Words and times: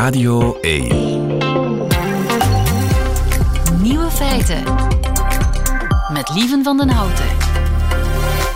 Radio 0.00 0.58
1. 0.60 0.88
Nieuwe 3.82 4.10
feiten. 4.10 4.62
Met 6.12 6.30
Lieven 6.34 6.64
van 6.64 6.76
den 6.76 6.88
Houten. 6.88 7.24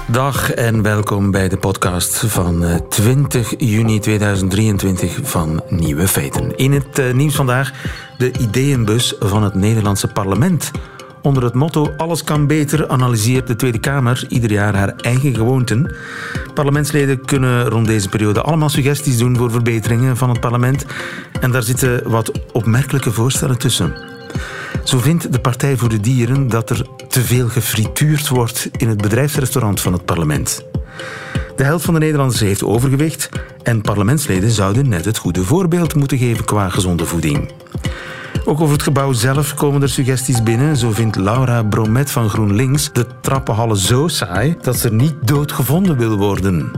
Dag 0.06 0.50
en 0.50 0.82
welkom 0.82 1.30
bij 1.30 1.48
de 1.48 1.56
podcast 1.56 2.16
van 2.26 2.82
20 2.88 3.54
eh, 3.54 3.70
juni 3.70 3.98
2023 3.98 5.18
van 5.22 5.62
Nieuwe 5.68 6.08
Feiten. 6.08 6.56
In 6.56 6.72
het 6.72 6.98
uh, 6.98 7.12
nieuws 7.12 7.34
vandaag 7.34 7.72
de 8.18 8.32
ideeënbus 8.38 9.14
van 9.18 9.42
het 9.42 9.54
Nederlandse 9.54 10.08
parlement. 10.08 10.70
Onder 11.24 11.42
het 11.42 11.54
motto 11.54 11.94
Alles 11.96 12.24
kan 12.24 12.46
beter 12.46 12.88
analyseert 12.88 13.46
de 13.46 13.56
Tweede 13.56 13.78
Kamer 13.78 14.24
ieder 14.28 14.50
jaar 14.50 14.76
haar 14.76 14.94
eigen 14.96 15.34
gewoonten. 15.34 15.94
Parlementsleden 16.54 17.24
kunnen 17.24 17.68
rond 17.68 17.86
deze 17.86 18.08
periode 18.08 18.42
allemaal 18.42 18.68
suggesties 18.68 19.18
doen 19.18 19.36
voor 19.36 19.50
verbeteringen 19.50 20.16
van 20.16 20.28
het 20.28 20.40
parlement. 20.40 20.86
En 21.40 21.50
daar 21.50 21.62
zitten 21.62 22.10
wat 22.10 22.52
opmerkelijke 22.52 23.12
voorstellen 23.12 23.58
tussen. 23.58 23.94
Zo 24.82 24.98
vindt 24.98 25.32
de 25.32 25.40
Partij 25.40 25.76
voor 25.76 25.88
de 25.88 26.00
Dieren 26.00 26.48
dat 26.48 26.70
er 26.70 26.86
te 27.08 27.20
veel 27.20 27.48
gefrituurd 27.48 28.28
wordt 28.28 28.68
in 28.76 28.88
het 28.88 29.02
bedrijfsrestaurant 29.02 29.80
van 29.80 29.92
het 29.92 30.04
parlement. 30.04 30.64
De 31.56 31.64
helft 31.64 31.84
van 31.84 31.94
de 31.94 32.00
Nederlanders 32.00 32.40
heeft 32.40 32.64
overgewicht 32.64 33.28
en 33.62 33.80
parlementsleden 33.80 34.50
zouden 34.50 34.88
net 34.88 35.04
het 35.04 35.18
goede 35.18 35.44
voorbeeld 35.44 35.94
moeten 35.94 36.18
geven 36.18 36.44
qua 36.44 36.68
gezonde 36.68 37.04
voeding. 37.04 37.52
Ook 38.46 38.60
over 38.60 38.72
het 38.72 38.82
gebouw 38.82 39.12
zelf 39.12 39.54
komen 39.54 39.82
er 39.82 39.88
suggesties 39.88 40.42
binnen. 40.42 40.76
Zo 40.76 40.90
vindt 40.90 41.16
Laura 41.16 41.62
Bromet 41.62 42.10
van 42.10 42.28
GroenLinks 42.28 42.92
de 42.92 43.06
trappenhallen 43.20 43.76
zo 43.76 44.08
saai 44.08 44.56
dat 44.62 44.78
ze 44.78 44.88
er 44.88 44.94
niet 44.94 45.14
doodgevonden 45.20 45.96
wil 45.96 46.16
worden. 46.16 46.70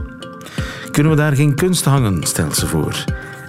Kunnen 0.91 1.11
we 1.11 1.17
daar 1.17 1.35
geen 1.35 1.55
kunst 1.55 1.85
hangen, 1.85 2.23
stelt 2.23 2.55
ze 2.55 2.67
voor. 2.67 3.03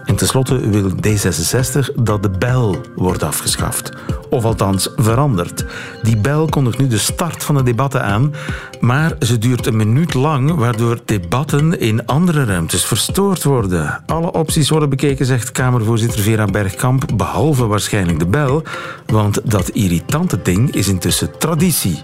En 0.09 0.17
tenslotte 0.17 0.69
wil 0.69 0.91
D66 0.91 1.95
dat 1.95 2.23
de 2.23 2.31
bel 2.39 2.81
wordt 2.95 3.23
afgeschaft. 3.23 3.93
Of 4.31 4.45
althans 4.45 4.89
veranderd. 4.97 5.65
Die 6.03 6.17
bel 6.17 6.47
kondigt 6.47 6.79
nu 6.79 6.87
de 6.87 6.99
start 6.99 7.45
van 7.45 7.55
de 7.55 7.63
debatten 7.63 8.03
aan, 8.03 8.35
maar 8.81 9.13
ze 9.21 9.39
duurt 9.39 9.67
een 9.67 9.77
minuut 9.77 10.15
lang, 10.15 10.55
waardoor 10.55 10.99
debatten 11.05 11.81
in 11.81 12.07
andere 12.07 12.45
ruimtes 12.45 12.85
verstoord 12.85 13.45
worden. 13.45 14.03
Alle 14.07 14.33
opties 14.33 14.69
worden 14.69 14.89
bekeken, 14.89 15.27
zegt 15.27 15.53
Kamervoorzitter 15.53 16.21
Vera 16.21 16.45
Bergkamp, 16.45 17.05
behalve 17.15 17.67
waarschijnlijk 17.67 18.19
de 18.19 18.27
bel, 18.27 18.63
want 19.07 19.51
dat 19.51 19.69
irritante 19.69 20.43
ding 20.43 20.75
is 20.75 20.89
intussen 20.89 21.39
traditie 21.39 22.03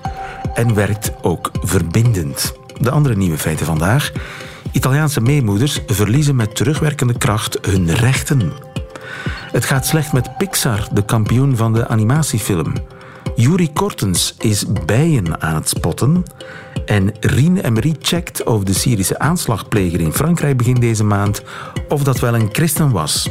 en 0.54 0.74
werkt 0.74 1.12
ook 1.22 1.50
verbindend. 1.62 2.54
De 2.80 2.90
andere 2.90 3.16
nieuwe 3.16 3.38
feiten 3.38 3.66
vandaag. 3.66 4.12
Italiaanse 4.74 5.20
meemoeders 5.20 5.80
verliezen 5.86 6.36
met 6.36 6.56
terugwerkende 6.56 7.18
kracht 7.18 7.58
hun 7.62 7.94
rechten. 7.94 8.52
Het 9.52 9.64
gaat 9.64 9.86
slecht 9.86 10.12
met 10.12 10.36
Pixar, 10.36 10.88
de 10.92 11.04
kampioen 11.04 11.56
van 11.56 11.72
de 11.72 11.88
animatiefilm. 11.88 12.72
Yuri 13.36 13.72
Kortens 13.72 14.34
is 14.38 14.64
bijen 14.86 15.40
aan 15.40 15.54
het 15.54 15.68
spotten. 15.68 16.22
En 16.86 17.14
Rien 17.20 17.58
Emery 17.58 17.96
checkt 18.00 18.44
of 18.44 18.62
de 18.62 18.72
Syrische 18.72 19.18
aanslagpleger 19.18 20.00
in 20.00 20.12
Frankrijk 20.12 20.56
begin 20.56 20.80
deze 20.80 21.04
maand 21.04 21.42
of 21.88 22.02
dat 22.02 22.20
wel 22.20 22.34
een 22.34 22.48
christen 22.52 22.90
was. 22.90 23.30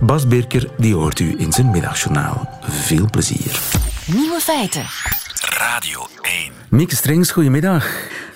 Bas 0.00 0.26
Birker, 0.26 0.68
die 0.78 0.94
hoort 0.94 1.20
u 1.20 1.34
in 1.38 1.52
zijn 1.52 1.70
middagjournaal. 1.70 2.58
Veel 2.62 3.06
plezier. 3.10 3.60
Nieuwe 4.06 4.40
feiten. 4.40 4.84
Radio 5.40 6.06
1. 6.22 6.52
Mieke 6.68 6.96
Strings, 6.96 7.30
goedemiddag. 7.30 7.86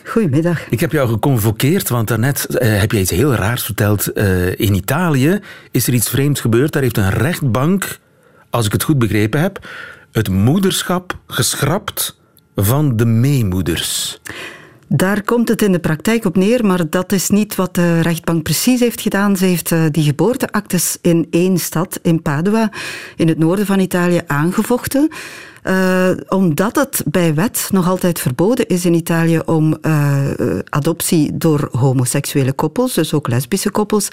Goedemiddag. 0.07 0.69
Ik 0.69 0.81
heb 0.81 0.93
jou 0.93 1.09
geconvokeerd, 1.09 1.89
want 1.89 2.09
daarnet 2.09 2.47
uh, 2.51 2.81
heb 2.81 2.93
je 2.93 2.99
iets 2.99 3.11
heel 3.11 3.35
raars 3.35 3.63
verteld. 3.63 4.11
Uh, 4.15 4.47
in 4.47 4.75
Italië 4.75 5.41
is 5.71 5.87
er 5.87 5.95
iets 5.95 6.09
vreemds 6.09 6.41
gebeurd. 6.41 6.73
Daar 6.73 6.83
heeft 6.83 6.97
een 6.97 7.11
rechtbank, 7.11 7.99
als 8.51 8.67
ik 8.67 8.73
het 8.73 8.83
goed 8.83 8.99
begrepen 8.99 9.41
heb, 9.41 9.69
het 10.13 10.29
moederschap 10.29 11.19
geschrapt 11.27 12.21
van 12.55 12.97
de 12.97 13.07
meemoeders. 13.07 14.21
Daar 14.89 15.23
komt 15.23 15.49
het 15.49 15.63
in 15.63 15.73
de 15.73 15.79
praktijk 15.79 16.25
op 16.25 16.37
neer, 16.37 16.67
maar 16.67 16.91
dat 16.91 17.13
is 17.13 17.29
niet 17.29 17.55
wat 17.55 17.75
de 17.75 18.01
rechtbank 18.01 18.43
precies 18.43 18.81
heeft 18.81 19.01
gedaan. 19.01 19.37
Ze 19.37 19.45
heeft 19.45 19.71
uh, 19.71 19.85
die 19.91 20.05
geboorteactes 20.05 20.99
in 21.03 21.27
één 21.31 21.59
stad, 21.59 21.99
in 22.03 22.23
Padua, 22.23 22.71
in 23.17 23.29
het 23.29 23.39
noorden 23.39 23.67
van 23.67 23.81
Italië, 23.81 24.21
aangevochten. 24.27 25.11
Uh, 25.69 26.11
omdat 26.29 26.77
het 26.77 27.03
bij 27.07 27.35
wet 27.35 27.69
nog 27.73 27.89
altijd 27.89 28.21
verboden 28.21 28.67
is 28.67 28.85
in 28.85 28.95
Italië 28.95 29.39
om 29.45 29.77
uh, 29.83 30.25
adoptie 30.69 31.37
door 31.37 31.69
homoseksuele 31.73 32.53
koppels, 32.53 32.95
dus 32.95 33.15
ook 33.15 33.29
lesbische 33.29 33.71
koppels. 33.71 34.09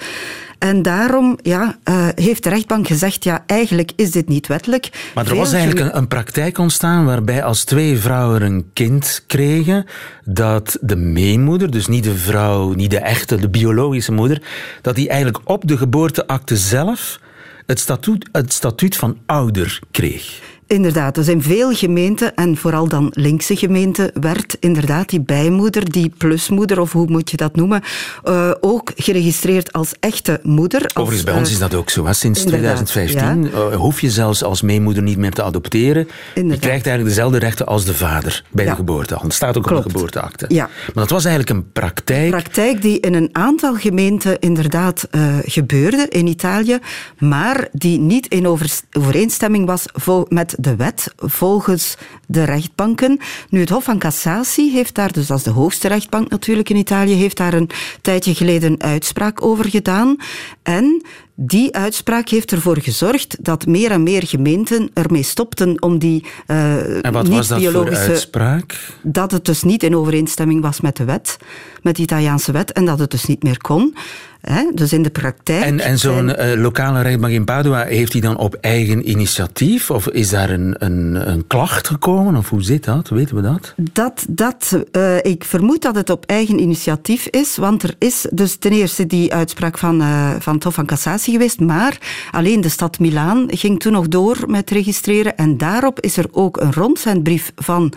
En 0.59 0.81
daarom 0.81 1.37
ja, 1.41 1.77
uh, 1.89 2.07
heeft 2.15 2.43
de 2.43 2.49
rechtbank 2.49 2.87
gezegd, 2.87 3.23
ja, 3.23 3.43
eigenlijk 3.45 3.91
is 3.95 4.11
dit 4.11 4.27
niet 4.27 4.47
wettelijk. 4.47 5.11
Maar 5.15 5.27
er 5.27 5.35
was 5.35 5.53
eigenlijk 5.53 5.85
een, 5.85 5.97
een, 5.97 6.07
praktijk 6.07 6.57
ontstaan 6.57 7.05
waarbij 7.05 7.43
als 7.43 7.63
twee 7.63 7.97
vrouwen 7.97 8.41
een 8.41 8.69
kind 8.73 9.23
kregen, 9.27 9.85
dat 10.25 10.77
de 10.81 10.95
meemoeder, 10.95 11.71
dus 11.71 11.87
niet 11.87 12.03
de 12.03 12.15
vrouw, 12.15 12.73
niet 12.73 12.91
de 12.91 12.99
echte, 12.99 13.35
de 13.35 13.49
biologische 13.49 14.11
moeder, 14.11 14.41
dat 14.81 14.95
die 14.95 15.09
eigenlijk 15.09 15.49
op 15.49 15.67
de 15.67 15.77
geboorteakte 15.77 16.57
zelf 16.57 17.19
het 17.65 17.79
statuut, 17.79 18.29
het 18.31 18.53
statuut 18.53 18.95
van 18.95 19.17
ouder 19.25 19.79
kreeg. 19.91 20.41
Inderdaad, 20.73 21.17
er 21.17 21.23
zijn 21.23 21.41
veel 21.41 21.71
gemeenten, 21.71 22.35
en 22.35 22.57
vooral 22.57 22.87
dan 22.87 23.11
linkse 23.15 23.55
gemeenten, 23.55 24.11
werd 24.13 24.57
inderdaad 24.59 25.09
die 25.09 25.21
bijmoeder, 25.21 25.91
die 25.91 26.11
plusmoeder, 26.17 26.79
of 26.79 26.91
hoe 26.91 27.07
moet 27.09 27.31
je 27.31 27.37
dat 27.37 27.55
noemen, 27.55 27.81
uh, 28.25 28.51
ook 28.61 28.91
geregistreerd 28.95 29.73
als 29.73 29.91
echte 29.99 30.39
moeder. 30.43 30.81
Als, 30.81 30.93
Overigens, 30.93 31.23
bij 31.23 31.33
ons 31.33 31.51
is 31.51 31.59
dat 31.59 31.73
ook 31.73 31.89
zo. 31.89 32.05
Hè? 32.05 32.13
Sinds 32.13 32.43
2015 32.43 33.43
ja. 33.43 33.49
uh, 33.49 33.75
hoef 33.75 34.01
je 34.01 34.09
zelfs 34.09 34.43
als 34.43 34.61
meemoeder 34.61 35.03
niet 35.03 35.17
meer 35.17 35.31
te 35.31 35.43
adopteren. 35.43 36.07
Inderdaad. 36.33 36.61
Je 36.61 36.67
krijgt 36.67 36.85
eigenlijk 36.85 37.15
dezelfde 37.15 37.39
rechten 37.39 37.65
als 37.65 37.85
de 37.85 37.93
vader 37.93 38.43
bij 38.51 38.65
ja. 38.65 38.71
de 38.71 38.77
geboorte. 38.77 39.17
Dat 39.21 39.33
staat 39.33 39.57
ook 39.57 39.63
Klopt. 39.63 39.85
op 39.85 39.91
de 39.91 39.97
geboorteakte. 39.97 40.45
Ja. 40.47 40.65
Maar 40.65 41.03
dat 41.03 41.09
was 41.09 41.25
eigenlijk 41.25 41.57
een 41.57 41.71
praktijk. 41.71 42.23
Een 42.23 42.29
praktijk 42.29 42.81
die 42.81 42.99
in 42.99 43.13
een 43.13 43.29
aantal 43.31 43.75
gemeenten 43.75 44.39
inderdaad 44.39 45.07
gebeurde 45.45 46.07
in 46.09 46.27
Italië, 46.27 46.79
maar 47.17 47.67
die 47.71 47.99
niet 47.99 48.27
in 48.27 48.47
overeenstemming 48.47 49.65
was 49.65 49.85
met 50.27 50.55
de 50.63 50.75
wet 50.75 51.13
volgens 51.17 51.97
de 52.27 52.43
rechtbanken. 52.43 53.19
Nu, 53.49 53.59
het 53.59 53.69
Hof 53.69 53.83
van 53.83 53.99
Cassatie 53.99 54.71
heeft 54.71 54.95
daar, 54.95 55.11
dus 55.11 55.27
dat 55.27 55.37
is 55.37 55.43
de 55.43 55.49
hoogste 55.49 55.87
rechtbank 55.87 56.29
natuurlijk 56.29 56.69
in 56.69 56.75
Italië, 56.75 57.13
heeft 57.13 57.37
daar 57.37 57.53
een 57.53 57.69
tijdje 58.01 58.35
geleden 58.35 58.71
een 58.71 58.83
uitspraak 58.83 59.45
over 59.45 59.69
gedaan. 59.69 60.15
En 60.63 61.05
die 61.35 61.75
uitspraak 61.75 62.29
heeft 62.29 62.51
ervoor 62.51 62.77
gezorgd 62.81 63.37
dat 63.39 63.65
meer 63.65 63.91
en 63.91 64.03
meer 64.03 64.27
gemeenten 64.27 64.89
ermee 64.93 65.23
stopten 65.23 65.81
om 65.81 65.97
die 65.97 66.25
uh, 66.47 67.05
en 67.05 67.13
wat 67.13 67.23
niet 67.23 67.33
was 67.33 67.47
dat 67.47 67.59
biologische. 67.59 68.03
Voor 68.03 68.11
uitspraak? 68.11 68.79
Dat 69.01 69.31
het 69.31 69.45
dus 69.45 69.63
niet 69.63 69.83
in 69.83 69.95
overeenstemming 69.95 70.61
was 70.61 70.81
met 70.81 70.95
de 70.97 71.05
wet, 71.05 71.37
met 71.81 71.95
de 71.95 72.01
Italiaanse 72.01 72.51
wet, 72.51 72.71
en 72.71 72.85
dat 72.85 72.99
het 72.99 73.11
dus 73.11 73.25
niet 73.25 73.43
meer 73.43 73.61
kon. 73.61 73.95
Hè? 74.43 74.71
Dus 74.73 74.93
in 74.93 75.01
de 75.01 75.09
praktijk. 75.09 75.63
En, 75.63 75.79
en 75.79 75.99
zo'n 75.99 76.29
zijn... 76.29 76.57
uh, 76.57 76.61
lokale 76.61 77.01
rechtbank 77.01 77.33
in 77.33 77.43
Padua, 77.43 77.83
heeft 77.83 78.11
hij 78.11 78.21
dan 78.21 78.37
op 78.37 78.55
eigen 78.61 79.09
initiatief? 79.09 79.91
Of 79.91 80.07
is 80.07 80.29
daar 80.29 80.49
een, 80.49 80.75
een, 80.77 81.29
een 81.29 81.47
klacht 81.47 81.87
gekomen? 81.87 82.35
Of 82.35 82.49
hoe 82.49 82.63
zit 82.63 82.83
dat? 82.83 83.09
Weten 83.09 83.35
we 83.35 83.41
dat? 83.41 83.73
Dat, 83.77 84.25
dat 84.29 84.83
uh, 84.91 85.17
ik 85.17 85.43
vermoed 85.43 85.81
dat 85.81 85.95
het 85.95 86.09
op 86.09 86.25
eigen 86.25 86.59
initiatief 86.59 87.25
is, 87.25 87.57
want 87.57 87.83
er 87.83 87.95
is 87.97 88.27
dus 88.31 88.55
ten 88.55 88.71
eerste 88.71 89.05
die 89.05 89.33
uitspraak 89.33 89.77
van, 89.77 90.01
uh, 90.01 90.35
van 90.39 90.53
het 90.53 90.63
Hof 90.63 90.73
van 90.73 90.85
Cassatie 90.85 91.33
geweest, 91.33 91.59
maar 91.59 91.97
alleen 92.31 92.61
de 92.61 92.69
stad 92.69 92.99
Milaan 92.99 93.45
ging 93.47 93.79
toen 93.79 93.91
nog 93.91 94.07
door 94.07 94.37
met 94.47 94.69
registreren 94.69 95.37
en 95.37 95.57
daarop 95.57 95.99
is 95.99 96.17
er 96.17 96.25
ook 96.31 96.57
een 96.57 96.73
rondzendbrief 96.73 97.51
van 97.55 97.93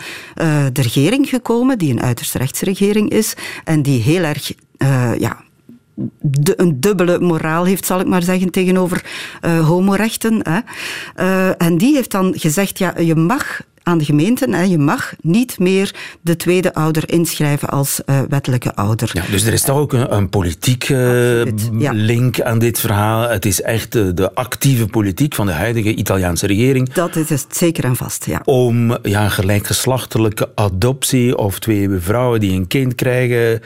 de 0.72 0.82
regering 0.82 1.28
gekomen, 1.28 1.78
die 1.78 1.92
een 1.92 2.02
uiterst 2.02 2.34
rechtsregering 2.34 3.10
is 3.10 3.34
en 3.64 3.82
die 3.82 4.02
heel 4.02 4.22
erg 4.22 4.52
ja, 5.18 5.44
de, 6.20 6.60
een 6.60 6.80
dubbele 6.80 7.18
moraal 7.18 7.64
heeft, 7.64 7.86
zal 7.86 8.00
ik 8.00 8.06
maar 8.06 8.22
zeggen, 8.22 8.50
tegenover 8.50 9.04
uh, 9.42 9.66
homorechten. 9.68 10.40
Hè. 10.42 10.58
Uh, 11.16 11.62
en 11.62 11.78
die 11.78 11.94
heeft 11.94 12.10
dan 12.10 12.32
gezegd, 12.36 12.78
ja, 12.78 12.98
je 12.98 13.14
mag 13.14 13.60
aan 13.86 13.98
de 13.98 14.04
gemeenten. 14.04 14.52
Hè. 14.52 14.62
Je 14.62 14.78
mag 14.78 15.14
niet 15.20 15.58
meer 15.58 15.94
de 16.20 16.36
tweede 16.36 16.74
ouder 16.74 17.10
inschrijven 17.10 17.68
als 17.68 18.00
uh, 18.06 18.20
wettelijke 18.28 18.74
ouder. 18.74 19.10
Ja, 19.12 19.22
dus 19.30 19.44
er 19.44 19.52
is 19.52 19.62
toch 19.62 19.76
ook 19.76 19.92
een, 19.92 20.14
een 20.14 20.28
politieke 20.28 20.94
uh, 21.46 21.80
ja. 21.80 21.92
link 21.92 22.40
aan 22.40 22.58
dit 22.58 22.80
verhaal. 22.80 23.28
Het 23.28 23.46
is 23.46 23.62
echt 23.62 23.92
de, 23.92 24.14
de, 24.14 24.34
actieve 24.34 24.86
politiek 24.86 25.34
van 25.34 25.46
de 25.46 25.52
huidige 25.52 25.94
Italiaanse 25.94 26.46
regering. 26.46 26.92
Dat 26.92 27.16
is 27.16 27.28
het 27.28 27.46
zeker 27.50 27.84
en 27.84 27.96
vast, 27.96 28.26
ja. 28.26 28.40
Om 28.44 28.98
ja, 29.02 29.28
gelijkgeslachtelijke 29.28 30.50
adoptie 30.54 31.36
of 31.36 31.58
twee 31.58 31.88
vrouwen 31.98 32.40
die 32.40 32.52
een 32.52 32.66
kind 32.66 32.94
krijgen 32.94 33.60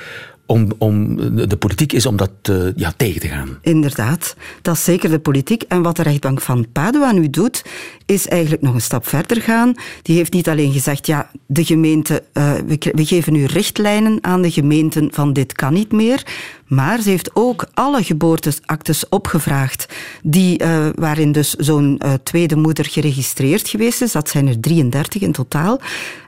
om, 0.50 0.68
om, 0.78 1.16
de 1.48 1.56
politiek 1.56 1.92
is 1.92 2.06
om 2.06 2.16
dat 2.16 2.30
uh, 2.50 2.68
ja, 2.76 2.92
tegen 2.96 3.20
te 3.20 3.28
gaan. 3.28 3.58
Inderdaad, 3.62 4.36
dat 4.62 4.74
is 4.74 4.84
zeker 4.84 5.10
de 5.10 5.18
politiek. 5.18 5.62
En 5.62 5.82
wat 5.82 5.96
de 5.96 6.02
rechtbank 6.02 6.40
van 6.40 6.66
Padua 6.72 7.12
nu 7.12 7.30
doet, 7.30 7.64
is 8.06 8.28
eigenlijk 8.28 8.62
nog 8.62 8.74
een 8.74 8.80
stap 8.80 9.06
verder 9.06 9.42
gaan. 9.42 9.74
Die 10.02 10.16
heeft 10.16 10.32
niet 10.32 10.48
alleen 10.48 10.72
gezegd, 10.72 11.06
ja, 11.06 11.30
de 11.46 11.64
gemeente, 11.64 12.22
uh, 12.34 12.52
we, 12.66 12.92
we 12.94 13.04
geven 13.04 13.32
nu 13.32 13.44
richtlijnen 13.44 14.18
aan 14.20 14.42
de 14.42 14.50
gemeenten 14.50 15.08
van 15.12 15.32
dit 15.32 15.52
kan 15.52 15.72
niet 15.72 15.92
meer. 15.92 16.22
Maar 16.70 17.00
ze 17.00 17.08
heeft 17.08 17.30
ook 17.32 17.66
alle 17.74 18.02
geboorteactes 18.02 19.08
opgevraagd 19.08 19.86
die, 20.22 20.62
uh, 20.62 20.86
waarin 20.94 21.32
dus 21.32 21.54
zo'n 21.54 22.00
uh, 22.04 22.12
tweede 22.22 22.56
moeder 22.56 22.84
geregistreerd 22.84 23.68
geweest 23.68 24.02
is. 24.02 24.12
Dat 24.12 24.28
zijn 24.28 24.48
er 24.48 24.60
33 24.60 25.22
in 25.22 25.32
totaal. 25.32 25.80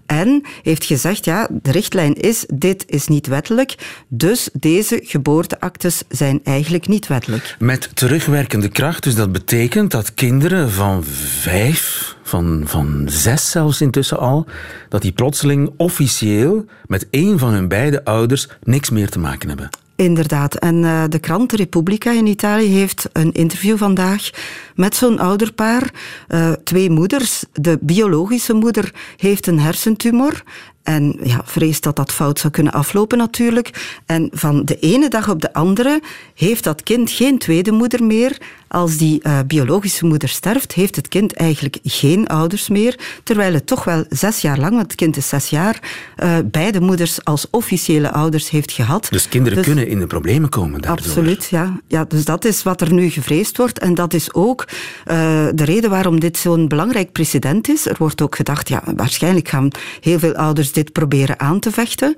En 0.06 0.42
heeft 0.62 0.84
gezegd, 0.84 1.24
ja, 1.24 1.48
de 1.62 1.70
richtlijn 1.70 2.14
is, 2.14 2.44
dit 2.54 2.84
is 2.86 3.06
niet 3.06 3.26
wettelijk, 3.26 3.74
dus 4.08 4.48
deze 4.52 5.00
geboorteactes 5.04 6.02
zijn 6.08 6.40
eigenlijk 6.44 6.88
niet 6.88 7.06
wettelijk. 7.06 7.56
Met 7.58 7.90
terugwerkende 7.94 8.68
kracht, 8.68 9.02
dus 9.02 9.14
dat 9.14 9.32
betekent 9.32 9.90
dat 9.90 10.14
kinderen 10.14 10.70
van 10.70 11.04
vijf, 11.04 12.16
van, 12.22 12.62
van 12.64 13.02
zes 13.06 13.50
zelfs 13.50 13.80
intussen 13.80 14.18
al, 14.18 14.46
dat 14.88 15.02
die 15.02 15.12
plotseling 15.12 15.70
officieel 15.76 16.64
met 16.86 17.06
één 17.10 17.38
van 17.38 17.52
hun 17.52 17.68
beide 17.68 18.04
ouders 18.04 18.48
niks 18.62 18.90
meer 18.90 19.08
te 19.08 19.18
maken 19.18 19.48
hebben. 19.48 19.70
Inderdaad. 19.96 20.54
En 20.54 20.74
uh, 20.74 21.04
de 21.08 21.18
krant 21.18 21.52
Repubblica 21.52 22.10
in 22.10 22.26
Italië 22.26 22.68
heeft 22.68 23.08
een 23.12 23.32
interview 23.32 23.76
vandaag 23.76 24.30
met 24.74 24.94
zo'n 24.94 25.18
ouderpaar. 25.18 25.90
Uh, 26.28 26.52
twee 26.52 26.90
moeders. 26.90 27.44
De 27.52 27.78
biologische 27.80 28.52
moeder 28.52 28.94
heeft 29.16 29.46
een 29.46 29.60
hersentumor 29.60 30.42
en 30.82 31.18
ja, 31.22 31.40
vreest 31.44 31.82
dat 31.82 31.96
dat 31.96 32.12
fout 32.12 32.38
zou 32.38 32.52
kunnen 32.52 32.72
aflopen 32.72 33.18
natuurlijk. 33.18 33.96
En 34.06 34.28
van 34.32 34.64
de 34.64 34.78
ene 34.78 35.08
dag 35.08 35.30
op 35.30 35.40
de 35.40 35.52
andere 35.52 36.00
heeft 36.34 36.64
dat 36.64 36.82
kind 36.82 37.10
geen 37.10 37.38
tweede 37.38 37.72
moeder 37.72 38.04
meer. 38.04 38.38
Als 38.72 38.96
die 38.96 39.20
uh, 39.22 39.38
biologische 39.46 40.04
moeder 40.04 40.28
sterft, 40.28 40.72
heeft 40.72 40.96
het 40.96 41.08
kind 41.08 41.34
eigenlijk 41.34 41.78
geen 41.82 42.26
ouders 42.26 42.68
meer. 42.68 42.98
Terwijl 43.22 43.54
het 43.54 43.66
toch 43.66 43.84
wel 43.84 44.04
zes 44.08 44.40
jaar 44.40 44.58
lang, 44.58 44.70
want 44.72 44.82
het 44.82 44.94
kind 44.94 45.16
is 45.16 45.28
zes 45.28 45.48
jaar, 45.48 45.80
uh, 46.16 46.36
beide 46.44 46.80
moeders 46.80 47.24
als 47.24 47.46
officiële 47.50 48.12
ouders 48.12 48.50
heeft 48.50 48.72
gehad. 48.72 49.06
Dus 49.10 49.28
kinderen 49.28 49.56
dus, 49.56 49.66
kunnen 49.66 49.88
in 49.88 49.98
de 49.98 50.06
problemen 50.06 50.48
komen 50.48 50.80
daardoor. 50.80 51.06
Absoluut, 51.06 51.48
ja. 51.50 51.80
ja. 51.88 52.04
Dus 52.04 52.24
dat 52.24 52.44
is 52.44 52.62
wat 52.62 52.80
er 52.80 52.92
nu 52.92 53.08
gevreesd 53.08 53.56
wordt. 53.56 53.78
En 53.78 53.94
dat 53.94 54.14
is 54.14 54.34
ook 54.34 54.64
uh, 54.68 55.14
de 55.54 55.64
reden 55.64 55.90
waarom 55.90 56.20
dit 56.20 56.36
zo'n 56.36 56.68
belangrijk 56.68 57.12
precedent 57.12 57.68
is. 57.68 57.86
Er 57.86 57.96
wordt 57.98 58.22
ook 58.22 58.36
gedacht, 58.36 58.68
ja, 58.68 58.82
waarschijnlijk 58.96 59.48
gaan 59.48 59.68
heel 60.00 60.18
veel 60.18 60.34
ouders 60.34 60.72
dit 60.72 60.92
proberen 60.92 61.40
aan 61.40 61.60
te 61.60 61.70
vechten. 61.70 62.14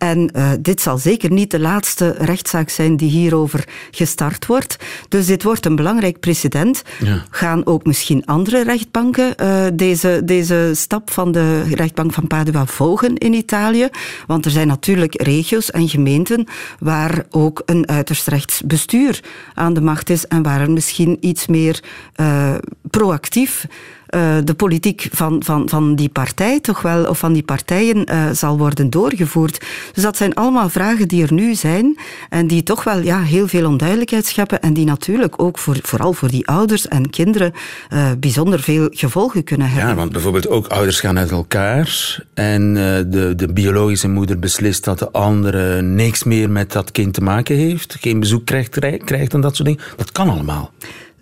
En 0.00 0.30
uh, 0.36 0.50
dit 0.60 0.80
zal 0.80 0.98
zeker 0.98 1.30
niet 1.30 1.50
de 1.50 1.60
laatste 1.60 2.14
rechtszaak 2.18 2.68
zijn 2.68 2.96
die 2.96 3.10
hierover 3.10 3.68
gestart 3.90 4.46
wordt. 4.46 4.76
Dus 5.08 5.26
dit 5.26 5.42
wordt 5.42 5.66
een 5.66 5.76
belangrijk 5.76 6.20
precedent. 6.20 6.82
Ja. 6.98 7.24
Gaan 7.30 7.66
ook 7.66 7.84
misschien 7.84 8.26
andere 8.26 8.62
rechtbanken 8.62 9.34
uh, 9.42 9.66
deze, 9.74 10.22
deze 10.24 10.70
stap 10.74 11.10
van 11.10 11.32
de 11.32 11.62
rechtbank 11.62 12.12
van 12.12 12.26
Padua 12.26 12.66
volgen 12.66 13.16
in 13.16 13.32
Italië? 13.32 13.88
Want 14.26 14.44
er 14.44 14.50
zijn 14.50 14.66
natuurlijk 14.66 15.22
regio's 15.22 15.70
en 15.70 15.88
gemeenten 15.88 16.46
waar 16.78 17.24
ook 17.30 17.62
een 17.64 17.88
uiterst 17.88 18.26
rechtsbestuur 18.26 19.20
aan 19.54 19.74
de 19.74 19.80
macht 19.80 20.10
is 20.10 20.26
en 20.26 20.42
waar 20.42 20.60
er 20.60 20.70
misschien 20.70 21.16
iets 21.20 21.46
meer 21.46 21.82
uh, 22.16 22.54
proactief 22.90 23.66
uh, 24.10 24.36
de 24.44 24.54
politiek 24.54 25.08
van, 25.12 25.42
van, 25.44 25.68
van 25.68 25.94
die 25.94 26.08
partij 26.08 26.60
toch 26.60 26.82
wel, 26.82 27.04
of 27.04 27.18
van 27.18 27.32
die 27.32 27.42
partijen 27.42 28.12
uh, 28.12 28.30
zal 28.32 28.58
worden 28.58 28.90
doorgevoerd. 28.90 29.60
Dus 29.92 30.02
dat 30.02 30.16
zijn 30.16 30.34
allemaal 30.34 30.68
vragen 30.68 31.08
die 31.08 31.22
er 31.22 31.32
nu 31.32 31.54
zijn 31.54 31.98
en 32.28 32.46
die 32.46 32.62
toch 32.62 32.84
wel 32.84 33.00
ja, 33.00 33.22
heel 33.22 33.48
veel 33.48 33.66
onduidelijkheid 33.66 34.26
scheppen 34.26 34.60
en 34.60 34.74
die 34.74 34.84
natuurlijk 34.84 35.42
ook 35.42 35.58
voor, 35.58 35.78
vooral 35.82 36.12
voor 36.12 36.28
die 36.28 36.46
ouders 36.46 36.88
en 36.88 37.10
kinderen 37.10 37.52
uh, 37.92 38.10
bijzonder 38.18 38.60
veel 38.60 38.88
gevolgen 38.90 39.44
kunnen 39.44 39.66
hebben. 39.66 39.88
Ja, 39.88 39.94
want 39.94 40.12
bijvoorbeeld 40.12 40.48
ook 40.48 40.66
ouders 40.66 41.00
gaan 41.00 41.18
uit 41.18 41.30
elkaar 41.30 42.18
en 42.34 42.74
de, 42.74 43.32
de 43.36 43.52
biologische 43.52 44.08
moeder 44.08 44.38
beslist 44.38 44.84
dat 44.84 44.98
de 44.98 45.10
andere 45.10 45.82
niks 45.82 46.24
meer 46.24 46.50
met 46.50 46.72
dat 46.72 46.92
kind 46.92 47.14
te 47.14 47.20
maken 47.20 47.56
heeft, 47.56 47.96
geen 48.00 48.20
bezoek 48.20 48.46
krijgt, 48.46 48.78
krijgt 49.04 49.34
en 49.34 49.40
dat 49.40 49.56
soort 49.56 49.68
dingen. 49.68 49.84
Dat 49.96 50.12
kan 50.12 50.28
allemaal. 50.28 50.70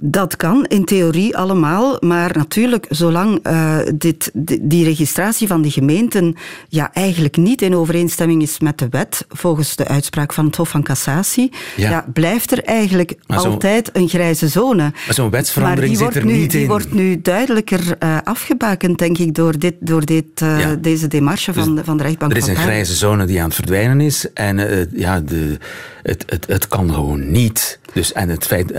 Dat 0.01 0.37
kan 0.37 0.65
in 0.65 0.85
theorie 0.85 1.37
allemaal, 1.37 1.97
maar 2.01 2.37
natuurlijk, 2.37 2.87
zolang 2.89 3.47
uh, 3.47 3.79
dit, 3.95 4.31
die 4.61 4.85
registratie 4.85 5.47
van 5.47 5.63
de 5.63 5.71
gemeenten 5.71 6.37
ja, 6.69 6.93
eigenlijk 6.93 7.37
niet 7.37 7.63
in 7.63 7.75
overeenstemming 7.75 8.43
is 8.43 8.61
met 8.61 8.79
de 8.79 8.87
wet, 8.91 9.25
volgens 9.29 9.77
de 9.77 9.89
uitspraak 9.89 10.33
van 10.33 10.47
het 10.47 10.57
Hof 10.57 10.69
van 10.69 10.83
Cassatie, 10.83 11.53
ja. 11.77 11.91
ja 11.91 12.07
blijft 12.13 12.53
er 12.53 12.65
eigenlijk 12.65 13.15
altijd 13.27 13.91
een 13.93 14.09
grijze 14.09 14.49
zone. 14.49 14.83
Maar 14.83 15.15
zo'n 15.15 15.31
wetsverandering 15.31 15.97
zit 15.97 16.17
er 16.17 16.25
nu, 16.25 16.33
niet 16.33 16.51
die 16.51 16.61
in. 16.61 16.67
Die 16.67 16.69
wordt 16.69 16.93
nu 16.93 17.21
duidelijker 17.23 17.97
uh, 18.03 18.17
afgebakend, 18.25 18.99
denk 18.99 19.19
ik, 19.19 19.35
door, 19.35 19.59
dit, 19.59 19.75
door 19.81 20.05
dit, 20.05 20.41
uh, 20.43 20.61
ja. 20.61 20.75
deze 20.75 21.09
demarche 21.09 21.53
dus 21.53 21.65
van, 21.65 21.75
de, 21.75 21.85
van 21.85 21.97
de 21.97 22.03
rechtbank. 22.03 22.33
Er 22.33 22.39
is 22.39 22.47
een 22.47 22.57
grijze 22.57 22.95
zone 22.95 23.25
die 23.25 23.39
aan 23.39 23.47
het 23.47 23.55
verdwijnen 23.55 24.01
is 24.01 24.33
en 24.33 24.89
ja, 24.93 25.21
de, 25.21 25.59
het, 26.03 26.25
het, 26.27 26.47
het 26.47 26.69
kan 26.69 26.93
gewoon 26.93 27.31
niet. 27.31 27.79
Dus, 27.93 28.13
en 28.13 28.29
het 28.29 28.47
feit 28.47 28.73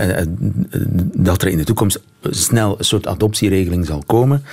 dat 1.12 1.42
er 1.42 1.48
in 1.48 1.56
de 1.56 1.64
toekomst 1.64 2.00
snel 2.22 2.74
een 2.78 2.84
soort 2.84 3.06
adoptieregeling 3.06 3.86
zal 3.86 4.02
komen 4.06 4.44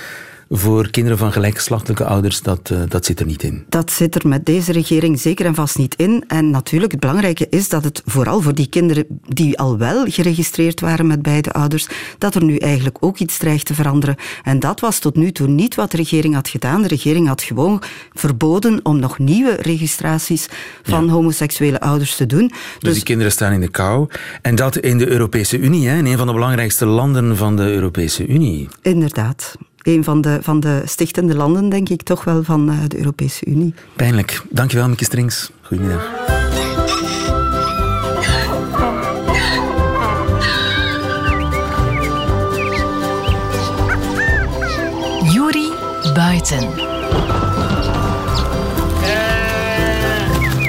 voor 0.50 0.90
kinderen 0.90 1.18
van 1.18 1.32
gelijkgeslachtelijke 1.32 2.04
ouders, 2.04 2.42
dat, 2.42 2.70
uh, 2.72 2.78
dat 2.88 3.04
zit 3.04 3.20
er 3.20 3.26
niet 3.26 3.42
in. 3.42 3.64
Dat 3.68 3.90
zit 3.90 4.14
er 4.14 4.28
met 4.28 4.46
deze 4.46 4.72
regering 4.72 5.20
zeker 5.20 5.46
en 5.46 5.54
vast 5.54 5.78
niet 5.78 5.94
in. 5.94 6.24
En 6.26 6.50
natuurlijk, 6.50 6.92
het 6.92 7.00
belangrijke 7.00 7.46
is 7.50 7.68
dat 7.68 7.84
het 7.84 8.02
vooral 8.04 8.40
voor 8.40 8.54
die 8.54 8.68
kinderen 8.68 9.04
die 9.28 9.58
al 9.58 9.78
wel 9.78 10.04
geregistreerd 10.04 10.80
waren 10.80 11.06
met 11.06 11.22
beide 11.22 11.52
ouders, 11.52 11.88
dat 12.18 12.34
er 12.34 12.44
nu 12.44 12.56
eigenlijk 12.56 12.96
ook 13.00 13.18
iets 13.18 13.38
dreigt 13.38 13.66
te 13.66 13.74
veranderen. 13.74 14.16
En 14.42 14.58
dat 14.58 14.80
was 14.80 14.98
tot 14.98 15.16
nu 15.16 15.32
toe 15.32 15.48
niet 15.48 15.74
wat 15.74 15.90
de 15.90 15.96
regering 15.96 16.34
had 16.34 16.48
gedaan. 16.48 16.82
De 16.82 16.88
regering 16.88 17.26
had 17.26 17.42
gewoon 17.42 17.82
verboden 18.12 18.80
om 18.82 18.98
nog 18.98 19.18
nieuwe 19.18 19.56
registraties 19.60 20.48
van 20.82 21.04
ja. 21.04 21.12
homoseksuele 21.12 21.80
ouders 21.80 22.16
te 22.16 22.26
doen. 22.26 22.48
Dus, 22.48 22.58
dus 22.78 22.94
die 22.94 23.02
kinderen 23.02 23.32
staan 23.32 23.52
in 23.52 23.60
de 23.60 23.70
kou. 23.70 24.08
En 24.42 24.54
dat 24.54 24.76
in 24.76 24.98
de 24.98 25.08
Europese 25.08 25.58
Unie, 25.58 25.88
hè, 25.88 25.96
in 25.96 26.06
een 26.06 26.18
van 26.18 26.26
de 26.26 26.32
belangrijkste 26.32 26.86
landen 26.86 27.36
van 27.36 27.56
de 27.56 27.62
Europese 27.62 28.26
Unie. 28.26 28.68
Inderdaad 28.82 29.56
een 29.88 30.04
van 30.04 30.20
de, 30.20 30.38
van 30.42 30.60
de 30.60 30.82
stichtende 30.84 31.34
landen, 31.34 31.68
denk 31.68 31.88
ik, 31.88 32.02
toch 32.02 32.24
wel 32.24 32.44
van 32.44 32.70
uh, 32.70 32.76
de 32.88 32.98
Europese 32.98 33.46
Unie. 33.46 33.74
Pijnlijk. 33.96 34.42
Dankjewel, 34.50 34.88
Mieke 34.88 35.04
Strings. 35.04 35.50
Goedemiddag. 35.62 36.08
Juri 45.32 45.68
Buiten. 46.14 46.68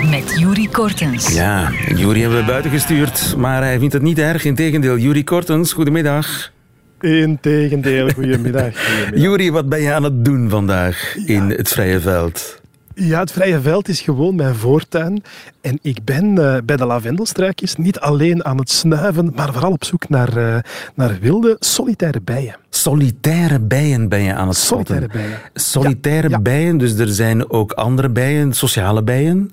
Met 0.10 0.40
Juri 0.40 0.70
Kortens. 0.70 1.34
Ja, 1.34 1.72
Juri 1.96 2.22
hebben 2.22 2.40
we 2.40 2.46
buiten 2.46 2.72
gestuurd, 2.72 3.36
maar 3.38 3.62
hij 3.62 3.80
vindt 3.80 3.94
het 3.94 4.02
niet 4.02 4.18
erg. 4.18 4.46
Integendeel, 4.46 4.98
Juri 4.98 5.24
Kortens, 5.24 5.74
goedemiddag. 5.74 6.52
Integendeel, 7.00 8.10
goedemiddag. 8.20 8.74
Juri, 9.14 9.52
wat 9.52 9.70
ben 9.70 9.82
je 9.82 9.94
aan 9.94 10.04
het 10.04 10.26
doen 10.26 10.50
vandaag 10.50 11.16
ja. 11.18 11.34
in 11.34 11.50
het 11.50 11.70
vrije 11.70 12.00
veld? 12.00 12.62
Ja, 12.94 13.20
het 13.20 13.32
vrije 13.32 13.62
veld 13.62 13.88
is 13.88 14.02
gewoon 14.02 14.36
mijn 14.36 14.56
voortuin. 14.56 15.24
En 15.62 15.80
ik 15.82 16.04
ben 16.04 16.26
uh, 16.26 16.58
bij 16.66 16.76
de 16.76 16.86
lavendelstruikjes 16.86 17.76
niet 17.76 18.00
alleen 18.00 18.46
aan 18.46 18.58
het 18.58 18.70
snuiven, 18.70 19.32
maar 19.36 19.54
vooral 19.54 19.72
op 19.72 19.84
zoek 19.84 20.10
naar, 20.10 20.38
uh, 20.38 20.58
naar 20.96 21.18
wilde, 21.22 21.56
solitaire 21.60 22.22
bijen. 22.22 22.56
Solitaire 22.70 23.60
bijen 23.60 24.10
ben 24.10 24.22
je 24.22 24.34
aan 24.34 24.48
het 24.48 24.58
spotten? 24.58 24.96
Solitaire 24.96 25.28
bijen. 25.28 25.40
Solitaire 25.54 26.30
ja, 26.30 26.40
bijen, 26.40 26.78
dus 26.78 26.94
er 26.94 27.08
zijn 27.08 27.50
ook 27.50 27.72
andere 27.72 28.10
bijen, 28.10 28.54
sociale 28.54 29.04
bijen? 29.04 29.52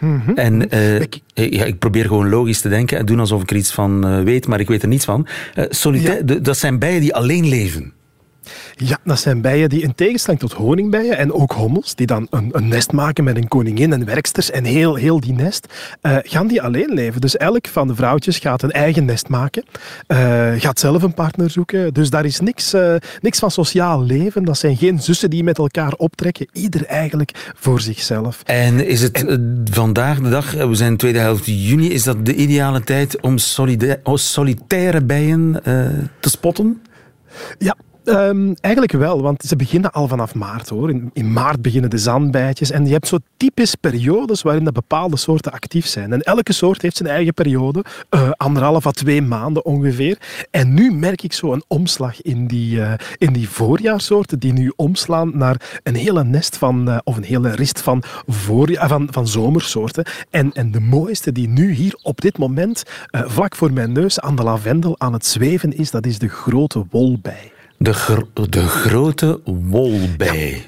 Mm 0.00 0.22
-hmm. 0.24 0.36
En 0.36 0.74
uh, 0.74 1.00
ik, 1.00 1.20
ja, 1.34 1.64
ik 1.64 1.78
probeer 1.78 2.04
gewoon 2.04 2.28
logisch 2.28 2.60
te 2.60 2.68
denken 2.68 2.98
en 2.98 3.06
doen 3.06 3.20
alsof 3.20 3.42
ik 3.42 3.50
er 3.50 3.56
iets 3.56 3.72
van 3.72 4.06
uh, 4.06 4.22
weet, 4.22 4.46
maar 4.46 4.60
ik 4.60 4.68
weet 4.68 4.82
er 4.82 4.88
niets 4.88 5.04
van. 5.04 5.26
Uh, 5.54 5.64
solitair, 5.68 6.22
ja. 6.26 6.34
dat 6.34 6.56
zijn 6.56 6.78
bijen 6.78 7.00
die 7.00 7.14
alleen 7.14 7.48
leven. 7.48 7.92
Ja, 8.74 8.98
dat 9.04 9.20
zijn 9.20 9.40
bijen 9.40 9.68
die 9.68 9.82
in 9.82 9.94
tegenstelling 9.94 10.40
tot 10.40 10.52
honingbijen 10.52 11.18
en 11.18 11.32
ook 11.32 11.52
hommels, 11.52 11.94
die 11.94 12.06
dan 12.06 12.26
een, 12.30 12.48
een 12.52 12.68
nest 12.68 12.92
maken 12.92 13.24
met 13.24 13.36
een 13.36 13.48
koningin 13.48 13.92
en 13.92 14.04
werksters 14.04 14.50
en 14.50 14.64
heel, 14.64 14.94
heel 14.94 15.20
die 15.20 15.32
nest, 15.32 15.66
uh, 16.02 16.16
gaan 16.22 16.46
die 16.46 16.62
alleen 16.62 16.94
leven. 16.94 17.20
Dus 17.20 17.36
elk 17.36 17.66
van 17.66 17.88
de 17.88 17.94
vrouwtjes 17.94 18.38
gaat 18.38 18.62
een 18.62 18.70
eigen 18.70 19.04
nest 19.04 19.28
maken, 19.28 19.64
uh, 20.08 20.52
gaat 20.56 20.78
zelf 20.78 21.02
een 21.02 21.14
partner 21.14 21.50
zoeken. 21.50 21.94
Dus 21.94 22.10
daar 22.10 22.24
is 22.24 22.40
niks, 22.40 22.74
uh, 22.74 22.94
niks 23.20 23.38
van 23.38 23.50
sociaal 23.50 24.02
leven. 24.02 24.44
Dat 24.44 24.58
zijn 24.58 24.76
geen 24.76 25.00
zussen 25.00 25.30
die 25.30 25.44
met 25.44 25.58
elkaar 25.58 25.92
optrekken. 25.92 26.48
Ieder 26.52 26.84
eigenlijk 26.86 27.52
voor 27.54 27.80
zichzelf. 27.80 28.42
En 28.44 28.86
is 28.86 29.02
het 29.02 29.24
en, 29.24 29.64
vandaag 29.70 30.20
de 30.20 30.28
dag, 30.28 30.52
we 30.52 30.74
zijn 30.74 30.96
tweede 30.96 31.18
helft 31.18 31.46
juni, 31.46 31.90
is 31.90 32.02
dat 32.02 32.26
de 32.26 32.34
ideale 32.34 32.84
tijd 32.84 33.20
om 33.20 33.38
solitaire 34.14 35.02
bijen 35.02 35.60
te 36.20 36.30
spotten? 36.30 36.82
Ja, 37.58 37.76
Ehm, 38.04 38.52
eigenlijk 38.60 38.92
wel, 38.92 39.22
want 39.22 39.42
ze 39.42 39.56
beginnen 39.56 39.92
al 39.92 40.08
vanaf 40.08 40.34
maart 40.34 40.68
hoor. 40.68 40.90
In, 41.12 41.32
maart 41.32 41.62
beginnen 41.62 41.90
de 41.90 41.98
zandbijtjes. 41.98 42.70
En 42.70 42.86
je 42.86 42.92
hebt 42.92 43.06
zo 43.06 43.18
typisch 43.36 43.74
periodes 43.74 44.42
waarin 44.42 44.64
de 44.64 44.72
bepaalde 44.72 45.16
soorten 45.16 45.52
actief 45.52 45.86
zijn. 45.86 46.12
En 46.12 46.20
elke 46.20 46.52
soort 46.52 46.82
heeft 46.82 46.96
zijn 46.96 47.08
eigen 47.08 47.34
periode, 47.34 47.84
uh, 48.10 48.30
anderhalf 48.36 48.86
à 48.86 48.90
twee 48.90 49.22
maanden 49.22 49.64
ongeveer. 49.64 50.18
En 50.50 50.74
nu 50.74 50.92
merk 50.92 51.22
ik 51.22 51.32
zo 51.32 51.52
een 51.52 51.64
omslag 51.66 52.22
in 52.22 52.46
die, 52.46 52.76
uh, 52.76 52.92
in 53.18 53.32
die 53.32 53.48
voorjaarsoorten 53.48 54.38
die 54.38 54.52
nu 54.52 54.72
omslaan 54.76 55.30
naar 55.34 55.80
een 55.82 55.94
hele 55.94 56.24
nest 56.24 56.56
van, 56.56 56.88
uh, 56.88 56.98
of 57.04 57.16
een 57.16 57.24
hele 57.24 57.50
rist 57.50 57.80
van, 57.80 58.02
voorja 58.26 58.88
van, 58.88 59.08
van 59.10 59.28
zomersoorten. 59.28 60.04
En, 60.30 60.52
en 60.52 60.70
de 60.70 60.80
mooiste 60.80 61.32
die 61.32 61.48
nu 61.48 61.72
hier 61.72 61.98
op 62.02 62.20
dit 62.20 62.38
moment 62.38 62.82
vlak 63.10 63.56
voor 63.56 63.72
mijn 63.72 63.92
neus 63.92 64.20
aan 64.20 64.36
de 64.36 64.42
lavendel 64.42 64.94
aan 64.98 65.12
het 65.12 65.26
zweven 65.26 65.76
is, 65.76 65.90
dat 65.90 66.06
is 66.06 66.18
de 66.18 66.28
grote 66.28 66.84
wolbij. 66.90 67.52
De, 67.82 67.92
gro 67.92 68.28
de 68.48 68.66
grote 68.66 69.40
wolbij. 69.44 70.62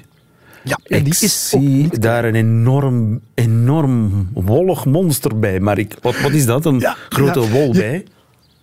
Ja, 0.63 0.79
en 0.83 0.97
ik 0.97 1.03
die 1.03 1.13
is 1.19 1.49
zie 1.49 1.99
daar 1.99 2.25
een 2.25 2.35
enorm, 2.35 3.21
enorm 3.33 4.29
wollig 4.33 4.85
monster 4.85 5.39
bij. 5.39 5.59
Maar 5.59 5.77
ik, 5.77 5.95
wat, 6.01 6.21
wat 6.21 6.31
is 6.31 6.45
dat, 6.45 6.65
een 6.65 6.79
ja, 6.79 6.95
grote 7.09 7.39
ja, 7.39 7.47
wolbij? 7.47 8.05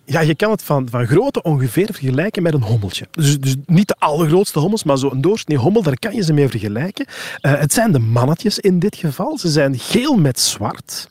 Ja, 0.05 0.21
je 0.21 0.35
kan 0.35 0.51
het 0.51 0.63
van, 0.63 0.89
van 0.91 1.07
grootte 1.07 1.43
ongeveer 1.43 1.87
vergelijken 1.87 2.43
met 2.43 2.55
een 2.55 2.63
hommeltje. 2.63 3.07
Dus, 3.11 3.41
dus 3.41 3.57
niet 3.67 3.89
de 3.89 3.97
allergrootste 3.99 4.59
hommels, 4.59 4.85
maar 4.85 4.99
zo'n 4.99 5.21
doorsnee 5.21 5.59
hommel, 5.59 5.83
daar 5.83 5.99
kan 5.99 6.15
je 6.15 6.23
ze 6.23 6.33
mee 6.33 6.49
vergelijken. 6.49 7.07
Uh, 7.43 7.59
het 7.59 7.73
zijn 7.73 7.93
de 7.93 7.99
mannetjes 7.99 8.59
in 8.59 8.79
dit 8.79 8.97
geval. 8.97 9.39
Ze 9.39 9.49
zijn 9.49 9.79
geel 9.79 10.17
met 10.17 10.41
zwart. 10.41 11.11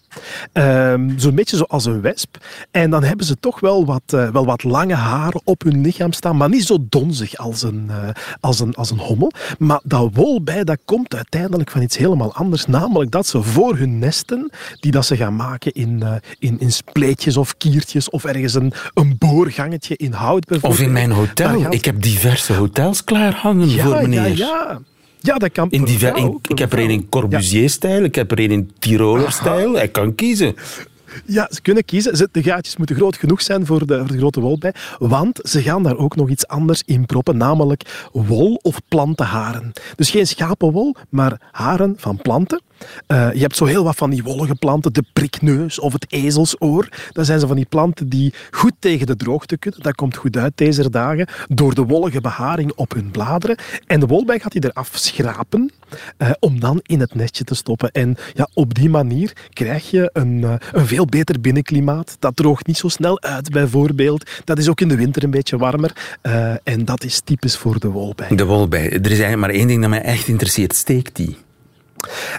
Um, 0.54 1.20
Zo'n 1.20 1.36
beetje 1.36 1.58
zoals 1.58 1.86
een 1.86 2.02
wesp. 2.02 2.38
En 2.72 2.90
dan 2.90 3.04
hebben 3.04 3.26
ze 3.26 3.40
toch 3.40 3.60
wel 3.60 3.86
wat, 3.86 4.02
uh, 4.14 4.30
wel 4.30 4.46
wat 4.46 4.64
lange 4.64 4.94
haren 4.94 5.42
op 5.44 5.64
hun 5.64 5.82
lichaam 5.82 6.14
staan, 6.14 6.38
maar 6.38 6.50
niet 6.50 6.66
zo 6.66 6.78
donzig 6.90 7.38
als 7.38 7.62
een, 7.62 7.88
uh, 7.90 8.10
als 8.40 8.60
een, 8.60 8.76
als 8.76 8.92
een 8.92 8.98
hommel. 8.98 9.32
Maar 9.58 9.80
dat 9.84 10.10
wolbij, 10.14 10.64
dat 10.64 10.80
komt 10.86 11.16
uiteindelijk 11.16 11.72
van 11.72 11.82
iets 11.82 11.98
helemaal 11.98 12.34
anders. 12.34 12.66
Namelijk 12.66 13.12
dat 13.12 13.28
ze 13.28 13.42
voor 13.42 13.78
hun 13.78 14.00
nesten, 14.00 14.52
die 14.80 14.92
dat 14.92 15.06
ze 15.06 15.16
gaan 15.16 15.36
maken 15.36 15.72
in, 15.72 16.00
uh, 16.04 16.14
in, 16.40 16.60
in 16.60 16.72
spleetjes 16.72 17.38
of 17.38 17.58
kiertjes 17.58 18.10
of 18.10 18.26
ergens 18.26 18.54
een, 18.54 18.74
een 18.94 19.16
boorgangetje 19.18 19.96
in 19.96 20.12
hout 20.12 20.46
bijvoorbeeld. 20.46 20.82
Of 20.82 20.88
in 20.88 20.94
mijn 20.94 21.12
hotel. 21.12 21.72
Ik 21.72 21.86
heb 21.86 22.02
diverse 22.02 22.54
hotels 22.54 23.04
klaar 23.04 23.34
hangen 23.34 23.70
ja, 23.70 23.84
voor 23.84 24.02
meneer. 24.02 24.28
Ja, 24.28 24.36
ja. 24.36 24.80
Ja, 25.20 25.38
dat 25.38 25.52
kan. 25.52 25.72
In 25.72 25.84
die, 25.84 26.14
in, 26.14 26.40
ik 26.48 26.58
heb 26.58 26.74
er 26.74 26.80
een 26.80 26.90
in 26.90 27.10
Corbusier-stijl, 27.10 28.04
ik 28.04 28.16
heb 28.16 28.32
er 28.32 28.40
een 28.40 28.52
in 28.52 28.72
Tiroler-stijl. 28.80 29.74
Hij 29.74 29.88
kan 29.88 30.16
kiezen. 30.16 30.56
Ja, 31.26 31.48
ze 31.52 31.62
kunnen 31.62 31.86
kiezen. 31.86 32.30
De 32.32 32.44
gaatjes 32.44 32.78
moeten 32.78 32.96
groot 32.96 33.18
genoeg 33.18 33.42
zijn 33.42 33.66
voor 33.66 33.86
de, 33.86 33.98
voor 33.98 34.08
de 34.08 34.18
grote 34.18 34.40
wolbij. 34.40 34.74
Want 34.98 35.40
ze 35.44 35.62
gaan 35.62 35.84
daar 35.84 35.98
ook 35.98 36.16
nog 36.16 36.30
iets 36.30 36.48
anders 36.48 36.84
in 36.86 37.06
proppen, 37.06 37.38
namelijk 37.38 38.08
wol 38.12 38.60
of 38.62 38.80
plantenharen. 38.88 39.72
Dus 39.96 40.10
geen 40.10 40.28
schapenwol, 40.28 40.96
maar 41.10 41.50
haren 41.52 41.94
van 41.98 42.18
planten. 42.18 42.62
Uh, 43.08 43.34
je 43.34 43.40
hebt 43.40 43.56
zo 43.56 43.66
heel 43.66 43.84
wat 43.84 43.96
van 43.96 44.10
die 44.10 44.24
wollige 44.24 44.56
planten, 44.56 44.94
de 44.94 45.04
prikneus 45.14 45.80
of 45.80 45.94
het 45.94 46.06
ezelsoor. 46.10 46.90
Dat 47.12 47.26
zijn 47.26 47.40
ze 47.40 47.48
van 47.48 47.56
die 47.56 47.66
planten 47.66 48.10
die 48.10 48.34
goed 48.52 48.74
tegen 48.80 49.08
de 49.08 49.16
droogte 49.16 49.58
kunnen. 49.58 49.82
Dat 49.82 49.96
komt 49.96 50.16
goed 50.16 50.38
uit 50.38 50.54
deze 50.56 50.90
dagen 50.90 51.28
door 51.48 51.74
de 51.74 51.84
wollige 51.84 52.22
beharing 52.22 52.72
op 52.76 52.94
hun 52.94 53.12
bladeren. 53.12 53.58
En 53.88 54.00
de 54.00 54.06
wolbij 54.06 54.40
gaat 54.40 54.52
die 54.52 54.64
eraf 54.64 54.90
schrapen 54.94 55.72
uh, 56.18 56.30
om 56.40 56.60
dan 56.60 56.80
in 56.84 57.00
het 57.00 57.16
nestje 57.16 57.44
te 57.44 57.56
stoppen. 57.56 57.92
En 57.92 58.18
ja, 58.34 58.50
op 58.54 58.74
die 58.74 58.90
manier 58.90 59.34
krijg 59.50 59.90
je 59.90 60.10
een, 60.14 60.38
uh, 60.38 60.54
een 60.72 60.88
veel 60.88 61.06
beter 61.06 61.42
binnenklimaat. 61.42 62.16
Dat 62.20 62.36
droogt 62.36 62.68
niet 62.68 62.78
zo 62.78 62.88
snel 62.88 63.22
uit, 63.22 63.50
bijvoorbeeld. 63.50 64.30
Dat 64.44 64.58
is 64.58 64.70
ook 64.70 64.82
in 64.82 64.88
de 64.88 64.96
winter 64.96 65.24
een 65.24 65.32
beetje 65.32 65.58
warmer. 65.58 66.18
en 66.64 66.86
dat 66.86 67.04
is 67.04 67.22
typisch 67.24 67.58
voor 67.58 67.80
de 67.80 67.90
wolbij. 67.90 68.36
De 68.36 68.46
wolbij. 68.46 68.92
Er 68.92 69.06
is 69.06 69.20
eigenlijk 69.20 69.40
maar 69.40 69.50
één 69.50 69.68
ding 69.68 69.82
dat 69.82 69.90
mij 69.90 70.02
echt 70.02 70.28
interesseert. 70.28 70.76
Steekt 70.76 71.16
die? 71.16 71.38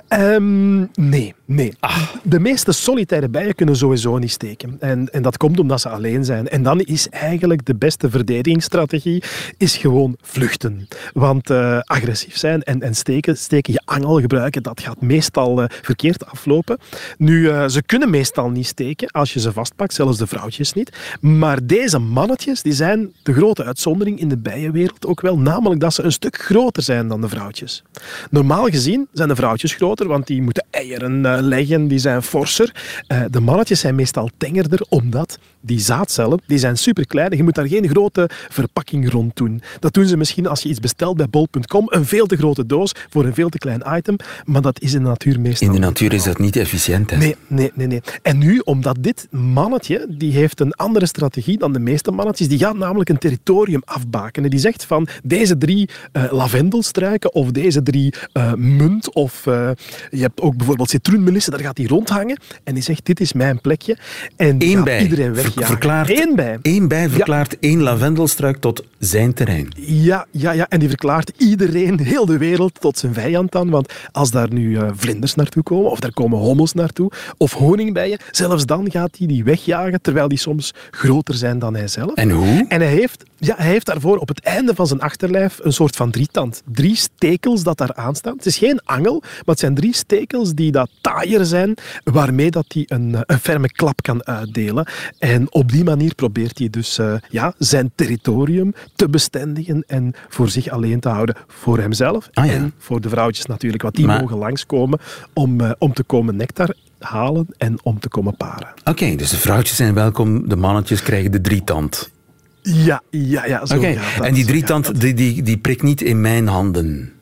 Um, 0.08 0.90
nee, 0.94 1.34
nee. 1.44 1.74
Ah. 1.80 2.02
De 2.22 2.40
meeste 2.40 2.72
solitaire 2.72 3.28
bijen 3.28 3.54
kunnen 3.54 3.76
sowieso 3.76 4.18
niet 4.18 4.30
steken. 4.30 4.76
En, 4.80 5.08
en 5.12 5.22
dat 5.22 5.36
komt 5.36 5.58
omdat 5.58 5.80
ze 5.80 5.88
alleen 5.88 6.24
zijn. 6.24 6.48
En 6.48 6.62
dan 6.62 6.80
is 6.80 7.08
eigenlijk 7.08 7.64
de 7.66 7.74
beste 7.74 8.10
verdedigingsstrategie 8.10 9.22
is 9.56 9.76
gewoon 9.76 10.16
vluchten. 10.20 10.88
Want 11.12 11.50
uh, 11.50 11.78
agressief 11.80 12.36
zijn 12.36 12.62
en, 12.62 12.80
en 12.82 12.94
steken, 12.94 13.36
steken, 13.36 13.72
je 13.72 13.80
angel 13.84 14.20
gebruiken, 14.20 14.62
dat 14.62 14.80
gaat 14.80 15.00
meestal 15.00 15.62
uh, 15.62 15.64
verkeerd 15.82 16.26
aflopen. 16.26 16.78
Nu, 17.18 17.40
uh, 17.40 17.68
ze 17.68 17.82
kunnen 17.82 18.10
meestal 18.10 18.50
niet 18.50 18.66
steken 18.66 19.10
als 19.10 19.32
je 19.32 19.40
ze 19.40 19.52
vastpakt, 19.52 19.94
zelfs 19.94 20.18
de 20.18 20.26
vrouwtjes 20.26 20.72
niet. 20.72 20.96
Maar 21.20 21.66
deze 21.66 21.98
mannetjes, 21.98 22.62
die 22.62 22.72
zijn 22.72 23.12
de 23.22 23.32
grote 23.32 23.64
uitzondering 23.64 24.20
in 24.20 24.28
de 24.28 24.38
bijenwereld 24.38 25.06
ook 25.06 25.20
wel. 25.20 25.38
Namelijk 25.38 25.80
dat 25.80 25.94
ze 25.94 26.02
een 26.02 26.12
stuk 26.12 26.36
groter 26.36 26.82
zijn 26.82 27.08
dan 27.08 27.20
de 27.20 27.28
vrouwtjes. 27.28 27.82
Normaal 28.30 28.66
gezien 28.66 29.08
zijn 29.12 29.28
de 29.28 29.34
vrouwtjes 29.34 29.49
groter, 29.58 30.06
want 30.06 30.26
die 30.26 30.42
moeten 30.42 30.66
eieren 30.70 31.24
uh, 31.24 31.36
leggen, 31.40 31.88
die 31.88 31.98
zijn 31.98 32.22
forser. 32.22 32.74
Uh, 33.08 33.22
de 33.30 33.40
mannetjes 33.40 33.80
zijn 33.80 33.94
meestal 33.94 34.30
tengerder, 34.36 34.86
omdat 34.88 35.38
die 35.60 35.80
zaadcellen 35.80 36.40
die 36.46 36.58
zijn 36.58 36.76
superklein. 36.76 37.36
Je 37.36 37.42
moet 37.42 37.54
daar 37.54 37.68
geen 37.68 37.88
grote 37.88 38.28
verpakking 38.48 39.10
rond 39.10 39.36
doen. 39.36 39.62
Dat 39.78 39.94
doen 39.94 40.06
ze 40.06 40.16
misschien 40.16 40.46
als 40.46 40.62
je 40.62 40.68
iets 40.68 40.80
bestelt 40.80 41.16
bij 41.16 41.28
bol.com. 41.28 41.86
Een 41.86 42.04
veel 42.04 42.26
te 42.26 42.36
grote 42.36 42.66
doos 42.66 42.92
voor 43.08 43.24
een 43.24 43.34
veel 43.34 43.48
te 43.48 43.58
klein 43.58 43.82
item. 43.96 44.16
Maar 44.44 44.62
dat 44.62 44.80
is 44.80 44.94
in 44.94 45.02
de 45.02 45.08
natuur 45.08 45.40
meestal 45.40 45.68
In 45.68 45.74
de 45.74 45.80
natuur 45.80 46.12
is 46.12 46.22
dat 46.22 46.38
niet 46.38 46.56
efficiënt. 46.56 47.10
Hè? 47.10 47.16
Nee, 47.16 47.36
nee, 47.46 47.70
nee, 47.74 47.86
nee. 47.86 48.00
En 48.22 48.38
nu, 48.38 48.58
omdat 48.58 48.96
dit 49.00 49.28
mannetje, 49.30 50.06
die 50.08 50.32
heeft 50.32 50.60
een 50.60 50.72
andere 50.72 51.06
strategie 51.06 51.58
dan 51.58 51.72
de 51.72 51.78
meeste 51.78 52.10
mannetjes. 52.10 52.48
Die 52.48 52.58
gaat 52.58 52.76
namelijk 52.76 53.10
een 53.10 53.18
territorium 53.18 53.82
afbakenen. 53.84 54.50
Die 54.50 54.60
zegt 54.60 54.84
van 54.84 55.08
deze 55.22 55.58
drie 55.58 55.88
uh, 56.12 56.32
lavendelstruiken 56.32 57.34
of 57.34 57.50
deze 57.50 57.82
drie 57.82 58.14
uh, 58.32 58.52
munt 58.54 59.14
of 59.14 59.39
uh, 59.46 59.70
je 60.10 60.20
hebt 60.20 60.40
ook 60.40 60.56
bijvoorbeeld 60.56 60.90
citroenmelissen, 60.90 61.52
daar 61.52 61.60
gaat 61.60 61.78
hij 61.78 61.86
rondhangen 61.86 62.38
en 62.64 62.74
die 62.74 62.82
zegt 62.82 63.06
dit 63.06 63.20
is 63.20 63.32
mijn 63.32 63.60
plekje. 63.60 63.96
En 64.36 64.56
Eén 64.58 64.84
bij. 64.84 65.02
iedereen 65.02 65.34
weg 65.34 65.52
verklaart, 65.54 66.10
Eén 66.10 66.36
bij. 66.36 66.58
Eén 66.62 66.88
bij 66.88 67.08
verklaart 67.08 67.50
ja. 67.50 67.56
één 67.60 67.82
lavendelstruik 67.82 68.56
tot 68.56 68.84
zijn 68.98 69.34
terrein. 69.34 69.68
Ja, 69.76 70.26
ja, 70.30 70.52
ja, 70.52 70.68
en 70.68 70.78
die 70.78 70.88
verklaart 70.88 71.32
iedereen, 71.36 72.00
heel 72.12 72.26
de 72.26 72.38
wereld, 72.38 72.80
tot 72.80 72.98
zijn 72.98 73.14
vijand 73.14 73.56
aan. 73.56 73.70
Want 73.70 73.92
als 74.12 74.30
daar 74.30 74.52
nu 74.52 74.70
uh, 74.70 74.88
vlinders 74.94 75.34
naartoe 75.34 75.62
komen, 75.62 75.90
of 75.90 76.00
daar 76.00 76.12
komen 76.12 76.38
hommels 76.38 76.72
naartoe, 76.72 77.10
of 77.36 77.52
honingbijen, 77.52 78.18
zelfs 78.30 78.66
dan 78.66 78.90
gaat 78.90 79.16
hij 79.18 79.26
die 79.26 79.44
wegjagen, 79.44 80.00
terwijl 80.00 80.28
die 80.28 80.38
soms 80.38 80.74
groter 80.90 81.34
zijn 81.34 81.58
dan 81.58 81.74
hij 81.74 81.88
zelf. 81.88 82.14
En 82.14 82.30
hoe? 82.30 82.64
En 82.68 82.80
hij 82.80 82.90
heeft, 82.90 83.22
ja, 83.36 83.54
hij 83.56 83.70
heeft 83.70 83.86
daarvoor 83.86 84.16
op 84.16 84.28
het 84.28 84.40
einde 84.40 84.74
van 84.74 84.86
zijn 84.86 85.00
achterlijf 85.00 85.58
een 85.62 85.72
soort 85.72 85.96
van 85.96 86.10
drietand. 86.10 86.62
Drie 86.72 86.96
stekels 86.96 87.62
dat 87.62 87.78
daar 87.78 87.94
aanstaan. 87.94 88.36
Het 88.36 88.46
is 88.46 88.58
geen 88.58 88.80
angel, 88.84 89.22
maar 89.34 89.44
het 89.44 89.58
zijn 89.58 89.74
drie 89.74 89.94
stekels 89.94 90.54
die 90.54 90.72
dat 90.72 90.90
taaier 91.00 91.44
zijn, 91.44 91.74
waarmee 92.04 92.50
dat 92.50 92.64
hij 92.68 92.84
een, 92.86 93.16
een 93.26 93.38
ferme 93.38 93.68
klap 93.72 94.02
kan 94.02 94.26
uitdelen. 94.26 94.86
En 95.18 95.52
op 95.52 95.72
die 95.72 95.84
manier 95.84 96.14
probeert 96.14 96.58
hij 96.58 96.70
dus 96.70 96.98
uh, 96.98 97.14
ja, 97.28 97.54
zijn 97.58 97.92
territorium 97.94 98.74
te 98.96 99.08
bestendigen 99.08 99.84
en 99.86 100.14
voor 100.28 100.48
zich 100.48 100.68
alleen 100.68 101.00
te 101.00 101.08
houden. 101.08 101.36
Voor 101.46 101.78
hemzelf 101.78 102.28
ah, 102.32 102.46
ja. 102.46 102.52
en 102.52 102.72
voor 102.78 103.00
de 103.00 103.08
vrouwtjes 103.08 103.46
natuurlijk. 103.46 103.82
Want 103.82 103.94
die 103.94 104.06
maar... 104.06 104.20
mogen 104.20 104.36
langskomen 104.36 104.98
om, 105.32 105.60
uh, 105.60 105.70
om 105.78 105.92
te 105.92 106.02
komen 106.02 106.36
nectar 106.36 106.74
halen 106.98 107.46
en 107.58 107.78
om 107.82 108.00
te 108.00 108.08
komen 108.08 108.36
paren. 108.36 108.68
Oké, 108.80 108.90
okay, 108.90 109.16
dus 109.16 109.30
de 109.30 109.36
vrouwtjes 109.36 109.76
zijn 109.76 109.94
welkom, 109.94 110.48
de 110.48 110.56
mannetjes 110.56 111.02
krijgen 111.02 111.32
de 111.32 111.40
drietand. 111.40 112.10
Ja, 112.62 113.02
ja, 113.10 113.46
ja. 113.46 113.62
Okay. 113.74 113.94
dat, 113.94 114.26
en 114.26 114.34
die 114.34 114.44
drietand, 114.44 115.00
die, 115.00 115.14
die, 115.14 115.42
die 115.42 115.58
prikt 115.58 115.82
niet 115.82 116.02
in 116.02 116.20
mijn 116.20 116.46
handen. 116.46 117.12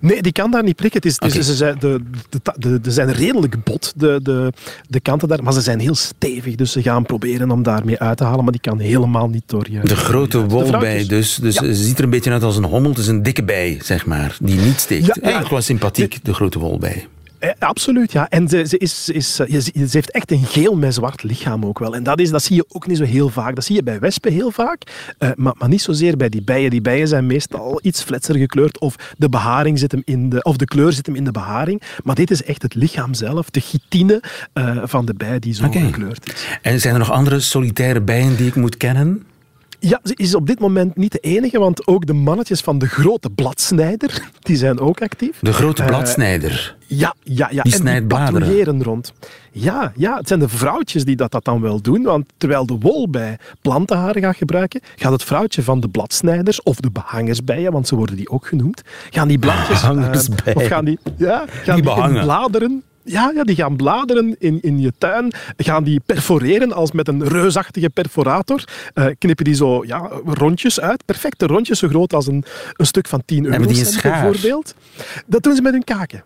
Nee, 0.00 0.22
die 0.22 0.32
kan 0.32 0.50
daar 0.50 0.62
niet 0.62 0.76
prikken. 0.76 1.00
Het 1.02 1.10
is, 1.10 1.18
okay. 1.18 1.42
ze, 1.42 1.54
zijn, 1.54 1.76
de, 1.78 2.00
de, 2.28 2.40
de, 2.56 2.80
de, 2.80 2.90
zijn 2.90 3.12
redelijk 3.12 3.64
bot, 3.64 3.92
de, 3.96 4.20
de, 4.22 4.52
de 4.88 5.00
kanten 5.00 5.28
daar, 5.28 5.42
maar 5.42 5.52
ze 5.52 5.60
zijn 5.60 5.80
heel 5.80 5.94
stevig. 5.94 6.54
Dus 6.54 6.72
ze 6.72 6.82
gaan 6.82 7.02
proberen 7.06 7.50
om 7.50 7.62
daarmee 7.62 7.98
uit 7.98 8.16
te 8.16 8.24
halen, 8.24 8.42
maar 8.44 8.52
die 8.52 8.60
kan 8.60 8.78
helemaal 8.78 9.28
niet 9.28 9.42
door 9.46 9.66
je... 9.70 9.80
De 9.80 9.96
grote 9.96 10.46
wolbij, 10.46 11.06
dus, 11.06 11.34
dus 11.34 11.54
ja. 11.54 11.64
ze 11.64 11.74
ziet 11.74 11.98
er 11.98 12.04
een 12.04 12.10
beetje 12.10 12.30
uit 12.30 12.42
als 12.42 12.56
een 12.56 12.64
hommel. 12.64 12.90
Het 12.90 12.98
is 12.98 13.06
een 13.06 13.22
dikke 13.22 13.44
bij, 13.44 13.78
zeg 13.82 14.06
maar, 14.06 14.36
die 14.40 14.60
niet 14.60 14.80
steekt. 14.80 15.06
Ja, 15.06 15.14
Eigenlijk 15.20 15.50
wel 15.52 15.60
sympathiek, 15.60 16.18
de 16.22 16.34
grote 16.34 16.58
wolbij. 16.58 17.06
Eh, 17.42 17.50
absoluut, 17.58 18.12
ja. 18.12 18.28
En 18.28 18.48
ze, 18.48 18.66
ze, 18.66 18.78
is, 18.78 19.08
is, 19.08 19.34
ze 19.34 19.88
heeft 19.90 20.10
echt 20.10 20.30
een 20.30 20.44
geel 20.44 20.76
met 20.76 20.94
zwart 20.94 21.22
lichaam 21.22 21.64
ook 21.64 21.78
wel. 21.78 21.94
En 21.94 22.02
dat, 22.02 22.20
is, 22.20 22.30
dat 22.30 22.42
zie 22.42 22.56
je 22.56 22.64
ook 22.68 22.86
niet 22.86 22.96
zo 22.96 23.04
heel 23.04 23.28
vaak. 23.28 23.54
Dat 23.54 23.64
zie 23.64 23.76
je 23.76 23.82
bij 23.82 23.98
wespen 23.98 24.32
heel 24.32 24.50
vaak, 24.50 24.82
uh, 25.18 25.30
maar, 25.34 25.52
maar 25.56 25.68
niet 25.68 25.82
zozeer 25.82 26.16
bij 26.16 26.28
die 26.28 26.42
bijen. 26.42 26.70
Die 26.70 26.80
bijen 26.80 27.08
zijn 27.08 27.26
meestal 27.26 27.80
iets 27.82 28.02
fletser 28.02 28.36
gekleurd 28.36 28.78
of 28.78 28.96
de, 29.18 29.28
beharing 29.28 29.78
zit 29.78 29.92
hem 29.92 30.02
in 30.04 30.28
de, 30.28 30.42
of 30.42 30.56
de 30.56 30.64
kleur 30.64 30.92
zit 30.92 31.06
hem 31.06 31.14
in 31.14 31.24
de 31.24 31.30
beharing. 31.30 31.82
Maar 32.04 32.14
dit 32.14 32.30
is 32.30 32.44
echt 32.44 32.62
het 32.62 32.74
lichaam 32.74 33.14
zelf, 33.14 33.50
de 33.50 33.60
chitine 33.60 34.22
uh, 34.54 34.82
van 34.84 35.04
de 35.04 35.14
bij 35.14 35.38
die 35.38 35.54
zo 35.54 35.64
okay. 35.64 35.82
gekleurd 35.82 36.32
is. 36.32 36.46
En 36.62 36.80
zijn 36.80 36.92
er 36.92 36.98
nog 36.98 37.10
andere 37.10 37.40
solitaire 37.40 38.00
bijen 38.00 38.36
die 38.36 38.46
ik 38.46 38.54
moet 38.54 38.76
kennen? 38.76 39.22
Ja, 39.84 40.00
ze 40.04 40.12
is 40.16 40.34
op 40.34 40.46
dit 40.46 40.60
moment 40.60 40.96
niet 40.96 41.12
de 41.12 41.18
enige, 41.18 41.58
want 41.58 41.86
ook 41.86 42.06
de 42.06 42.12
mannetjes 42.12 42.60
van 42.60 42.78
de 42.78 42.86
grote 42.86 43.30
bladsnijder, 43.30 44.22
die 44.40 44.56
zijn 44.56 44.78
ook 44.80 45.02
actief. 45.02 45.38
De 45.40 45.52
grote 45.52 45.82
Eh, 45.82 45.88
bladsnijder. 45.88 46.76
Ja, 46.86 47.14
ja, 47.22 47.48
ja. 47.50 47.62
Die 47.62 47.72
snijdt 47.72 48.08
bladeren. 48.08 48.32
patrouilleren 48.40 48.82
rond. 48.82 49.12
Ja, 49.52 49.92
ja, 49.96 50.16
het 50.16 50.28
zijn 50.28 50.40
de 50.40 50.48
vrouwtjes 50.48 51.04
die 51.04 51.16
dat, 51.16 51.30
dat 51.30 51.44
dan 51.44 51.60
wel 51.60 51.80
doen. 51.80 52.02
Want 52.02 52.26
terwijl 52.36 52.66
de 52.66 52.76
wol 52.80 53.08
bij 53.10 53.38
plantenharen 53.60 54.22
gaat 54.22 54.36
gebruiken, 54.36 54.80
gaat 54.96 55.12
het 55.12 55.22
vrouwtje 55.24 55.62
van 55.62 55.80
de 55.80 55.88
bladsnijders 55.88 56.62
of 56.62 56.76
de 56.76 56.90
behangersbijen, 56.90 57.72
want 57.72 57.88
zo 57.88 57.96
worden 57.96 58.16
die 58.16 58.30
ook 58.30 58.46
genoemd, 58.46 58.82
gaan 59.10 59.28
die 59.28 59.38
bladjes... 59.38 59.82
eh, 59.82 59.88
Behangersbijen. 59.90 60.56
of 60.56 60.66
gaan 60.66 60.84
die, 60.84 60.98
ja, 61.16 61.44
gaan 61.62 61.74
Die 61.74 61.84
bladeren... 62.22 62.82
Ja, 63.04 63.32
ja, 63.34 63.44
die 63.44 63.56
gaan 63.56 63.76
bladeren 63.76 64.36
in, 64.38 64.58
in 64.62 64.80
je 64.80 64.92
tuin, 64.98 65.32
gaan 65.56 65.84
die 65.84 66.00
perforeren 66.06 66.72
als 66.72 66.92
met 66.92 67.08
een 67.08 67.28
reusachtige 67.28 67.90
perforator. 67.90 68.64
Eh, 68.94 69.06
knippen 69.18 69.44
die 69.44 69.54
zo 69.54 69.84
ja, 69.84 70.10
rondjes 70.24 70.80
uit, 70.80 71.04
perfecte 71.04 71.46
rondjes, 71.46 71.78
zo 71.78 71.88
groot 71.88 72.12
als 72.12 72.26
een, 72.26 72.44
een 72.72 72.86
stuk 72.86 73.08
van 73.08 73.22
10 73.24 73.44
euro 73.44 73.64
bijvoorbeeld. 74.02 74.74
Dat 75.26 75.42
doen 75.42 75.54
ze 75.54 75.62
met 75.62 75.72
hun 75.72 75.84
kaken. 75.84 76.24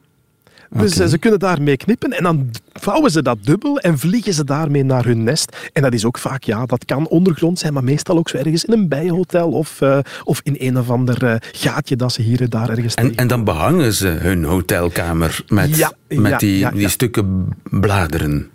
Dus 0.71 0.99
eh, 0.99 1.07
ze 1.07 1.19
kunnen 1.19 1.39
daarmee 1.39 1.77
knippen 1.77 2.11
en 2.11 2.23
dan 2.23 2.51
vouwen 2.73 3.11
ze 3.11 3.23
dat 3.23 3.39
dubbel 3.43 3.79
en 3.79 3.99
vliegen 3.99 4.35
ze 4.35 4.45
daarmee 4.45 4.85
naar 4.85 5.05
hun 5.05 5.25
nest. 5.25 5.57
En 5.73 5.83
dat 5.83 5.93
is 5.93 6.05
ook 6.05 6.19
vaak, 6.19 6.43
ja, 6.43 6.67
dat 6.67 6.85
kan 6.85 7.09
ondergrond 7.09 7.59
zijn, 7.59 7.73
maar 7.73 7.85
meestal 7.85 8.19
ook 8.19 8.29
zo 8.29 8.37
ergens 8.37 8.65
in 8.65 8.73
een 8.73 8.89
bijenhotel 8.89 9.51
of, 9.51 9.81
eh, 9.81 9.99
of 10.25 10.41
in 10.43 10.57
een 10.59 10.79
of 10.79 10.91
ander 10.91 11.25
eh, 11.25 11.35
gaatje 11.41 11.97
dat 11.97 12.13
ze 12.13 12.23
hier 12.23 12.41
en 12.41 12.51
daar 12.51 12.71
ergens 12.71 12.95
En, 12.95 13.15
en 13.15 13.27
dan 13.27 13.45
behangen 13.45 13.93
ze 13.93 14.07
hun 14.07 14.45
hotelkamer 14.45 15.45
met, 15.49 15.77
Ja, 15.77 15.93
met 16.09 16.31
ja, 16.31 16.39
die, 16.39 16.59
ja, 16.59 16.71
die 16.71 16.89
stukken 16.89 17.49
bladeren. 17.63 18.51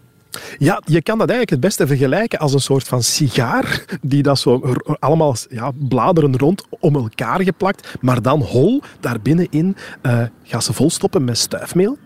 Ja, 0.57 0.81
je 0.85 1.01
kan 1.01 1.17
dat 1.17 1.29
eigenlijk 1.29 1.50
het 1.50 1.59
beste 1.59 1.88
vergelijken 1.88 2.39
als 2.39 2.53
een 2.53 2.59
soort 2.59 2.88
van 2.88 3.03
sigaar, 3.03 3.85
die 4.01 4.23
dat 4.23 4.39
zo 4.39 4.75
allemaal 5.00 5.35
ja, 5.50 5.71
bladeren 5.88 6.38
rond 6.38 6.63
om 6.79 6.95
elkaar 6.95 7.41
geplakt, 7.41 7.93
maar 8.01 8.21
dan 8.21 8.41
hol 8.41 8.81
daarbinnenin 9.00 9.75
eh 10.01 10.23
gaan 10.43 10.61
ze 10.61 10.73
volstoppen 10.73 11.23
met 11.23 11.38
stuifmeel. 11.38 11.97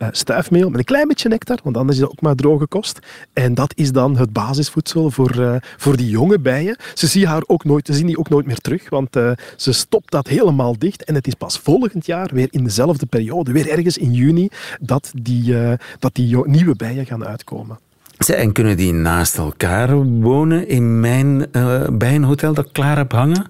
Eh, 0.00 0.08
stuifmeel 0.10 0.68
met 0.68 0.78
een 0.78 0.84
klein 0.84 1.08
beetje 1.08 1.28
nectar, 1.28 1.58
want 1.62 1.76
anders 1.76 1.96
is 1.96 2.02
het 2.02 2.12
ook 2.12 2.20
maar 2.20 2.34
droge 2.34 2.66
kost. 2.66 2.98
En 3.32 3.54
dat 3.54 3.72
is 3.76 3.92
dan 3.92 4.16
het 4.16 4.32
basisvoedsel 4.32 5.10
voor, 5.10 5.30
eh, 5.30 5.54
voor 5.76 5.96
die 5.96 6.08
jonge 6.08 6.38
bijen. 6.38 6.76
Ze 6.94 7.06
zien, 7.06 7.26
haar 7.26 7.42
ook 7.46 7.64
nooit, 7.64 7.86
ze 7.86 7.92
zien 7.92 8.06
die 8.06 8.18
ook 8.18 8.28
nooit 8.28 8.46
meer 8.46 8.58
terug, 8.58 8.88
want 8.88 9.16
eh, 9.16 9.30
ze 9.56 9.72
stopt 9.72 10.10
dat 10.10 10.26
helemaal 10.26 10.78
dicht. 10.78 11.04
En 11.04 11.14
het 11.14 11.26
is 11.26 11.34
pas 11.34 11.58
volgend 11.58 12.06
jaar, 12.06 12.30
weer 12.32 12.48
in 12.50 12.64
dezelfde 12.64 13.06
periode, 13.06 13.52
weer 13.52 13.68
ergens 13.68 13.98
in 13.98 14.12
juni, 14.12 14.48
dat 14.80 15.10
die, 15.14 15.54
dat 15.98 16.14
die 16.14 16.46
nieuwe 16.46 16.74
bijen 16.76 17.06
gaan 17.06 17.24
uitkomen. 17.24 17.78
En 18.26 18.52
kunnen 18.52 18.76
die 18.76 18.92
naast 18.92 19.36
elkaar 19.38 20.04
wonen 20.04 20.68
in 20.68 21.00
mijn 21.00 21.46
bijenhotel 21.92 22.54
dat 22.54 22.72
klaar 22.72 22.96
heb 22.96 23.12
hangen? 23.12 23.46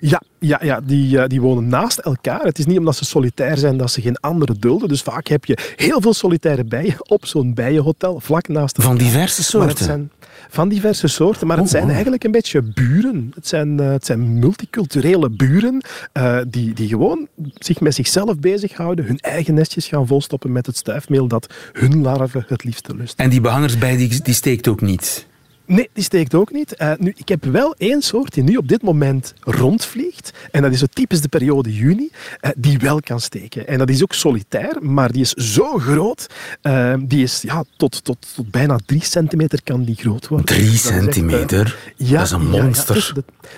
Ja, 0.00 0.22
ja, 0.38 0.60
ja 0.62 0.80
die, 0.80 1.20
eh, 1.20 1.28
die 1.28 1.40
wonen 1.40 1.68
naast 1.68 1.98
elkaar. 1.98 2.42
Het 2.42 2.58
is 2.58 2.66
niet 2.66 2.78
omdat 2.78 2.96
ze 2.96 3.04
solitair 3.04 3.56
zijn 3.56 3.76
dat 3.76 3.90
ze 3.90 4.00
geen 4.00 4.16
andere 4.16 4.54
dulden. 4.58 4.88
Dus 4.88 5.02
vaak 5.02 5.26
heb 5.26 5.44
je 5.44 5.58
heel 5.76 6.00
veel 6.00 6.14
solitaire 6.14 6.64
bijen 6.64 7.10
op 7.10 7.26
zo'n 7.26 7.54
bijenhotel, 7.54 8.20
vlak 8.20 8.48
naast 8.48 8.76
elkaar. 8.76 8.96
Van 8.96 9.04
diverse 9.04 9.42
soorten? 9.42 10.10
van 10.48 10.68
diverse 10.68 11.06
soorten, 11.06 11.46
maar 11.46 11.56
het 11.56 11.66
Oh, 11.66 11.72
zijn 11.72 11.84
oh. 11.84 11.92
eigenlijk 11.92 12.24
een 12.24 12.30
beetje 12.30 12.62
buren. 12.62 13.32
Het 13.34 13.48
zijn, 13.48 13.80
eh, 13.80 13.90
het 13.90 14.06
zijn 14.06 14.38
multiculturele 14.38 15.30
buren 15.30 15.84
eh, 16.12 16.38
die, 16.48 16.74
die 16.74 16.88
gewoon 16.88 17.28
zich 17.54 17.80
met 17.80 17.94
zichzelf 17.94 18.38
bezighouden, 18.38 19.04
hun 19.04 19.18
eigen 19.18 19.54
nestjes 19.54 19.86
gaan 19.86 20.06
volstoppen 20.06 20.52
met 20.52 20.66
het 20.66 20.76
stuifmeel 20.76 21.28
dat 21.28 21.54
hun 21.72 22.02
larven 22.02 22.44
het 22.48 22.64
liefste 22.64 22.96
lust. 22.96 23.18
En 23.18 23.30
die 23.30 23.40
behangersbij 23.40 23.96
die, 23.96 24.22
die 24.22 24.34
steekt 24.34 24.68
ook 24.68 24.80
niet? 24.80 25.26
Nee, 25.66 25.88
die 25.92 26.04
steekt 26.04 26.34
ook 26.34 26.52
niet. 26.52 26.74
Eh, 26.76 26.92
nu, 26.98 27.12
ik 27.16 27.28
heb 27.28 27.44
wel 27.44 27.74
één 27.78 28.02
soort 28.02 28.34
die 28.34 28.42
nu 28.42 28.56
op 28.56 28.68
dit 28.68 28.82
moment 28.82 29.34
rondvliegt. 29.40 30.30
En 30.50 30.62
dat 30.62 30.72
is 30.72 30.78
zo 30.78 30.86
typisch 30.92 31.20
de 31.20 31.28
periode 31.28 31.74
juni, 31.74 32.10
eh, 32.40 32.50
die 32.56 32.78
wel 32.78 33.00
kan 33.00 33.20
steken. 33.20 33.66
En 33.66 33.78
dat 33.78 33.90
is 33.90 34.02
ook 34.02 34.12
solitair, 34.14 34.76
maar 34.80 35.12
die 35.12 35.20
is 35.20 35.32
zo 35.32 35.78
groot. 35.78 36.26
eh, 36.62 36.94
die 37.00 37.22
is 37.22 37.42
ja, 37.42 37.64
tot, 37.76 38.04
tot, 38.04 38.26
tot 38.34 38.50
bijna 38.50 38.78
drie 38.86 39.04
centimeter 39.04 39.62
kan 39.62 39.84
die 39.84 39.94
groot 39.96 40.28
worden. 40.28 40.46
Drie 40.46 40.64
Dat 40.64 40.72
is 40.74 40.86
echt, 40.86 41.02
centimeter? 41.02 41.78
ja, 41.96 42.18
dat 42.18 42.26
is 42.26 42.30
een 42.30 42.50
ja, 42.50 42.56
ja, 42.56 42.62
monster. 42.62 43.12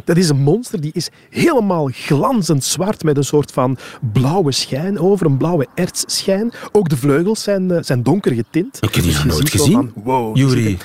dat, 0.05 0.17
is 0.17 0.29
een 0.29 0.41
monster. 0.41 0.81
Die 0.81 0.93
is 0.95 1.09
helemaal 1.31 1.89
glanzend 1.93 2.65
zwart 2.65 3.03
met 3.05 3.17
een 3.17 3.25
soort 3.25 3.51
van 3.53 3.77
blauwe 4.13 4.53
schijn 4.53 4.99
over, 4.99 5.27
een 5.27 5.37
blauwe 5.37 5.67
ertsschijn. 5.75 6.53
Ook 6.73 6.89
de 6.89 6.97
vleugels 6.97 7.43
zijn, 7.43 7.85
zijn 7.85 8.03
donker 8.03 8.33
getint. 8.33 8.77
Ik 8.81 8.95
heb 8.95 9.05
die 9.05 9.13
Dus 9.13 9.15
nog 9.15 9.23
je 9.23 9.29
nooit 9.29 9.51
gezien. 9.51 9.73
van, 9.73 9.93
wow, 10.05 10.35
die 10.35 10.79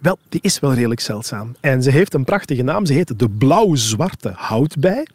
Wel, 0.00 0.18
die 0.28 0.40
is 0.42 0.60
wel 0.60 0.74
redelijk 0.74 1.00
zeldzaam. 1.00 1.56
En 1.60 1.82
ze 1.82 1.90
heeft 1.90 2.14
een 2.14 2.24
prachtige 2.24 2.62
naam. 2.62 2.86
Ze 2.86 2.92
heet 2.92 3.18
de 3.18 3.28
blauw-zwarte 3.28 4.32
houtbij. 4.34 5.06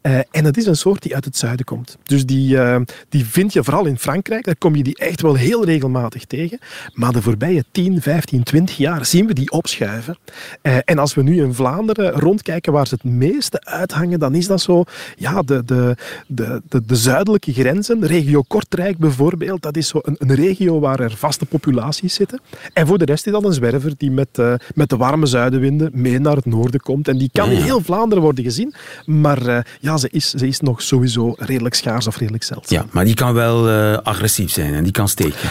Eh, 0.00 0.18
en 0.30 0.44
het 0.44 0.56
is 0.56 0.66
een 0.66 0.76
soort 0.76 1.02
die 1.02 1.14
uit 1.14 1.24
het 1.24 1.36
zuiden 1.36 1.64
komt. 1.64 1.98
Dus 2.02 2.26
die, 2.26 2.58
eh, 2.58 2.80
die 3.08 3.24
vind 3.24 3.52
je 3.52 3.64
vooral 3.64 3.84
in 3.84 3.98
Frankrijk. 3.98 4.44
Daar 4.44 4.56
kom 4.56 4.74
je 4.74 4.82
die 4.82 4.96
echt 4.96 5.22
wel 5.22 5.34
heel 5.34 5.64
regelmatig 5.64 6.24
tegen. 6.24 6.58
Maar 6.92 7.12
de 7.12 7.22
voorbije 7.22 7.64
10, 7.70 8.02
15, 8.02 8.42
20 8.42 8.76
jaar 8.76 9.04
zien 9.04 9.26
we 9.26 9.34
die 9.34 9.50
opschuiven. 9.50 10.18
Eh, 10.62 10.76
en 10.84 10.98
als 10.98 11.14
we 11.14 11.22
nu 11.22 11.42
in 11.42 11.54
Vlaanderen 11.54 12.10
rondkijken 12.12 12.72
waar 12.72 12.86
ze 12.86 12.94
het 12.94 13.12
meeste 13.12 13.64
uithangen, 13.64 14.18
dan 14.18 14.34
is 14.34 14.46
dat 14.46 14.60
zo 14.60 14.84
ja, 15.16 15.42
de, 15.42 15.64
de, 15.64 15.96
de, 16.26 16.62
de, 16.68 16.86
de 16.86 16.96
zuidelijke 16.96 17.52
grenzen. 17.52 18.00
De 18.00 18.06
regio 18.06 18.42
Kortrijk 18.42 18.98
bijvoorbeeld. 18.98 19.62
Dat 19.62 19.76
is 19.76 19.88
zo 19.88 19.98
een, 20.02 20.16
een 20.18 20.34
regio 20.34 20.80
waar 20.80 21.00
er 21.00 21.16
vaste 21.16 21.46
populaties 21.46 22.14
zitten. 22.14 22.40
En 22.72 22.86
voor 22.86 22.98
de 22.98 23.04
rest 23.04 23.26
is 23.26 23.32
dat 23.32 23.44
een 23.44 23.52
zwerver 23.52 23.92
die 23.96 24.10
met, 24.10 24.25
eh, 24.32 24.54
met 24.74 24.88
de 24.88 24.96
warme 24.96 25.26
zuidenwinden 25.26 25.90
mee 25.92 26.18
naar 26.18 26.36
het 26.36 26.46
noorden 26.46 26.80
komt. 26.80 27.08
En 27.08 27.18
die 27.18 27.30
kan 27.32 27.50
in 27.50 27.60
heel 27.60 27.80
Vlaanderen 27.80 28.22
worden 28.22 28.44
gezien. 28.44 28.74
Maar 29.04 29.46
eh, 29.46 29.58
ja, 29.80 29.96
ze 29.96 30.08
is, 30.10 30.30
ze 30.30 30.46
is 30.46 30.60
nog 30.60 30.82
sowieso 30.82 31.34
redelijk 31.36 31.74
schaars 31.74 32.06
of 32.06 32.16
redelijk 32.16 32.44
zeldzaam. 32.44 32.78
Ja, 32.78 32.86
maar 32.90 33.04
die 33.04 33.14
kan 33.14 33.34
wel 33.34 33.68
eh, 33.68 33.98
agressief 33.98 34.50
zijn 34.50 34.74
en 34.74 34.82
die 34.82 34.92
kan 34.92 35.08
steken. 35.08 35.50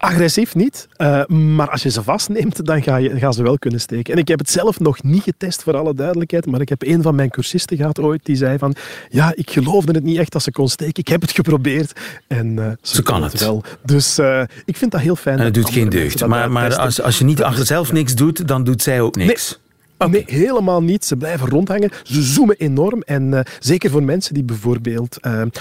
Agressief 0.00 0.54
niet, 0.54 0.88
eh, 0.96 1.26
maar 1.26 1.70
als 1.70 1.82
je 1.82 1.90
ze 1.90 2.02
vastneemt, 2.02 2.66
dan 2.66 2.82
ga 2.82 2.96
je, 2.96 3.18
gaan 3.18 3.32
ze 3.34 3.42
wel 3.42 3.58
kunnen 3.58 3.80
steken. 3.80 4.12
En 4.14 4.18
ik 4.18 4.28
heb 4.28 4.38
het 4.38 4.50
zelf 4.50 4.80
nog 4.80 5.02
niet 5.02 5.22
getest, 5.22 5.62
voor 5.62 5.76
alle 5.76 5.94
duidelijkheid, 5.94 6.46
maar 6.46 6.60
ik 6.60 6.68
heb 6.68 6.82
een 6.82 7.02
van 7.02 7.14
mijn 7.14 7.30
cursisten 7.30 7.76
gehad 7.76 8.00
ooit, 8.00 8.20
die 8.24 8.36
zei 8.36 8.58
van, 8.58 8.74
ja, 9.08 9.32
ik 9.34 9.50
geloofde 9.50 9.92
het 9.92 10.02
niet 10.04 10.18
echt 10.18 10.32
dat 10.32 10.42
ze 10.42 10.50
kon 10.50 10.68
steken. 10.68 11.02
Ik 11.02 11.08
heb 11.08 11.20
het 11.20 11.30
geprobeerd 11.30 12.00
en 12.26 12.58
eh, 12.58 12.72
Ze 12.82 13.02
kan 13.02 13.22
het. 13.22 13.40
wel. 13.40 13.62
Dus 13.84 14.18
eh, 14.18 14.42
ik 14.64 14.76
vind 14.76 14.90
dat 14.90 15.00
heel 15.00 15.16
fijn. 15.16 15.38
En 15.38 15.44
het 15.44 15.54
doet 15.54 15.70
geen 15.70 15.88
deugd. 15.88 16.26
Maar, 16.26 16.50
maar 16.52 16.76
als, 16.76 17.02
als 17.02 17.18
je 17.18 17.24
niet 17.24 17.42
achter 17.42 17.66
zelf 17.66 17.92
niks 17.92 18.14
doet, 18.14 18.48
dan 18.48 18.64
doet 18.64 18.82
zij 18.82 19.00
ook 19.00 19.16
niks. 19.16 19.48
Nee, 19.50 19.69
helemaal 20.26 20.82
niet. 20.82 21.04
Ze 21.04 21.16
blijven 21.16 21.48
rondhangen. 21.48 21.90
Ze 22.02 22.22
zoomen 22.22 22.56
enorm. 22.58 23.02
En 23.02 23.34
eh, 23.34 23.40
zeker 23.58 23.90
voor 23.90 24.02
mensen 24.02 24.34
die 24.34 24.42
bijvoorbeeld 24.42 25.18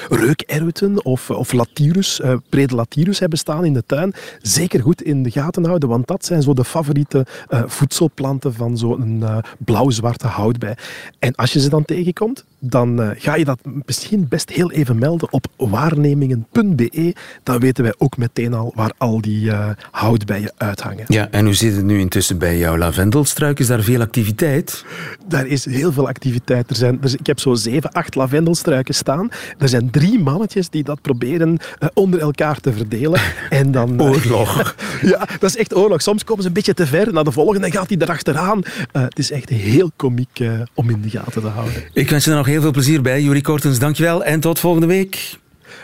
reukerwten 0.09 1.05
of, 1.05 1.29
of 1.29 1.51
latirus, 1.51 2.21
eh 2.21 2.33
predelatirus 2.49 3.19
hebben 3.19 3.39
staan 3.39 3.65
in 3.65 3.73
de 3.73 3.83
tuin, 3.85 4.13
zeker 4.41 4.81
goed 4.81 5.01
in 5.01 5.23
de 5.23 5.31
gaten 5.31 5.65
houden, 5.65 5.89
want 5.89 6.07
dat 6.07 6.25
zijn 6.25 6.41
zo 6.41 6.53
de 6.53 6.63
favoriete 6.63 7.25
voedselplanten 7.65 8.53
van 8.53 8.77
zo'n 8.77 9.23
blauw-zwarte 9.57 10.27
houtbij. 10.27 10.77
En 11.19 11.35
als 11.35 11.53
je 11.53 11.59
ze 11.59 11.69
dan 11.69 11.85
tegenkomt, 11.85 12.45
dan 12.59 13.01
eh, 13.01 13.09
ga 13.17 13.35
je 13.35 13.45
dat 13.45 13.59
misschien 13.85 14.27
best 14.29 14.49
heel 14.49 14.71
even 14.71 14.97
melden 14.97 15.31
op 15.31 15.47
waarnemingen.be. 15.57 17.15
Dan 17.43 17.59
weten 17.59 17.83
wij 17.83 17.93
ook 17.97 18.17
meteen 18.17 18.53
al 18.53 18.71
waar 18.75 18.91
al 18.97 19.21
die 19.21 19.51
eh, 19.51 19.69
houtbijen 19.91 20.51
uithangen. 20.57 21.05
Ja, 21.07 21.27
en 21.31 21.45
hoe 21.45 21.53
zit 21.53 21.75
het 21.75 21.85
nu 21.85 21.99
intussen 21.99 22.37
bij 22.37 22.57
jouw 22.57 22.77
lavendelstruik? 22.77 23.59
Is 23.59 23.67
daar 23.67 23.83
veel 23.83 24.01
activiteit? 24.01 24.85
Daar 25.27 25.47
is 25.47 25.65
heel 25.65 25.91
veel 25.91 26.07
activiteit. 26.07 26.69
Er 26.69 26.75
zijn, 26.75 26.99
er, 27.01 27.13
ik 27.19 27.27
heb 27.27 27.39
zo 27.39 27.53
zeven, 27.53 27.91
acht 27.91 28.15
lavendelstruiken 28.15 28.93
staan. 28.93 29.29
Er 29.57 29.69
zijn 29.69 29.89
drie 29.89 30.19
mannetjes 30.19 30.69
die 30.69 30.83
dat 30.83 31.01
proberen 31.01 31.57
eh, 31.79 31.89
onder 31.93 32.19
elkaar 32.19 32.59
te 32.59 32.73
verdelen. 32.73 33.21
En 33.49 33.71
dan, 33.71 34.01
Oorlog. 34.01 34.75
ja, 35.01 35.27
dat 35.39 35.49
is 35.49 35.57
echt 35.57 35.75
oorlog. 35.75 36.01
Soms 36.01 36.23
komen 36.23 36.41
ze 36.41 36.47
een 36.47 36.53
beetje 36.53 36.73
te 36.73 36.87
ver 36.87 37.13
naar 37.13 37.23
de 37.23 37.31
volgende 37.31 37.65
en 37.65 37.71
gaat 37.71 37.89
hij 37.89 37.97
erachteraan. 37.97 38.61
Het 38.91 39.19
is 39.19 39.31
echt 39.31 39.49
heel 39.49 39.91
komiek 39.95 40.43
om 40.73 40.89
in 40.89 41.01
de 41.01 41.09
gaten 41.09 41.41
te 41.41 41.47
houden. 41.47 41.83
Ik 41.93 42.09
wens 42.09 42.25
je 42.25 42.31
nog 42.31 42.47
heel 42.49 42.61
veel 42.61 42.71
plezier 42.71 43.01
bij. 43.01 43.21
Juri 43.21 43.41
Kortens, 43.41 43.79
dankjewel 43.79 44.23
en 44.23 44.39
tot 44.39 44.59
volgende 44.59 44.87
week. 44.87 45.37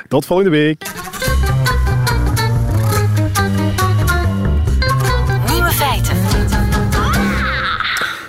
Tot 0.08 0.25
volgende 0.25 0.51
week. 0.51 0.84
Nieuwe 5.49 5.71
feiten. 5.71 6.17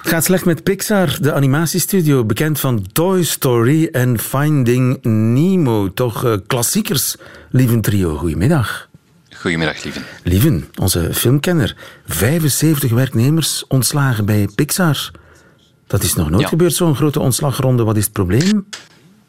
Het 0.03 0.15
gaat 0.15 0.25
slecht 0.25 0.45
met 0.45 0.63
Pixar, 0.63 1.19
de 1.21 1.33
animatiestudio, 1.33 2.25
bekend 2.25 2.61
van 2.61 2.87
Toy 2.93 3.25
Story 3.25 3.89
en 3.93 4.19
Finding 4.19 4.99
Nemo. 5.03 5.93
Toch 5.93 6.25
eh, 6.25 6.35
klassiekers, 6.47 7.17
lieve 7.51 7.81
trio. 7.81 8.17
Goedemiddag. 8.17 8.89
Goedemiddag, 9.37 9.85
lieve. 9.85 10.01
Lieven, 10.23 10.69
onze 10.81 11.15
filmkenner. 11.15 11.77
75 12.07 12.91
werknemers 12.91 13.65
ontslagen 13.69 14.25
bij 14.25 14.49
Pixar. 14.55 15.11
Dat 15.87 16.03
is 16.03 16.15
nog 16.15 16.29
nooit 16.31 16.43
Ja. 16.43 16.49
gebeurd, 16.49 16.75
zo'n 16.75 16.95
grote 16.97 17.21
ontslagronde. 17.21 17.85
Wat 17.85 17.97
is 17.97 18.05
het 18.05 18.13
probleem? 18.13 18.67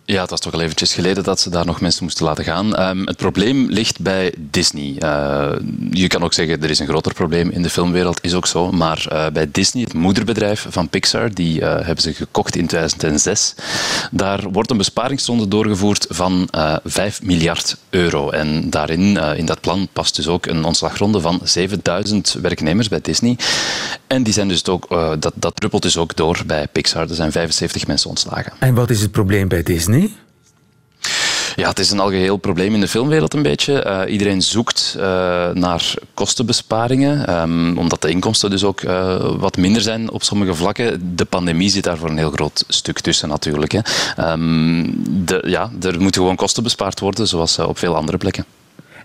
Ja, 0.09 0.21
het 0.21 0.29
was 0.29 0.39
toch 0.39 0.53
al 0.53 0.61
eventjes 0.61 0.93
geleden 0.93 1.23
dat 1.23 1.39
ze 1.39 1.49
daar 1.49 1.65
nog 1.65 1.81
mensen 1.81 2.03
moesten 2.03 2.25
laten 2.25 2.43
gaan. 2.43 2.75
Ehm, 2.75 3.05
het 3.05 3.17
probleem 3.17 3.69
ligt 3.69 3.99
bij 3.99 4.33
Disney. 4.37 4.95
Uh, 4.99 5.51
je 5.91 6.07
kan 6.07 6.23
ook 6.23 6.33
zeggen, 6.33 6.63
er 6.63 6.69
is 6.69 6.79
een 6.79 6.87
groter 6.87 7.13
probleem 7.13 7.49
in 7.49 7.61
de 7.61 7.69
filmwereld, 7.69 8.23
is 8.23 8.33
ook 8.33 8.47
zo. 8.47 8.71
Maar 8.71 9.05
uh, 9.11 9.27
bij 9.33 9.49
Disney, 9.51 9.83
het 9.83 9.93
moederbedrijf 9.93 10.65
van 10.69 10.89
Pixar, 10.89 11.33
die 11.33 11.59
uh, 11.61 11.67
hebben 11.67 12.01
ze 12.01 12.13
gekocht 12.13 12.55
in 12.55 12.67
2006. 12.67 13.55
Daar 14.11 14.51
wordt 14.51 14.71
een 14.71 14.77
besparingsronde 14.77 15.47
doorgevoerd 15.47 16.05
van 16.09 16.49
5 16.83 17.21
miljard 17.23 17.77
euro. 17.89 18.29
En 18.29 18.69
daarin, 18.69 19.17
in 19.17 19.45
dat 19.45 19.61
plan, 19.61 19.87
past 19.93 20.15
dus 20.15 20.27
ook 20.27 20.45
een 20.45 20.63
ontslagronde 20.63 21.19
van 21.19 21.39
7000 21.43 22.37
werknemers 22.41 22.87
bij 22.87 23.01
Disney. 23.01 23.37
En 24.07 24.23
die 24.23 24.33
zijn 24.33 24.47
dus 24.47 24.65
ook, 24.65 24.89
dat, 25.19 25.33
dat 25.35 25.55
druppelt 25.55 25.81
dus 25.81 25.97
ook 25.97 26.15
door 26.15 26.41
bij 26.45 26.67
Pixar. 26.71 27.09
Er 27.09 27.15
zijn 27.15 27.31
75 27.31 27.87
mensen 27.87 28.09
ontslagen. 28.09 28.53
En 28.59 28.73
wat 28.73 28.89
is 28.89 29.01
het 29.01 29.11
probleem 29.11 29.47
bij 29.47 29.63
Disney? 29.63 29.96
Ja, 31.55 31.69
het 31.69 31.79
is 31.79 31.91
een 31.91 31.99
algeheel 31.99 32.37
probleem 32.37 32.73
in 32.73 32.79
de 32.79 32.87
filmwereld 32.87 33.33
een 33.33 33.41
beetje. 33.41 33.85
Uh, 33.85 34.11
iedereen 34.11 34.41
zoekt 34.41 34.95
uh, 34.97 35.03
naar 35.49 35.93
kostenbesparingen, 36.13 37.39
um, 37.41 37.77
omdat 37.77 38.01
de 38.01 38.09
inkomsten 38.09 38.49
dus 38.49 38.63
ook 38.63 38.81
uh, 38.81 39.35
wat 39.37 39.57
minder 39.57 39.81
zijn 39.81 40.11
op 40.11 40.23
sommige 40.23 40.53
vlakken. 40.53 41.15
De 41.15 41.25
pandemie 41.25 41.69
zit 41.69 41.83
daar 41.83 41.97
voor 41.97 42.09
een 42.09 42.17
heel 42.17 42.31
groot 42.31 42.63
stuk 42.67 42.99
tussen 42.99 43.29
natuurlijk. 43.29 43.71
Hè. 43.71 43.79
Um, 44.31 45.03
de, 45.25 45.43
ja, 45.45 45.71
er 45.81 46.01
moeten 46.01 46.21
gewoon 46.21 46.35
kosten 46.35 46.63
bespaard 46.63 46.99
worden, 46.99 47.27
zoals 47.27 47.59
op 47.59 47.77
veel 47.77 47.95
andere 47.95 48.17
plekken. 48.17 48.45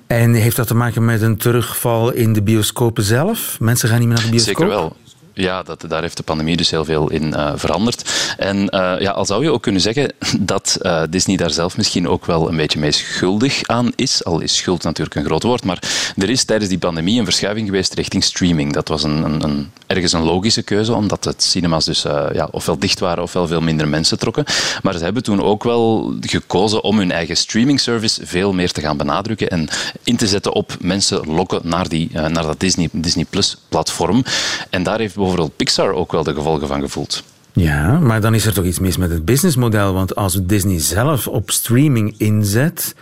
En 0.07 0.35
heeft 0.35 0.57
dat 0.57 0.66
te 0.66 0.74
maken 0.74 1.05
met 1.05 1.22
een 1.22 1.37
terugval 1.37 2.12
in 2.12 2.33
de 2.33 2.42
bioscopen 2.42 3.02
zelf? 3.02 3.57
Mensen 3.61 3.88
gaan 3.88 3.98
niet 3.98 4.09
meer 4.09 4.16
naar 4.16 4.24
de 4.24 4.31
bioscoop? 4.31 4.57
Zeker 4.57 4.72
wel. 4.72 4.96
Ja, 5.35 5.62
dat, 5.62 5.85
daar 5.88 6.03
heeft 6.03 6.16
de 6.16 6.23
pandemie 6.23 6.57
dus 6.57 6.71
heel 6.71 6.85
veel 6.85 7.11
in 7.11 7.27
uh, 7.27 7.53
veranderd. 7.55 8.11
En 8.37 8.57
uh, 8.57 8.95
ja, 8.99 9.11
al 9.11 9.25
zou 9.25 9.42
je 9.42 9.51
ook 9.51 9.62
kunnen 9.62 9.81
zeggen 9.81 10.12
dat 10.40 10.79
uh, 10.83 11.03
Disney 11.11 11.37
daar 11.37 11.51
zelf 11.51 11.77
misschien 11.77 12.09
ook 12.09 12.27
wel 12.27 12.49
een 12.49 12.57
beetje 12.57 12.79
mee 12.79 12.92
schuldig 12.92 13.62
aan 13.62 13.92
is. 13.97 14.25
Al 14.25 14.40
is 14.40 14.57
schuld 14.57 14.83
natuurlijk 14.83 15.16
een 15.16 15.25
groot 15.25 15.42
woord. 15.42 15.64
Maar 15.64 15.79
er 16.16 16.31
is 16.31 16.45
tijdens 16.45 16.68
die 16.68 16.79
pandemie 16.79 17.18
een 17.18 17.25
verschuiving 17.25 17.66
geweest 17.66 17.95
richting 17.95 18.25
streaming. 18.25 18.73
Dat 18.73 18.88
was 18.88 19.03
een, 19.03 19.23
een, 19.23 19.42
een 19.42 19.71
ergens 19.87 20.12
een 20.12 20.23
logische 20.23 20.62
keuze, 20.62 20.95
omdat 20.95 21.25
het 21.25 21.42
cinemas 21.42 21.85
dus 21.85 22.03
ja, 22.33 22.49
ofwel 22.51 22.79
dicht 22.79 22.99
waren 22.99 23.23
ofwel 23.23 23.47
veel 23.47 23.61
minder 23.61 23.88
mensen 23.88 24.18
trokken. 24.18 24.45
Maar 24.83 24.95
ze 24.95 25.05
hebben 25.05 25.23
toen 25.23 25.42
ook 25.42 25.64
wel 25.64 26.14
gekozen 26.21 26.83
om 26.85 26.99
hun 26.99 27.12
eigen 27.12 27.37
streaming 27.37 27.81
service 27.81 28.27
veel 28.27 28.53
meer 28.53 28.73
te 28.73 28.81
gaan 28.81 28.97
benadrukken 28.97 29.49
en 29.49 29.68
in 30.05 30.16
te 30.16 30.27
zetten 30.27 30.53
op 30.53 30.77
mensen 30.81 31.27
lokken 31.27 31.61
naar, 31.64 31.88
die, 31.88 32.11
naar 32.12 32.42
dat 32.42 32.61
Disney, 32.61 32.88
Disney 32.92 33.25
Plus 33.31 33.57
platform. 33.68 34.25
En 34.71 34.83
daar 34.83 34.99
heeft 34.99 35.14
bijvoorbeeld 35.23 35.57
Pixar 35.57 35.93
ook 35.93 36.13
wel 36.13 36.23
de 36.23 36.35
gevolgen 36.35 36.69
van 36.69 36.81
gevoeld. 36.81 37.23
Ja, 37.53 37.99
maar 37.99 38.21
dan 38.21 38.35
is 38.35 38.47
er 38.47 38.53
toch 38.53 38.65
iets 38.65 38.79
mis 38.79 38.97
met 38.97 39.11
het 39.11 39.25
businessmodel. 39.25 39.93
Want 39.93 40.15
als 40.15 40.41
Disney 40.43 40.81
zelf 40.81 41.29
op 41.29 41.51
streaming 41.51 42.15
inzet. 42.19 42.95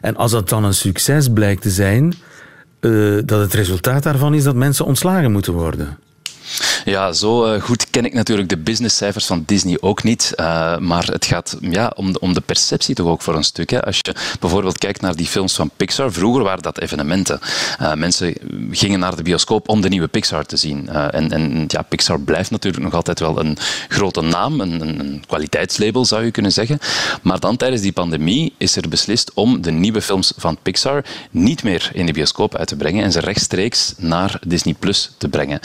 en 0.00 0.16
als 0.16 0.30
dat 0.30 0.48
dan 0.48 0.64
een 0.64 0.74
succes 0.74 1.28
blijkt 1.28 1.62
te 1.62 1.70
zijn. 1.70 2.14
Uh, 2.80 3.20
dat 3.24 3.40
het 3.40 3.54
resultaat 3.54 4.02
daarvan 4.02 4.34
is 4.34 4.44
dat 4.44 4.54
mensen 4.54 4.84
ontslagen 4.84 5.32
moeten 5.32 5.52
worden. 5.52 5.98
Ja, 6.84 7.12
zo 7.12 7.54
uh, 7.54 7.62
goed 7.62 7.90
ken 7.90 8.04
ik 8.04 8.14
natuurlijk 8.14 8.48
de 8.48 8.56
businesscijfers 8.56 9.26
van 9.26 9.42
Disney 9.46 9.78
ook 9.80 10.02
niet. 10.02 10.32
Uh, 10.40 10.78
maar 10.78 11.04
het 11.06 11.24
gaat 11.24 11.56
ja, 11.60 11.92
om, 11.94 12.12
de, 12.12 12.20
om 12.20 12.34
de 12.34 12.40
perceptie 12.40 12.94
toch 12.94 13.06
ook 13.06 13.22
voor 13.22 13.34
een 13.34 13.44
stuk. 13.44 13.70
Hè. 13.70 13.84
Als 13.84 13.98
je 14.00 14.14
bijvoorbeeld 14.40 14.78
kijkt 14.78 15.00
naar 15.00 15.16
die 15.16 15.26
films 15.26 15.54
van 15.54 15.70
Pixar, 15.76 16.12
vroeger 16.12 16.42
waren 16.42 16.62
dat 16.62 16.80
evenementen. 16.80 17.40
Uh, 17.80 17.94
mensen 17.94 18.34
gingen 18.70 18.98
naar 18.98 19.16
de 19.16 19.22
bioscoop 19.22 19.68
om 19.68 19.80
de 19.80 19.88
nieuwe 19.88 20.08
Pixar 20.08 20.46
te 20.46 20.56
zien. 20.56 20.88
en 20.88 21.30
en 21.30 21.64
ja, 21.68 21.82
Pixar 21.82 22.20
blijft 22.20 22.50
natuurlijk 22.50 22.84
nog 22.84 22.94
altijd 22.94 23.18
wel 23.18 23.38
een 23.38 23.56
grote 23.88 24.20
naam, 24.20 24.60
een, 24.60 24.80
een, 24.80 25.24
kwaliteitslabel 25.26 26.04
zou 26.04 26.24
je 26.24 26.30
kunnen 26.30 26.52
zeggen. 26.52 26.78
Maar 27.22 27.40
dan 27.40 27.56
tijdens 27.56 27.82
die 27.82 27.92
pandemie 27.92 28.54
is 28.58 28.76
er 28.76 28.88
beslist 28.88 29.30
om 29.34 29.62
de 29.62 29.70
nieuwe 29.70 30.02
films 30.02 30.32
van 30.36 30.58
Pixar 30.62 31.04
niet 31.30 31.62
meer 31.62 31.90
in 31.92 32.06
de 32.06 32.12
bioscoop 32.12 32.56
uit 32.56 32.68
te 32.68 32.76
brengen 32.76 33.04
en 33.04 33.12
ze 33.12 33.20
rechtstreeks 33.20 33.94
naar 33.96 34.38
Disney 34.46 34.74
Plus 34.78 35.10
te 35.18 35.28
brengen. 35.28 35.60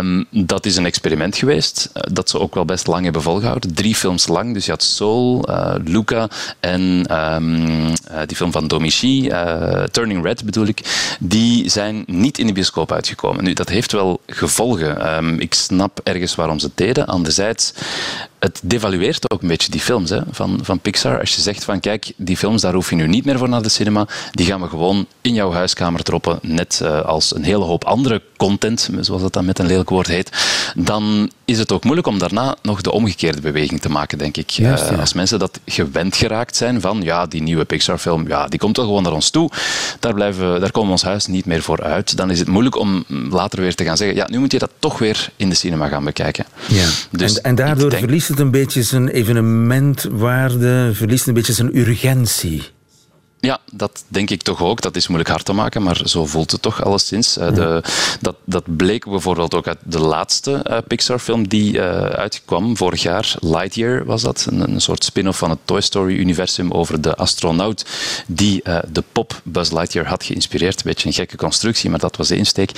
Um, 0.00 0.26
dat 0.30 0.66
is 0.66 0.76
een 0.76 0.86
experiment 0.86 1.36
geweest 1.36 1.90
eh, 1.92 2.02
dat 2.12 2.30
ze 2.30 2.38
ook 2.38 2.54
wel 2.54 2.64
best 2.64 2.86
lang 2.86 3.04
hebben 3.04 3.22
volgehouden. 3.22 3.74
Drie 3.74 3.94
films 3.94 4.28
lang. 4.28 4.54
Dus 4.54 4.64
je 4.64 4.70
had 4.70 4.82
Soul, 4.82 5.48
uh, 5.48 5.74
Luca 5.84 6.28
en 6.60 7.06
um, 7.34 7.86
uh, 7.86 7.94
die 8.26 8.36
film 8.36 8.52
van 8.52 8.68
Domichi, 8.68 9.32
Turning 9.90 10.24
Red 10.24 10.44
bedoel 10.44 10.66
ik. 10.66 10.80
Die 11.20 11.68
zijn 11.68 12.04
niet 12.06 12.38
in 12.38 12.46
de 12.46 12.52
bioscoop 12.52 12.92
uitgekomen. 12.92 13.44
Nu, 13.44 13.52
dat 13.52 13.68
heeft 13.68 13.92
wel 13.92 14.20
gevolgen. 14.26 15.14
Um, 15.14 15.40
ik 15.40 15.54
snap 15.54 16.00
ergens 16.02 16.34
waarom 16.34 16.58
ze 16.58 16.66
het 16.66 16.76
deden. 16.76 17.06
Anderzijds, 17.06 17.72
het 18.40 18.60
devalueert 18.62 19.30
ook 19.30 19.42
een 19.42 19.48
beetje 19.48 19.70
die 19.70 19.80
films 19.80 20.10
hè, 20.10 20.20
van, 20.30 20.58
van 20.62 20.78
Pixar. 20.78 21.20
Als 21.20 21.34
je 21.34 21.40
zegt 21.40 21.64
van 21.64 21.80
kijk, 21.80 22.12
die 22.16 22.36
films, 22.36 22.62
daar 22.62 22.74
hoef 22.74 22.90
je 22.90 22.96
nu 22.96 23.06
niet 23.06 23.24
meer 23.24 23.38
voor 23.38 23.48
naar 23.48 23.62
de 23.62 23.68
cinema. 23.68 24.06
Die 24.30 24.46
gaan 24.46 24.60
we 24.60 24.68
gewoon 24.68 25.06
in 25.20 25.34
jouw 25.34 25.52
huiskamer 25.52 26.02
droppen. 26.02 26.38
Net 26.42 26.80
uh, 26.82 27.00
als 27.00 27.34
een 27.34 27.44
hele 27.44 27.64
hoop 27.64 27.84
andere 27.84 28.22
content, 28.36 28.90
zoals 29.00 29.22
dat 29.22 29.32
dan 29.32 29.44
met 29.44 29.58
een 29.58 29.66
lelijk 29.66 29.88
woord 29.88 30.06
heet. 30.06 30.30
Dan 30.74 31.30
is 31.44 31.58
het 31.58 31.72
ook 31.72 31.84
moeilijk 31.84 32.06
om 32.06 32.18
daarna 32.18 32.56
nog 32.62 32.80
de 32.80 32.92
omgekeerde 32.92 33.40
beweging 33.40 33.80
te 33.80 33.88
maken, 33.88 34.18
denk 34.18 34.36
ik. 34.36 34.50
Juist, 34.50 34.84
ja. 34.84 34.92
uh, 34.92 35.00
als 35.00 35.12
mensen 35.12 35.38
dat 35.38 35.60
gewend 35.66 36.16
geraakt 36.16 36.56
zijn 36.56 36.80
van 36.80 37.02
ja, 37.02 37.26
die 37.26 37.42
nieuwe 37.42 37.64
Pixar-film, 37.64 38.28
ja, 38.28 38.46
die 38.46 38.58
komt 38.58 38.76
wel 38.76 38.86
gewoon 38.86 39.02
naar 39.02 39.12
ons 39.12 39.30
toe. 39.30 39.50
Daar, 40.00 40.14
blijven, 40.14 40.60
daar 40.60 40.70
komen 40.70 40.88
we 40.88 40.94
ons 40.94 41.02
huis 41.02 41.26
niet 41.26 41.44
meer 41.44 41.62
voor 41.62 41.82
uit. 41.82 42.16
Dan 42.16 42.30
is 42.30 42.38
het 42.38 42.48
moeilijk 42.48 42.76
om 42.76 43.04
later 43.30 43.60
weer 43.60 43.74
te 43.74 43.84
gaan 43.84 43.96
zeggen 43.96 44.16
ja, 44.16 44.26
nu 44.30 44.38
moet 44.38 44.52
je 44.52 44.58
dat 44.58 44.70
toch 44.78 44.98
weer 44.98 45.30
in 45.36 45.48
de 45.48 45.54
cinema 45.54 45.88
gaan 45.88 46.04
bekijken. 46.04 46.44
Ja. 46.68 46.86
Dus 47.10 47.36
en, 47.36 47.44
en 47.44 47.54
daardoor 47.54 47.90
denk... 47.90 48.02
het 48.30 48.38
een 48.38 48.50
beetje 48.50 48.82
zijn 48.82 49.08
evenementwaarde, 49.08 50.90
verliest 50.92 51.26
een 51.26 51.34
beetje 51.34 51.52
zijn 51.52 51.76
urgentie. 51.76 52.62
Ja, 53.40 53.58
dat 53.72 54.04
denk 54.08 54.30
ik 54.30 54.42
toch 54.42 54.62
ook. 54.62 54.80
Dat 54.80 54.96
is 54.96 55.06
moeilijk 55.06 55.30
hard 55.30 55.44
te 55.44 55.52
maken, 55.52 55.82
maar 55.82 56.00
zo 56.04 56.26
voelt 56.26 56.50
het 56.50 56.62
toch 56.62 56.84
alleszins. 56.84 57.38
Uh, 57.38 57.54
de, 57.54 57.82
dat, 58.20 58.36
dat 58.44 58.76
bleek 58.76 59.08
bijvoorbeeld 59.08 59.54
ook 59.54 59.66
uit 59.66 59.78
de 59.84 59.98
laatste 59.98 60.66
uh, 60.70 60.78
Pixar-film 60.86 61.48
die 61.48 61.74
uh, 61.74 61.82
uitkwam 62.00 62.76
vorig 62.76 63.02
jaar. 63.02 63.34
Lightyear 63.38 64.04
was 64.04 64.22
dat. 64.22 64.46
Een, 64.50 64.60
een 64.60 64.80
soort 64.80 65.04
spin-off 65.04 65.38
van 65.38 65.50
het 65.50 65.58
Toy 65.64 65.80
Story-universum 65.80 66.70
over 66.70 67.00
de 67.00 67.14
astronaut 67.14 67.84
die 68.26 68.62
de 68.92 69.04
pop 69.12 69.40
Buzz 69.44 69.70
Lightyear 69.70 70.06
had 70.06 70.24
geïnspireerd. 70.24 70.76
Een 70.76 70.82
beetje 70.84 71.08
een 71.08 71.14
gekke 71.14 71.36
constructie, 71.36 71.90
maar 71.90 71.98
dat 71.98 72.16
was 72.16 72.28
de 72.28 72.36
insteek. 72.36 72.70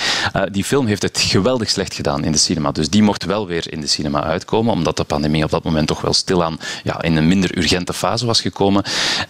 die 0.51 0.63
film 0.63 0.85
heeft 0.85 1.01
het 1.01 1.19
geweldig 1.19 1.69
slecht 1.69 1.93
gedaan 1.93 2.23
in 2.23 2.31
de 2.31 2.37
cinema. 2.37 2.71
Dus 2.71 2.89
die 2.89 3.03
mocht 3.03 3.25
wel 3.25 3.47
weer 3.47 3.71
in 3.71 3.81
de 3.81 3.87
cinema 3.87 4.23
uitkomen, 4.23 4.73
omdat 4.73 4.97
de 4.97 5.03
pandemie 5.03 5.43
op 5.43 5.51
dat 5.51 5.63
moment 5.63 5.87
toch 5.87 6.01
wel 6.01 6.13
stilaan 6.13 6.57
ja, 6.83 7.01
in 7.01 7.17
een 7.17 7.27
minder 7.27 7.57
urgente 7.57 7.93
fase 7.93 8.25
was 8.25 8.41
gekomen. 8.41 8.83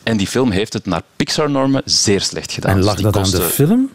En 0.04 0.18
die 0.18 0.28
film 0.28 0.52
heeft 0.52 0.74
het 0.74 0.86
naar 0.86 1.02
Pixar-normen 1.24 1.82
zeer 1.86 2.22
slecht 2.22 2.52
gedaan. 2.52 2.72
En 2.78 2.84
lag 2.84 3.02
dat 3.02 3.18
aan 3.18 3.32
de 3.32 3.42
film? 3.42 3.90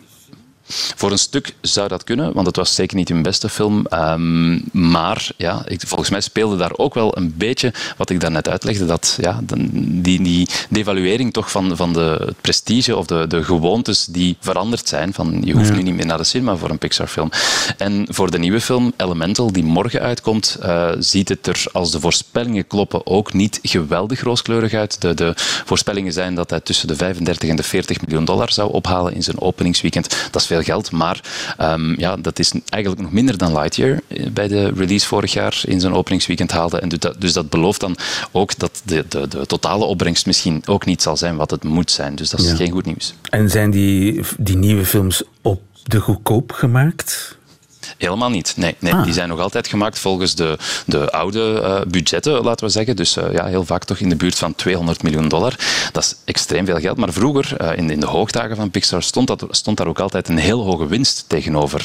Voor 0.69 1.11
een 1.11 1.19
stuk 1.19 1.55
zou 1.61 1.89
dat 1.89 2.05
kunnen, 2.05 2.33
want 2.33 2.47
het 2.47 2.57
was 2.57 2.75
zeker 2.75 2.97
niet 2.97 3.09
hun 3.09 3.23
beste 3.23 3.49
film. 3.49 3.87
Um, 3.91 4.63
maar 4.73 5.31
ja, 5.37 5.63
ik, 5.67 5.81
volgens 5.87 6.11
mij 6.11 6.21
speelde 6.21 6.57
daar 6.57 6.73
ook 6.77 6.95
wel 6.95 7.17
een 7.17 7.35
beetje 7.37 7.73
wat 7.97 8.11
ik 8.11 8.21
daarnet 8.21 8.49
uitlegde. 8.49 8.87
Dat 8.87 9.19
ja, 9.21 9.41
die, 9.73 10.23
die 10.23 10.49
devaluering 10.69 11.33
toch 11.33 11.51
van, 11.51 11.77
van 11.77 11.93
de, 11.93 12.23
het 12.27 12.41
prestige 12.41 12.97
of 12.97 13.07
de, 13.07 13.27
de 13.27 13.45
gewoontes 13.45 14.05
die 14.05 14.37
veranderd 14.41 14.89
zijn. 14.89 15.15
Van, 15.15 15.41
je 15.45 15.53
hoeft 15.53 15.69
ja. 15.69 15.75
nu 15.75 15.83
niet 15.83 15.95
meer 15.95 16.07
naar 16.07 16.19
de 16.19 16.25
cinema 16.25 16.57
voor 16.57 16.71
een 16.71 16.79
Pixar-film. 16.79 17.31
En 17.77 18.07
voor 18.09 18.31
de 18.31 18.39
nieuwe 18.39 18.61
film 18.61 18.93
Elemental, 18.97 19.53
die 19.53 19.65
morgen 19.65 20.01
uitkomt, 20.01 20.59
uh, 20.63 20.91
ziet 20.99 21.29
het 21.29 21.47
er 21.47 21.65
als 21.73 21.91
de 21.91 22.01
voorspellingen 22.01 22.67
kloppen 22.67 23.07
ook 23.07 23.33
niet 23.33 23.59
geweldig 23.63 24.23
rooskleurig 24.23 24.73
uit. 24.73 25.01
De, 25.01 25.15
de 25.15 25.33
voorspellingen 25.65 26.13
zijn 26.13 26.35
dat 26.35 26.51
hij 26.51 26.61
tussen 26.61 26.89
de 26.89 26.97
35 26.97 27.49
en 27.49 27.57
de 27.57 27.63
40 27.63 28.01
miljoen 28.01 28.25
dollar 28.25 28.53
zou 28.53 28.73
ophalen 28.73 29.15
in 29.15 29.23
zijn 29.23 29.41
openingsweekend. 29.41 30.17
Dat 30.31 30.41
is 30.41 30.47
veel 30.47 30.58
geld, 30.65 30.91
maar 30.91 31.21
um, 31.61 31.95
ja, 31.99 32.17
dat 32.17 32.39
is 32.39 32.53
eigenlijk 32.69 33.03
nog 33.03 33.13
minder 33.13 33.39
dan 33.39 33.53
Lightyear 33.53 34.01
bij 34.33 34.49
de 34.49 34.73
release 34.77 35.07
vorig 35.07 35.33
jaar 35.33 35.61
in 35.65 35.81
zijn 35.81 35.93
openingsweekend 35.93 36.51
haalde. 36.51 36.79
En 36.79 36.89
dus 36.89 36.99
dat, 36.99 37.21
dus 37.21 37.33
dat 37.33 37.51
belooft 37.51 37.81
dan 37.81 37.97
ook 38.33 38.59
dat 38.59 38.83
de, 38.85 39.05
de, 39.09 39.29
de, 39.29 39.47
totale 39.47 39.85
opbrengst 39.85 40.27
misschien 40.27 40.63
ook 40.67 40.85
niet 40.85 41.03
zal 41.03 41.17
zijn 41.17 41.37
wat 41.37 41.51
het 41.51 41.65
moet 41.65 41.91
zijn. 41.91 42.15
Dus 42.15 42.31
dat 42.31 42.41
is 42.41 42.51
ja. 42.51 42.57
geen 42.57 42.71
goed 42.71 42.87
nieuws. 42.87 43.15
En 43.31 43.51
zijn 43.51 43.71
die, 43.71 44.21
die 44.39 44.57
nieuwe 44.57 44.85
films 44.85 45.23
op 45.43 45.63
de 45.83 46.01
goedkoop 46.01 46.53
gemaakt? 46.53 47.38
Helemaal 47.99 48.31
niet. 48.31 48.53
Nee, 48.57 48.75
nee. 48.79 48.95
Ah. 48.95 49.03
die 49.05 49.13
zijn 49.13 49.29
nog 49.29 49.41
altijd 49.41 49.69
gemaakt 49.69 49.99
volgens 49.99 50.35
de, 50.35 50.59
de 50.87 51.11
oude 51.11 51.61
uh, 51.63 51.91
budgetten, 51.91 52.43
laten 52.43 52.67
we 52.67 52.73
zeggen. 52.73 52.97
Dus 52.97 53.17
uh, 53.17 53.33
ja, 53.33 53.47
heel 53.47 53.65
vaak 53.65 53.85
toch 53.85 53.99
in 53.99 54.09
de 54.09 54.17
buurt 54.17 54.39
van 54.39 54.55
200 54.55 55.03
miljoen 55.03 55.29
dollar. 55.29 55.55
Dat 55.93 56.03
is 56.03 56.15
extreem 56.25 56.67
veel 56.67 56.79
geld. 56.79 56.97
Maar 56.97 57.13
vroeger, 57.13 57.57
uh, 57.61 57.77
in, 57.77 57.91
in 57.91 58.01
de 58.01 58.07
hoogdagen 58.07 58.57
van 58.57 58.71
Pixar, 58.71 59.03
stond, 59.03 59.27
dat, 59.27 59.47
stond 59.51 59.77
daar 59.77 59.87
ook 59.87 60.01
altijd 60.01 60.29
een 60.29 60.39
heel 60.39 60.65
hoge 60.65 60.87
winst 60.87 61.25
tegenover. 61.27 61.85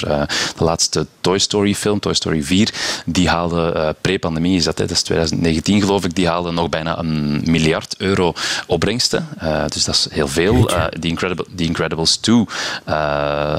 de 0.57 0.63
laatste 0.63 1.07
Toy 1.21 1.37
Story 1.37 1.75
film, 1.75 1.99
Toy 1.99 2.13
Story 2.13 2.43
4, 2.43 2.73
die 3.05 3.29
haalde, 3.29 3.95
pre-pandemie 4.01 4.57
is 4.57 4.63
dat, 4.63 4.77
hè, 4.77 4.85
dat 4.85 4.95
is 4.95 5.01
2019 5.01 5.81
geloof 5.81 6.05
ik, 6.05 6.15
die 6.15 6.27
haalde 6.27 6.51
nog 6.51 6.69
bijna 6.69 6.99
een 6.99 7.41
miljard 7.45 7.95
euro 7.97 8.33
opbrengsten. 8.67 9.27
dus 9.67 9.83
dat 9.83 9.95
is 9.95 10.07
heel 10.09 10.27
veel. 10.27 10.65
The, 10.65 11.07
Incredible, 11.07 11.45
The 11.55 11.63
Incredibles 11.63 12.15
2 12.15 12.45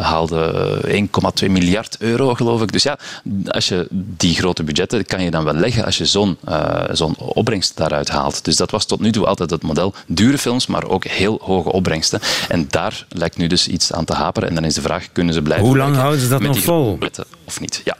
haalde 0.00 0.80
1,2 1.44 1.50
miljard 1.50 1.96
euro, 1.98 2.34
geloof 2.44 2.62
ik. 2.62 2.72
Dus 2.72 2.82
ja, 2.82 2.98
als 3.48 3.68
je 3.68 3.86
die 3.90 4.34
grote 4.34 4.62
budgetten 4.62 5.06
kan 5.06 5.22
je 5.22 5.30
dan 5.30 5.44
wel 5.44 5.54
leggen 5.54 5.84
als 5.84 5.98
je 5.98 6.04
zo'n 6.04 6.36
uh, 6.48 6.84
zo'n 6.92 7.16
opbrengst 7.16 7.76
daaruit 7.76 8.08
haalt. 8.08 8.44
Dus 8.44 8.56
dat 8.56 8.70
was 8.70 8.86
tot 8.86 9.00
nu 9.00 9.12
toe 9.12 9.26
altijd 9.26 9.50
het 9.50 9.62
model. 9.62 9.94
Dure 10.06 10.38
films, 10.38 10.66
maar 10.66 10.88
ook 10.88 11.04
heel 11.04 11.38
hoge 11.42 11.72
opbrengsten. 11.72 12.20
En 12.48 12.66
daar 12.70 13.06
lijkt 13.08 13.36
nu 13.36 13.46
dus 13.46 13.68
iets 13.68 13.92
aan 13.92 14.04
te 14.04 14.14
haperen. 14.14 14.48
En 14.48 14.54
dan 14.54 14.64
is 14.64 14.74
de 14.74 14.82
vraag, 14.82 15.12
kunnen 15.12 15.34
ze 15.34 15.42
blijven 15.42 15.66
Hoe 15.66 15.76
lang 15.76 15.96
houden 15.96 16.20
ze 16.20 16.28
dat 16.28 16.40
nog 16.40 16.58
vol? 16.58 16.98
Of 17.44 17.60
niet, 17.60 17.80
ja. 17.84 17.96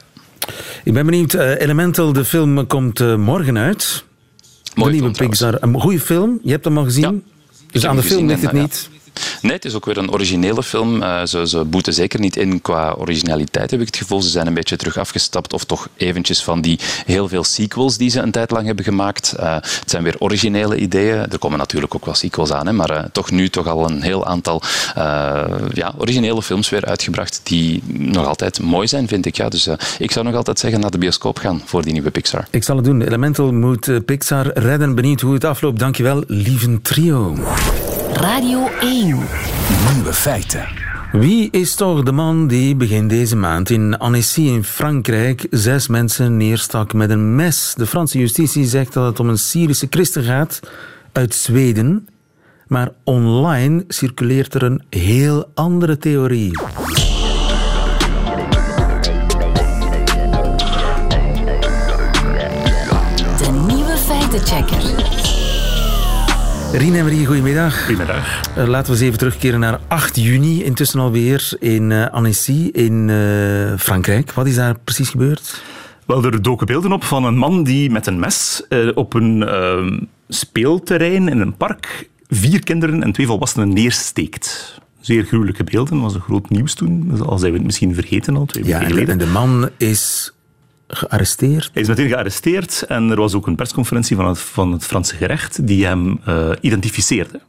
Ik 0.83 0.93
ben 0.93 1.05
benieuwd. 1.05 1.33
Uh, 1.33 1.61
Elemental, 1.61 2.13
de 2.13 2.25
film, 2.25 2.67
komt 2.67 2.99
uh, 2.99 3.15
morgen 3.15 3.57
uit. 3.57 4.03
De 4.73 4.89
nieuwe 4.89 5.11
Pixar. 5.11 5.57
Een 5.59 5.81
goede 5.81 5.99
film. 5.99 6.39
Je 6.43 6.51
hebt 6.51 6.65
hem 6.65 6.77
al 6.77 6.83
gezien. 6.83 7.03
Ja, 7.03 7.13
dus 7.71 7.85
aan 7.85 7.95
de 7.95 8.03
film 8.03 8.27
ligt 8.27 8.41
het 8.41 8.51
niet. 8.51 8.89
Nee, 9.41 9.51
het 9.53 9.65
is 9.65 9.73
ook 9.73 9.85
weer 9.85 9.97
een 9.97 10.11
originele 10.11 10.63
film. 10.63 11.01
Uh, 11.01 11.23
ze, 11.23 11.47
ze 11.47 11.63
boeten 11.63 11.93
zeker 11.93 12.19
niet 12.19 12.35
in 12.35 12.61
qua 12.61 12.93
originaliteit, 12.97 13.71
heb 13.71 13.79
ik 13.79 13.85
het 13.85 13.97
gevoel. 13.97 14.21
Ze 14.21 14.29
zijn 14.29 14.47
een 14.47 14.53
beetje 14.53 14.75
terug 14.75 14.97
afgestapt, 14.97 15.53
of 15.53 15.63
toch 15.63 15.87
eventjes 15.97 16.43
van 16.43 16.61
die 16.61 16.79
heel 17.05 17.27
veel 17.27 17.43
sequels 17.43 17.97
die 17.97 18.09
ze 18.09 18.19
een 18.19 18.31
tijd 18.31 18.51
lang 18.51 18.65
hebben 18.65 18.85
gemaakt. 18.85 19.35
Uh, 19.39 19.53
het 19.53 19.83
zijn 19.85 20.03
weer 20.03 20.15
originele 20.19 20.77
ideeën. 20.77 21.31
Er 21.31 21.39
komen 21.39 21.57
natuurlijk 21.57 21.95
ook 21.95 22.05
wel 22.05 22.13
sequels 22.13 22.51
aan, 22.51 22.67
hè, 22.67 22.73
maar 22.73 22.91
uh, 22.91 23.03
toch 23.11 23.31
nu 23.31 23.49
toch 23.49 23.67
al 23.67 23.89
een 23.89 24.01
heel 24.01 24.25
aantal 24.25 24.61
ja, 25.73 25.93
originele 25.97 26.41
films 26.41 26.69
weer 26.69 26.85
uitgebracht 26.85 27.39
die 27.43 27.83
nog 27.87 28.25
altijd 28.25 28.59
mooi 28.59 28.87
zijn, 28.87 29.07
vind 29.07 29.25
ik. 29.25 29.35
Ja, 29.35 29.49
dus 29.49 29.69
ik 29.99 30.11
zou 30.11 30.25
nog 30.25 30.35
altijd 30.35 30.59
zeggen 30.59 30.79
naar 30.79 30.91
de 30.91 30.97
bioscoop 30.97 31.37
gaan 31.37 31.61
voor 31.65 31.83
die 31.83 31.93
nieuwe 31.93 32.11
Pixar. 32.11 32.47
Ik 32.49 32.63
zal 32.63 32.75
het 32.75 32.85
doen. 32.85 33.01
Elemental 33.01 33.51
moet 33.51 34.05
Pixar 34.05 34.51
redden. 34.53 34.95
Benieuwd 34.95 35.21
hoe 35.21 35.33
het 35.33 35.43
afloopt. 35.43 35.79
Dankjewel, 35.79 36.23
lieve 36.27 36.81
trio. 36.81 37.37
Radio 38.15 38.67
1. 38.79 39.05
Nieuwe 39.93 40.13
feiten. 40.13 40.67
Wie 41.11 41.49
is 41.51 41.75
toch 41.75 42.03
de 42.03 42.11
man 42.11 42.47
die 42.47 42.75
begin 42.75 43.07
deze 43.07 43.35
maand 43.35 43.69
in 43.69 43.97
Annecy 43.97 44.41
in 44.41 44.63
Frankrijk 44.63 45.47
zes 45.49 45.87
mensen 45.87 46.37
neerstak 46.37 46.93
met 46.93 47.09
een 47.09 47.35
mes? 47.35 47.73
De 47.77 47.85
Franse 47.85 48.19
justitie 48.19 48.65
zegt 48.65 48.93
dat 48.93 49.05
het 49.05 49.19
om 49.19 49.29
een 49.29 49.37
Syrische 49.37 49.87
christen 49.89 50.23
gaat 50.23 50.59
uit 51.11 51.35
Zweden. 51.35 52.07
Maar 52.67 52.89
online 53.03 53.83
circuleert 53.87 54.53
er 54.53 54.63
een 54.63 54.83
heel 54.89 55.51
andere 55.53 55.97
theorie. 55.97 56.51
De 63.37 63.63
nieuwe 63.67 63.97
feitenchecker. 63.97 64.84
Rien 66.77 66.95
en 66.95 67.03
Marie, 67.03 67.25
goedemiddag. 67.25 67.85
Goedemiddag. 67.85 68.41
Uh, 68.57 68.67
laten 68.67 68.85
we 68.85 68.91
eens 68.91 69.07
even 69.07 69.17
terugkeren 69.17 69.59
naar 69.59 69.79
8 69.87 70.15
juni, 70.15 70.63
intussen 70.63 70.99
alweer 70.99 71.53
in 71.59 71.89
uh, 71.89 72.07
Annecy 72.07 72.69
in 72.71 73.07
uh, 73.07 73.77
Frankrijk. 73.77 74.31
Wat 74.31 74.47
is 74.47 74.55
daar 74.55 74.79
precies 74.79 75.09
gebeurd? 75.09 75.63
Wel, 76.05 76.23
er 76.23 76.41
doken 76.41 76.67
beelden 76.67 76.91
op 76.91 77.03
van 77.03 77.23
een 77.23 77.37
man 77.37 77.63
die 77.63 77.91
met 77.91 78.07
een 78.07 78.19
mes 78.19 78.63
op 78.95 79.13
een 79.13 79.43
ehm, 79.43 79.99
speelterrein 80.27 81.27
in 81.27 81.39
een 81.39 81.57
park 81.57 82.09
vier 82.27 82.63
kinderen 82.63 83.03
en 83.03 83.11
twee 83.11 83.27
volwassenen 83.27 83.73
neersteekt. 83.73 84.79
Zeer 84.99 85.23
gruwelijke 85.23 85.63
beelden, 85.63 85.93
dat 85.93 86.03
was 86.03 86.15
een 86.15 86.21
groot 86.21 86.49
nieuws 86.49 86.73
toen. 86.73 87.21
Al 87.25 87.37
zijn 87.37 87.51
we 87.51 87.57
het 87.57 87.65
misschien 87.65 87.93
vergeten 87.93 88.35
al, 88.35 88.45
twee 88.45 88.65
ja, 88.65 88.71
weken 88.71 88.87
geleden. 88.87 89.11
En 89.11 89.17
de 89.17 89.31
man 89.31 89.69
is 89.77 90.33
gearresteerd? 90.87 91.69
Hij 91.73 91.81
is 91.81 91.87
meteen 91.87 92.07
gearresteerd 92.07 92.83
en 92.87 93.09
er 93.09 93.17
was 93.17 93.33
ook 93.33 93.47
een 93.47 93.55
persconferentie 93.55 94.15
van 94.15 94.27
het, 94.27 94.39
van 94.39 94.71
het 94.71 94.85
Franse 94.85 95.15
gerecht 95.15 95.67
die 95.67 95.85
hem 95.85 96.19
uh, 96.27 96.49
identificeerde. 96.61 97.41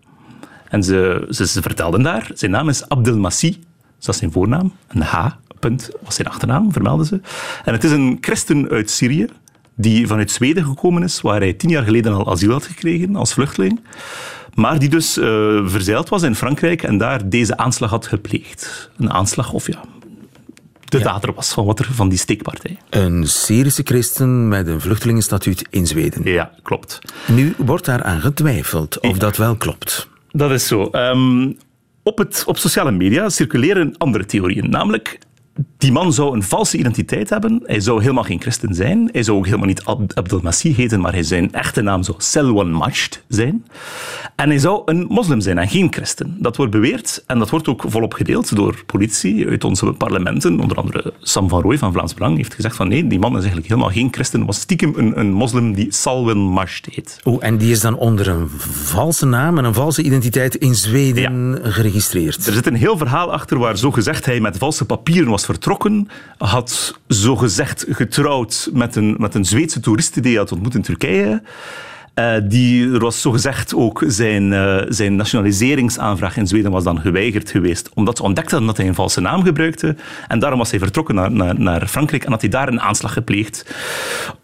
En 0.68 0.83
ze, 0.83 1.27
ze, 1.31 1.46
ze, 1.46 1.62
vertelden 1.62 2.03
daar, 2.03 2.31
zijn 2.35 2.51
naam 2.51 2.68
is 2.68 2.88
Abdelmassi, 2.88 3.51
dat 3.99 4.09
is 4.14 4.16
zijn 4.16 4.33
voornaam, 4.33 4.72
een 4.88 5.03
H, 5.03 5.27
punt, 5.61 5.90
was 6.05 6.14
zijn 6.14 6.29
achternaam, 6.29 6.72
vermelden 6.72 7.07
ze. 7.07 7.20
En 7.64 7.72
het 7.72 7.85
is 7.85 7.90
een 7.90 8.18
christen 8.20 8.68
uit 8.68 8.90
Syrië, 8.90 9.27
die 9.75 10.07
vanuit 10.07 10.31
Zweden 10.31 10.64
gekomen 10.64 11.03
is, 11.03 11.20
waar 11.20 11.40
hij 11.40 11.53
tien 11.53 11.70
jaar 11.70 11.85
geleden 11.85 12.12
al 12.12 12.31
asiel 12.31 12.51
had 12.51 12.66
gekregen 12.66 13.16
als 13.16 13.33
vluchteling. 13.33 13.81
Maar 14.55 14.79
die 14.79 14.88
dus 14.88 15.18
uh, 15.18 15.25
verzeild 15.68 16.09
was 16.09 16.22
in 16.22 16.35
Frankrijk 16.35 16.83
en 16.83 16.99
daar 16.99 17.29
deze 17.29 17.57
aanslag 17.57 17.90
had 17.90 18.07
gepleegd. 18.07 18.90
Een 18.96 19.12
aanslag, 19.12 19.53
of 19.53 19.66
ja, 19.66 19.81
de 20.98 21.04
dader 21.04 21.35
was 21.35 21.52
van, 21.52 21.64
wat 21.64 21.78
er, 21.78 21.88
van 21.92 22.09
die 22.09 22.18
steekpartij. 22.18 22.78
Een 22.90 23.26
Syrische 23.26 23.82
christen 23.85 24.48
met 24.48 24.66
een 24.66 24.80
vluchtelingenstatuut 24.80 25.64
in 25.70 25.87
Zweden. 25.87 26.24
Ja, 26.24 26.50
klopt. 26.62 26.98
Nu 27.26 27.54
wordt 27.56 27.85
daar 27.85 28.02
aan 28.02 28.20
getwijfeld 28.20 29.00
of 29.00 29.18
dat 29.18 29.37
wel 29.37 29.56
klopt. 29.56 30.09
Dat 30.30 30.50
is 30.50 30.66
zo. 30.66 30.88
Um, 30.92 31.56
op, 32.02 32.18
het, 32.18 32.42
op 32.46 32.59
sociale 32.59 32.90
media 32.90 33.28
circuleren 33.28 33.94
andere 33.98 34.24
theorieën. 34.26 34.70
Namelijk, 34.70 35.18
die 35.78 35.92
man 35.92 36.12
zou 36.12 36.34
een 36.34 36.42
valse 36.42 36.78
identiteit 36.78 37.30
hebben. 37.30 37.62
Hij 37.64 37.80
zou 37.80 38.00
helemaal 38.00 38.22
geen 38.22 38.40
christen 38.40 38.74
zijn. 38.74 39.08
Hij 39.12 39.22
zou 39.22 39.38
ook 39.38 39.44
helemaal 39.44 39.66
niet 39.66 39.84
Ab 39.84 40.12
Abdelmasih 40.14 40.76
heten, 40.76 41.00
maar 41.00 41.12
hij 41.12 41.22
zijn 41.22 41.52
echte 41.52 41.82
naam 41.82 42.02
zou 42.02 42.16
Selwan 42.20 42.70
Majd 42.70 43.22
zijn. 43.28 43.64
En 44.36 44.48
hij 44.48 44.58
zou 44.58 44.82
een 44.84 45.06
moslim 45.08 45.40
zijn 45.40 45.58
en 45.58 45.68
geen 45.68 45.92
christen. 45.92 46.36
Dat 46.38 46.56
wordt 46.56 46.72
beweerd 46.72 47.24
en 47.26 47.38
dat 47.38 47.50
wordt 47.50 47.68
ook 47.68 47.84
volop 47.86 48.14
gedeeld 48.14 48.56
door 48.56 48.84
politici 48.86 49.48
uit 49.48 49.64
onze 49.64 49.92
parlementen. 49.92 50.60
Onder 50.60 50.76
andere 50.76 51.12
Sam 51.20 51.48
van 51.48 51.60
Rooij 51.60 51.78
van 51.78 51.92
Vlaams 51.92 52.14
Belang 52.14 52.36
heeft 52.36 52.54
gezegd 52.54 52.76
van 52.76 52.88
nee, 52.88 53.06
die 53.06 53.18
man 53.18 53.30
is 53.30 53.36
eigenlijk 53.36 53.68
helemaal 53.68 53.90
geen 53.90 54.08
christen. 54.10 54.46
was 54.46 54.60
stiekem 54.60 54.92
een, 54.96 55.18
een 55.18 55.32
moslim 55.32 55.74
die 55.74 55.92
Salwan 55.92 56.38
Majd 56.38 56.88
heet. 56.90 57.20
Oh, 57.24 57.36
en 57.40 57.56
die 57.56 57.70
is 57.70 57.80
dan 57.80 57.96
onder 57.96 58.28
een 58.28 58.48
valse 58.70 59.26
naam 59.26 59.58
en 59.58 59.64
een 59.64 59.74
valse 59.74 60.02
identiteit 60.02 60.54
in 60.54 60.74
Zweden 60.74 61.60
ja. 61.62 61.70
geregistreerd. 61.70 62.46
Er 62.46 62.52
zit 62.52 62.66
een 62.66 62.74
heel 62.74 62.96
verhaal 62.96 63.32
achter 63.32 63.58
waar 63.58 63.78
zo 63.78 63.90
gezegd 63.90 64.26
hij 64.26 64.40
met 64.40 64.58
valse 64.58 64.84
papieren 64.84 65.30
was 65.30 65.45
vertrokken, 65.46 66.09
had 66.38 66.98
zogezegd 67.06 67.85
getrouwd 67.88 68.70
met 68.72 68.96
een, 68.96 69.14
met 69.18 69.35
een 69.35 69.44
Zweedse 69.44 69.80
toeriste 69.80 70.20
die 70.20 70.30
hij 70.30 70.40
had 70.40 70.52
ontmoet 70.52 70.74
in 70.74 70.82
Turkije. 70.82 71.42
Uh, 72.20 72.35
die, 72.42 72.92
er 72.92 72.98
was 73.00 73.20
zogezegd 73.20 73.74
ook 73.74 74.05
zijn, 74.07 74.52
uh, 74.52 74.83
zijn 74.88 75.16
nationaliseringsaanvraag 75.16 76.37
in 76.37 76.46
Zweden 76.46 76.70
was 76.70 76.85
dan 76.85 77.00
geweigerd 77.00 77.50
geweest, 77.50 77.90
omdat 77.94 78.16
ze 78.16 78.22
ontdekt 78.22 78.50
hadden 78.50 78.68
dat 78.68 78.76
hij 78.76 78.87
een 78.87 78.94
valse 78.94 79.20
naam 79.20 79.42
gebruikte. 79.42 79.96
En 80.29 80.38
daarom 80.38 80.59
was 80.59 80.70
hij 80.70 80.79
vertrokken 80.79 81.14
naar, 81.14 81.31
naar, 81.31 81.61
naar 81.61 81.87
Frankrijk 81.87 82.24
en 82.24 82.31
had 82.31 82.40
hij 82.40 82.50
daar 82.50 82.68
een 82.68 82.81
aanslag 82.81 83.12
gepleegd. 83.12 83.74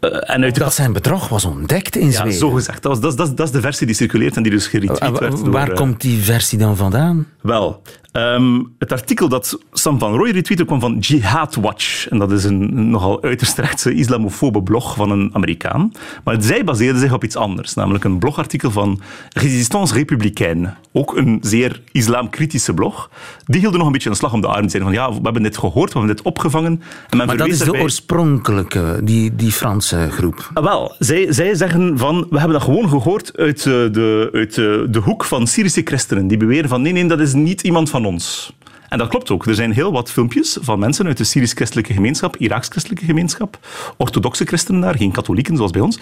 Uh, 0.00 0.30
en 0.30 0.42
uit 0.42 0.54
de... 0.54 0.60
Dat 0.60 0.74
zijn 0.74 0.92
bedrog 0.92 1.28
was 1.28 1.44
ontdekt 1.44 1.96
in 1.96 2.12
Zweden? 2.12 2.32
Ja, 2.32 2.38
zogezegd. 2.38 2.82
Dat, 2.82 2.92
was, 2.92 3.16
dat, 3.16 3.26
dat, 3.26 3.36
dat 3.36 3.46
is 3.46 3.52
de 3.52 3.60
versie 3.60 3.86
die 3.86 3.96
circuleert 3.96 4.36
en 4.36 4.42
die 4.42 4.52
dus 4.52 4.66
geretweet 4.66 5.18
werd. 5.18 5.36
Door, 5.36 5.50
Waar 5.50 5.72
komt 5.72 6.00
die 6.00 6.22
versie 6.22 6.58
dan 6.58 6.76
vandaan? 6.76 7.26
Wel, 7.40 7.82
Um, 8.12 8.74
het 8.78 8.92
artikel 8.92 9.28
dat 9.28 9.58
Sam 9.72 9.98
van 9.98 10.14
Rooij 10.14 10.30
retweette 10.30 10.64
kwam 10.64 10.80
van 10.80 10.98
Jihad 10.98 11.54
Watch. 11.54 12.08
En 12.08 12.18
dat 12.18 12.32
is 12.32 12.44
een 12.44 12.90
nogal 12.90 13.22
uiterst 13.22 13.58
rechtse 13.58 13.94
islamofobe 13.94 14.62
blog 14.62 14.94
van 14.94 15.10
een 15.10 15.30
Amerikaan. 15.32 15.92
Maar 16.24 16.36
zij 16.42 16.64
baseerde 16.64 16.98
zich 16.98 17.12
op 17.12 17.24
iets 17.24 17.36
anders, 17.36 17.61
namelijk 17.74 18.04
een 18.04 18.18
blogartikel 18.18 18.70
van 18.70 19.00
Résistance 19.28 19.94
Républicaine. 19.94 20.74
Ook 20.92 21.16
een 21.16 21.38
zeer 21.40 21.80
islamkritische 21.92 22.74
blog. 22.74 23.10
Die 23.44 23.60
hielden 23.60 23.78
nog 23.78 23.86
een 23.86 23.92
beetje 23.92 24.10
een 24.10 24.16
slag 24.16 24.32
om 24.32 24.40
de 24.40 24.46
arm. 24.46 24.68
Zeiden 24.68 24.92
van 24.92 25.02
ja, 25.02 25.12
we 25.12 25.20
hebben 25.22 25.42
dit 25.42 25.58
gehoord, 25.58 25.92
we 25.92 25.98
hebben 25.98 26.16
dit 26.16 26.24
opgevangen. 26.24 26.82
En 27.10 27.16
men 27.16 27.26
maar 27.26 27.36
dat 27.36 27.46
is 27.46 27.58
de 27.58 27.64
erbij... 27.64 27.80
oorspronkelijke, 27.80 29.00
die, 29.04 29.34
die 29.34 29.52
Franse 29.52 30.08
groep. 30.10 30.50
Ah, 30.54 30.64
wel, 30.64 30.94
zij, 30.98 31.32
zij 31.32 31.54
zeggen 31.54 31.98
van 31.98 32.26
we 32.30 32.38
hebben 32.38 32.58
dat 32.58 32.62
gewoon 32.62 32.88
gehoord 32.88 33.36
uit, 33.36 33.62
de, 33.62 34.28
uit 34.32 34.54
de, 34.54 34.86
de 34.90 34.98
hoek 34.98 35.24
van 35.24 35.46
Syrische 35.46 35.80
christenen. 35.84 36.26
Die 36.26 36.36
beweren 36.36 36.68
van 36.68 36.82
nee, 36.82 36.92
nee, 36.92 37.06
dat 37.06 37.20
is 37.20 37.32
niet 37.32 37.62
iemand 37.62 37.90
van 37.90 38.04
ons. 38.04 38.52
En 38.92 38.98
dat 38.98 39.08
klopt 39.08 39.30
ook. 39.30 39.46
Er 39.46 39.54
zijn 39.54 39.72
heel 39.72 39.92
wat 39.92 40.10
filmpjes 40.10 40.58
van 40.60 40.78
mensen 40.78 41.06
uit 41.06 41.16
de 41.16 41.24
Syrisch-christelijke 41.24 41.92
gemeenschap, 41.92 42.36
Iraaks-christelijke 42.36 43.04
gemeenschap, 43.04 43.58
orthodoxe 43.96 44.44
christenen 44.44 44.80
daar, 44.80 44.96
geen 44.96 45.12
katholieken 45.12 45.56
zoals 45.56 45.70
bij 45.70 45.80
ons, 45.80 45.98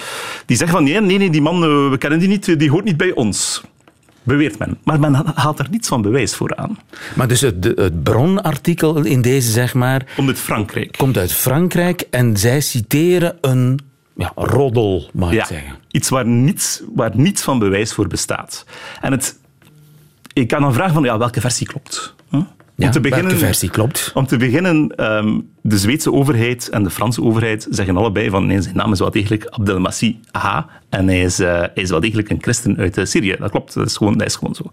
die 0.46 0.56
zeggen 0.56 0.76
van 0.76 0.84
nee, 0.84 1.00
nee, 1.00 1.18
nee 1.18 1.30
die 1.30 1.40
man, 1.40 1.60
we 1.90 1.98
kennen 1.98 2.18
die 2.18 2.28
niet, 2.28 2.58
die 2.58 2.70
hoort 2.70 2.84
niet 2.84 2.96
bij 2.96 3.12
ons. 3.12 3.62
Beweert 4.22 4.58
men. 4.58 4.78
Maar 4.84 5.00
men 5.00 5.14
haalt 5.34 5.58
er 5.58 5.66
niets 5.70 5.88
van 5.88 6.02
bewijs 6.02 6.34
voor 6.34 6.56
aan. 6.56 6.78
Maar 7.14 7.28
dus 7.28 7.40
het, 7.40 7.64
het 7.64 8.02
bronartikel 8.02 9.04
in 9.04 9.22
deze, 9.22 9.50
zeg 9.50 9.74
maar... 9.74 10.06
Komt 10.14 10.28
uit 10.28 10.38
Frankrijk. 10.38 10.96
Komt 10.96 11.18
uit 11.18 11.32
Frankrijk 11.32 12.06
en 12.10 12.36
zij 12.36 12.60
citeren 12.60 13.38
een 13.40 13.80
ja, 14.16 14.32
roddel, 14.34 15.10
mag 15.12 15.30
ik 15.30 15.38
ja, 15.38 15.46
zeggen. 15.46 15.76
Iets 15.90 16.08
waar 16.08 16.26
niets, 16.26 16.82
waar 16.94 17.10
niets 17.14 17.42
van 17.42 17.58
bewijs 17.58 17.92
voor 17.92 18.06
bestaat. 18.06 18.64
En 19.00 19.12
het 19.12 19.38
ik 20.32 20.48
kan 20.48 20.60
dan 20.60 20.72
vragen 20.72 20.94
van 20.94 21.02
ja, 21.02 21.18
welke 21.18 21.40
versie 21.40 21.66
klopt. 21.66 22.14
Huh? 22.30 22.42
Ja, 22.80 22.86
om 22.86 22.92
te 22.92 23.00
beginnen, 23.00 23.30
welke 23.30 23.46
versie 23.46 23.70
klopt? 23.70 24.10
Om 24.14 24.26
te 24.26 24.36
beginnen, 24.36 25.04
um, 25.04 25.48
de 25.62 25.78
Zweedse 25.78 26.12
overheid 26.12 26.68
en 26.68 26.82
de 26.82 26.90
Franse 26.90 27.22
overheid 27.22 27.66
zeggen 27.70 27.96
allebei 27.96 28.30
van 28.30 28.46
nee, 28.46 28.62
zijn 28.62 28.76
naam 28.76 28.92
is 28.92 28.98
wel 28.98 29.10
degelijk 29.10 29.46
Abdelmasih 29.46 30.16
Aha 30.30 30.68
en 30.88 31.08
hij 31.08 31.22
is, 31.22 31.40
uh, 31.40 31.46
hij 31.46 31.70
is 31.74 31.90
wel 31.90 32.00
degelijk 32.00 32.30
een 32.30 32.38
christen 32.40 32.76
uit 32.76 32.98
uh, 32.98 33.04
Syrië. 33.04 33.36
Dat 33.38 33.50
klopt, 33.50 33.74
dat 33.74 33.86
is, 33.86 33.96
gewoon, 33.96 34.18
dat 34.18 34.26
is 34.26 34.34
gewoon 34.34 34.54
zo. 34.54 34.70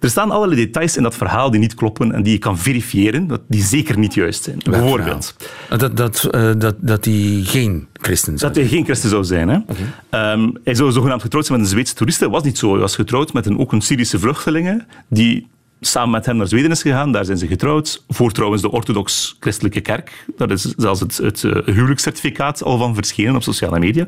Er 0.00 0.10
staan 0.10 0.30
allerlei 0.30 0.64
details 0.64 0.96
in 0.96 1.02
dat 1.02 1.14
verhaal 1.14 1.50
die 1.50 1.60
niet 1.60 1.74
kloppen 1.74 2.12
en 2.12 2.22
die 2.22 2.32
je 2.32 2.38
kan 2.38 2.58
verifiëren, 2.58 3.26
dat 3.26 3.40
die 3.48 3.62
zeker 3.62 3.98
niet 3.98 4.14
juist 4.14 4.42
zijn. 4.42 4.60
Welk 4.64 4.80
Bijvoorbeeld. 4.80 5.36
Dat, 5.68 5.96
dat, 5.96 6.28
uh, 6.30 6.52
dat, 6.58 6.74
dat 6.80 7.04
hij 7.04 7.40
geen 7.44 7.86
christen 7.92 8.38
zou 8.38 8.52
Dat 8.52 8.62
hij 8.62 8.70
geen 8.70 8.84
christen 8.84 9.10
zou 9.10 9.24
zijn. 9.24 9.48
Hè? 9.48 9.58
Okay. 9.66 10.32
Um, 10.32 10.52
hij 10.64 10.74
zou 10.74 10.92
zogenaamd 10.92 11.22
getrouwd 11.22 11.46
zijn 11.46 11.58
met 11.58 11.66
een 11.66 11.74
Zweedse 11.74 11.94
toeriste. 11.94 12.24
Dat 12.24 12.32
was 12.32 12.42
niet 12.42 12.58
zo. 12.58 12.70
Hij 12.70 12.80
was 12.80 12.94
getrouwd 12.94 13.32
met 13.32 13.46
een, 13.46 13.58
ook 13.58 13.72
een 13.72 13.80
Syrische 13.80 14.18
vluchteling 14.18 14.84
die 15.08 15.46
samen 15.80 16.10
met 16.10 16.26
hem 16.26 16.36
naar 16.36 16.46
Zweden 16.46 16.70
is 16.70 16.82
gegaan. 16.82 17.12
Daar 17.12 17.24
zijn 17.24 17.38
ze 17.38 17.46
getrouwd. 17.46 18.04
Voor 18.08 18.32
trouwens 18.32 18.62
de 18.62 18.70
orthodox-christelijke 18.70 19.80
kerk. 19.80 20.24
Daar 20.36 20.50
is 20.50 20.62
zelfs 20.62 21.00
het, 21.00 21.16
het 21.16 21.42
uh, 21.42 21.52
huwelijkscertificaat 21.64 22.62
al 22.62 22.78
van 22.78 22.94
verschenen 22.94 23.34
op 23.34 23.42
sociale 23.42 23.78
media. 23.78 24.06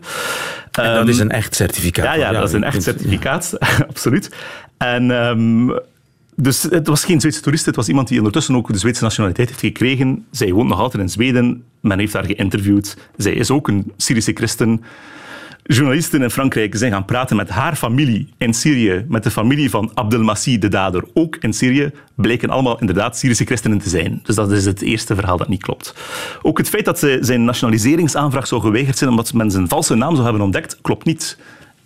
En 0.70 0.94
dat 0.94 1.08
is 1.08 1.18
een 1.18 1.30
echt 1.30 1.54
certificaat. 1.54 2.04
Ja, 2.04 2.14
ja, 2.14 2.32
dat 2.32 2.48
is 2.48 2.54
een 2.54 2.64
echt 2.64 2.82
certificaat. 2.82 3.58
Absoluut. 3.88 4.36
En... 4.78 5.10
Um, 5.10 5.80
dus 6.42 6.62
het 6.62 6.86
was 6.86 7.04
geen 7.04 7.20
Zweedse 7.20 7.40
toerist, 7.40 7.66
het 7.66 7.76
was 7.76 7.88
iemand 7.88 8.08
die 8.08 8.18
ondertussen 8.18 8.56
ook 8.56 8.72
de 8.72 8.78
Zweedse 8.78 9.02
nationaliteit 9.02 9.48
heeft 9.48 9.60
gekregen. 9.60 10.26
Zij 10.30 10.52
woont 10.52 10.68
nog 10.68 10.78
altijd 10.78 11.02
in 11.02 11.08
Zweden, 11.08 11.64
men 11.80 11.98
heeft 11.98 12.12
haar 12.12 12.24
geïnterviewd. 12.24 12.96
Zij 13.16 13.32
is 13.32 13.50
ook 13.50 13.68
een 13.68 13.92
Syrische 13.96 14.32
christen. 14.32 14.82
Journalisten 15.72 16.22
in 16.22 16.30
Frankrijk 16.30 16.76
zijn 16.76 16.92
gaan 16.92 17.04
praten 17.04 17.36
met 17.36 17.48
haar 17.48 17.76
familie 17.76 18.28
in 18.38 18.54
Syrië, 18.54 19.04
met 19.08 19.22
de 19.22 19.30
familie 19.30 19.70
van 19.70 19.90
Abdelmasih, 19.94 20.60
de 20.60 20.68
dader, 20.68 21.04
ook 21.14 21.36
in 21.36 21.52
Syrië, 21.52 21.90
bleken 22.14 22.50
allemaal 22.50 22.80
inderdaad 22.80 23.18
Syrische 23.18 23.44
christenen 23.44 23.78
te 23.78 23.88
zijn. 23.88 24.20
Dus 24.22 24.34
dat 24.34 24.50
is 24.52 24.64
het 24.64 24.82
eerste 24.82 25.14
verhaal 25.14 25.36
dat 25.36 25.48
niet 25.48 25.62
klopt. 25.62 25.94
Ook 26.42 26.58
het 26.58 26.68
feit 26.68 26.84
dat 26.84 26.98
ze 26.98 27.18
zijn 27.20 27.44
nationaliseringsaanvraag 27.44 28.46
zou 28.46 28.60
geweigerd 28.60 28.98
zijn 28.98 29.10
omdat 29.10 29.32
men 29.32 29.50
zijn 29.50 29.68
valse 29.68 29.94
naam 29.94 30.12
zou 30.12 30.22
hebben 30.22 30.42
ontdekt, 30.42 30.78
klopt 30.80 31.04
niet 31.04 31.38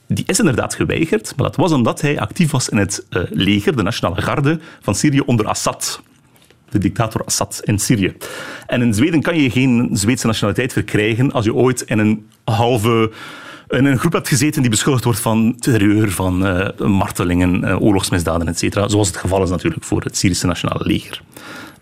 die 0.06 0.24
is 0.26 0.38
inderdaad 0.38 0.74
geweigerd, 0.74 1.32
maar 1.36 1.46
dat 1.46 1.56
was 1.56 1.72
omdat 1.72 2.00
hij 2.00 2.20
actief 2.20 2.50
was 2.50 2.68
in 2.68 2.76
het 2.76 3.06
uh, 3.10 3.22
leger, 3.30 3.76
de 3.76 3.82
nationale 3.82 4.22
garde 4.22 4.60
van 4.80 4.94
Syrië 4.94 5.20
onder 5.20 5.46
Assad. 5.46 6.02
De 6.70 6.78
dictator 6.78 7.24
Assad 7.24 7.60
in 7.64 7.78
Syrië. 7.78 8.16
En 8.66 8.82
in 8.82 8.94
Zweden 8.94 9.22
kan 9.22 9.36
je 9.40 9.50
geen 9.50 9.88
Zweedse 9.92 10.26
nationaliteit 10.26 10.72
verkrijgen 10.72 11.32
als 11.32 11.44
je 11.44 11.54
ooit 11.54 11.80
in 11.80 11.98
een 11.98 12.26
halve 12.44 13.10
in 13.68 13.84
een 13.84 13.98
groep 13.98 14.12
hebt 14.12 14.28
gezeten 14.28 14.60
die 14.60 14.70
beschuldigd 14.70 15.04
wordt 15.04 15.20
van 15.20 15.56
terreur, 15.58 16.10
van 16.10 16.46
uh, 16.46 16.68
martelingen, 16.78 17.64
uh, 17.64 17.82
oorlogsmisdaden, 17.82 18.48
etc. 18.48 18.84
Zoals 18.86 19.08
het 19.08 19.16
geval 19.16 19.42
is 19.42 19.50
natuurlijk 19.50 19.84
voor 19.84 20.02
het 20.02 20.16
Syrische 20.16 20.46
nationale 20.46 20.86
leger. 20.86 21.22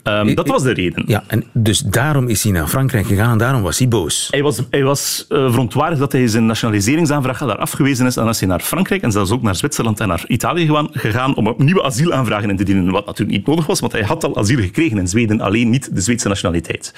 Um, 0.04 0.34
dat 0.34 0.48
was 0.48 0.62
de 0.62 0.72
reden. 0.72 1.04
Ja, 1.06 1.24
en 1.26 1.44
dus 1.52 1.78
daarom 1.78 2.28
is 2.28 2.42
hij 2.42 2.52
naar 2.52 2.66
Frankrijk 2.66 3.06
gegaan 3.06 3.32
en 3.32 3.38
daarom 3.38 3.62
was 3.62 3.78
hij 3.78 3.88
boos. 3.88 4.28
Hij 4.30 4.42
was, 4.42 4.62
hij 4.70 4.82
was 4.82 5.26
uh, 5.28 5.50
verontwaardigd 5.50 6.00
dat 6.00 6.12
hij 6.12 6.28
zijn 6.28 6.46
nationaliseringsaanvraag 6.46 7.38
daar 7.38 7.56
afgewezen 7.56 8.06
is 8.06 8.16
en 8.16 8.28
is 8.28 8.40
hij 8.40 8.48
naar 8.48 8.60
Frankrijk 8.60 9.02
en 9.02 9.12
zelfs 9.12 9.30
ook 9.30 9.42
naar 9.42 9.56
Zwitserland 9.56 10.00
en 10.00 10.08
naar 10.08 10.24
Italië 10.26 10.70
gegaan 10.92 11.34
om 11.34 11.54
nieuwe 11.56 11.82
asielaanvragen 11.82 12.50
in 12.50 12.56
te 12.56 12.64
dienen, 12.64 12.90
wat 12.90 13.06
natuurlijk 13.06 13.38
niet 13.38 13.46
nodig 13.46 13.66
was, 13.66 13.80
want 13.80 13.92
hij 13.92 14.02
had 14.02 14.24
al 14.24 14.36
asiel 14.36 14.60
gekregen 14.60 14.98
in 14.98 15.08
Zweden, 15.08 15.40
alleen 15.40 15.70
niet 15.70 15.94
de 15.94 16.00
Zweedse 16.00 16.28
nationaliteit. 16.28 16.94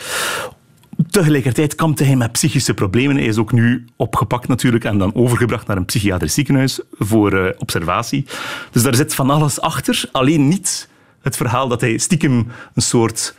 Tegelijkertijd 1.10 1.74
kampte 1.74 2.04
hij 2.04 2.16
met 2.16 2.32
psychische 2.32 2.74
problemen. 2.74 3.16
Hij 3.16 3.24
is 3.24 3.36
ook 3.36 3.52
nu 3.52 3.84
opgepakt 3.96 4.48
natuurlijk 4.48 4.84
en 4.84 4.98
dan 4.98 5.14
overgebracht 5.14 5.66
naar 5.66 5.76
een 5.76 5.84
psychiatrisch 5.84 6.34
ziekenhuis 6.34 6.80
voor 6.92 7.34
uh, 7.34 7.48
observatie. 7.58 8.26
Dus 8.70 8.82
daar 8.82 8.94
zit 8.94 9.14
van 9.14 9.30
alles 9.30 9.60
achter, 9.60 10.04
alleen 10.12 10.48
niet 10.48 10.88
het 11.22 11.36
verhaal 11.36 11.68
dat 11.68 11.80
hij 11.80 11.98
stiekem 11.98 12.46
een 12.74 12.82
soort 12.82 13.34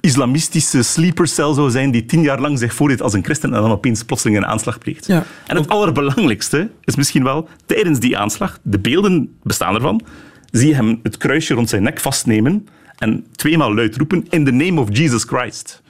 islamistische 0.00 0.82
sleepercel 0.82 1.54
zou 1.54 1.70
zijn 1.70 1.90
die 1.90 2.04
tien 2.04 2.22
jaar 2.22 2.40
lang 2.40 2.58
zich 2.58 2.74
voordeed 2.74 3.02
als 3.02 3.12
een 3.12 3.24
christen 3.24 3.54
en 3.54 3.62
dan 3.62 3.70
opeens 3.70 4.04
plotseling 4.04 4.38
een 4.38 4.46
aanslag 4.46 4.78
pleegt. 4.78 5.06
Ja. 5.06 5.24
En 5.46 5.56
het 5.56 5.68
allerbelangrijkste 5.68 6.70
is 6.84 6.96
misschien 6.96 7.24
wel, 7.24 7.48
tijdens 7.66 7.98
die 7.98 8.18
aanslag, 8.18 8.58
de 8.62 8.78
beelden 8.78 9.36
bestaan 9.42 9.74
ervan, 9.74 10.02
zie 10.50 10.68
je 10.68 10.74
hem 10.74 11.00
het 11.02 11.16
kruisje 11.16 11.54
rond 11.54 11.68
zijn 11.68 11.82
nek 11.82 12.00
vastnemen 12.00 12.66
en 12.98 13.26
tweemaal 13.36 13.74
luid 13.74 13.96
roepen, 13.96 14.26
in 14.30 14.44
the 14.44 14.50
name 14.50 14.80
of 14.80 14.88
Jesus 14.96 15.24
Christ. 15.24 15.81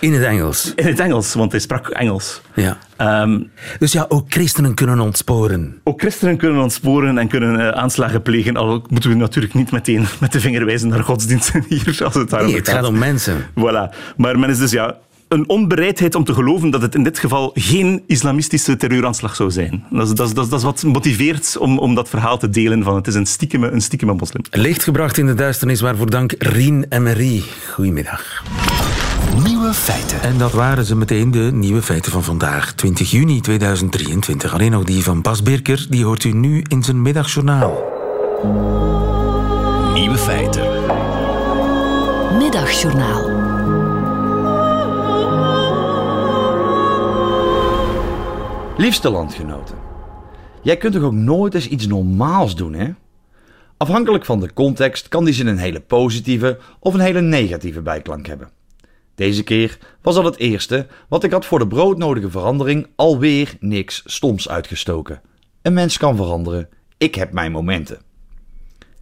In 0.00 0.12
het 0.12 0.22
Engels? 0.22 0.72
In 0.74 0.86
het 0.86 1.00
Engels, 1.00 1.34
want 1.34 1.50
hij 1.50 1.60
sprak 1.60 1.88
Engels. 1.88 2.40
Ja. 2.54 2.78
Um, 3.22 3.50
dus 3.78 3.92
ja, 3.92 4.04
ook 4.08 4.24
christenen 4.28 4.74
kunnen 4.74 5.00
ontsporen. 5.00 5.80
Ook 5.84 6.00
christenen 6.00 6.36
kunnen 6.36 6.62
ontsporen 6.62 7.18
en 7.18 7.28
kunnen 7.28 7.60
uh, 7.60 7.68
aanslagen 7.68 8.22
plegen. 8.22 8.56
Al 8.56 8.84
moeten 8.88 9.10
we 9.10 9.16
natuurlijk 9.16 9.54
niet 9.54 9.70
meteen 9.70 10.06
met 10.20 10.32
de 10.32 10.40
vinger 10.40 10.64
wijzen 10.64 10.88
naar 10.88 11.02
godsdiensten 11.04 11.64
hier. 11.68 12.00
Als 12.04 12.14
het, 12.14 12.30
nee, 12.30 12.54
het 12.54 12.68
gaat 12.68 12.84
om 12.84 12.98
mensen. 12.98 13.46
Voilà. 13.58 14.14
Maar 14.16 14.38
men 14.38 14.50
is 14.50 14.58
dus 14.58 14.70
ja, 14.70 14.96
een 15.32 15.48
onbereidheid 15.48 16.14
om 16.14 16.24
te 16.24 16.34
geloven 16.34 16.70
dat 16.70 16.82
het 16.82 16.94
in 16.94 17.02
dit 17.02 17.18
geval 17.18 17.50
geen 17.54 18.02
islamistische 18.06 18.76
terreuraanslag 18.76 19.36
zou 19.36 19.50
zijn. 19.50 19.84
Dat 19.90 20.08
is, 20.08 20.14
dat 20.14 20.28
is, 20.28 20.34
dat 20.34 20.52
is, 20.52 20.62
wat 20.64 20.82
motiveert 20.82 21.56
om, 21.58 21.78
om 21.78 21.94
dat 21.94 22.08
verhaal 22.08 22.38
te 22.38 22.50
delen 22.50 22.82
van 22.82 22.94
het 22.94 23.06
is 23.06 23.14
een 23.14 23.26
stiekeme, 23.26 23.70
een 23.70 23.82
stiekeme 23.82 24.14
moslim. 24.14 24.42
Licht 24.50 24.82
gebracht 24.82 25.18
in 25.18 25.26
de 25.26 25.34
duisternis, 25.34 25.80
waarvoor 25.80 26.10
dank 26.10 26.34
Rien 26.38 26.86
en 26.88 27.02
Marie. 27.02 27.44
Goedemiddag. 27.70 28.42
Nieuwe 29.36 29.74
feiten. 29.74 30.22
En 30.22 30.38
dat 30.38 30.52
waren 30.52 30.84
ze 30.84 30.96
meteen 30.96 31.30
de 31.30 31.50
nieuwe 31.52 31.82
feiten 31.82 32.12
van 32.12 32.22
vandaag, 32.22 32.72
20 32.72 33.10
juni 33.10 33.40
2023. 33.40 34.52
Alleen 34.52 34.70
nog 34.70 34.84
die 34.84 35.02
van 35.02 35.22
Bas 35.22 35.42
Birker, 35.42 35.86
die 35.88 36.04
hoort 36.04 36.24
u 36.24 36.32
nu 36.32 36.64
in 36.68 36.82
zijn 36.82 37.02
middagjournaal. 37.02 37.72
Nieuwe 39.94 40.18
feiten. 40.18 40.62
Middagjournaal. 42.38 43.30
Liefste 48.76 49.10
landgenoten, 49.10 49.76
jij 50.62 50.76
kunt 50.76 50.94
toch 50.94 51.02
ook 51.02 51.12
nooit 51.12 51.54
eens 51.54 51.68
iets 51.68 51.86
normaals 51.86 52.56
doen, 52.56 52.72
hè? 52.72 52.88
Afhankelijk 53.76 54.24
van 54.24 54.40
de 54.40 54.52
context 54.52 55.08
kan 55.08 55.24
die 55.24 55.34
zin 55.34 55.46
een 55.46 55.58
hele 55.58 55.80
positieve 55.80 56.58
of 56.78 56.94
een 56.94 57.00
hele 57.00 57.20
negatieve 57.20 57.80
bijklank 57.80 58.26
hebben. 58.26 58.48
Deze 59.14 59.42
keer 59.42 59.78
was 60.02 60.14
dat 60.14 60.24
het 60.24 60.36
eerste, 60.36 60.86
want 61.08 61.24
ik 61.24 61.32
had 61.32 61.46
voor 61.46 61.58
de 61.58 61.66
broodnodige 61.66 62.30
verandering 62.30 62.86
alweer 62.96 63.56
niks 63.60 64.02
stoms 64.04 64.48
uitgestoken. 64.48 65.20
Een 65.62 65.72
mens 65.72 65.98
kan 65.98 66.16
veranderen, 66.16 66.68
ik 66.98 67.14
heb 67.14 67.32
mijn 67.32 67.52
momenten. 67.52 68.00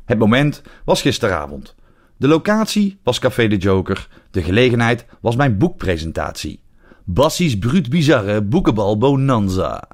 Het 0.04 0.18
moment 0.18 0.62
was 0.84 1.02
gisteravond. 1.02 1.74
De 2.16 2.28
locatie 2.28 2.98
was 3.02 3.18
Café 3.18 3.48
de 3.48 3.56
Joker, 3.56 4.08
de 4.30 4.42
gelegenheid 4.42 5.06
was 5.20 5.36
mijn 5.36 5.58
boekpresentatie. 5.58 6.60
Bassies 7.04 7.58
Bruut 7.58 7.88
Bizarre 7.88 8.42
Boekenbal 8.42 8.98
Bonanza 8.98 9.88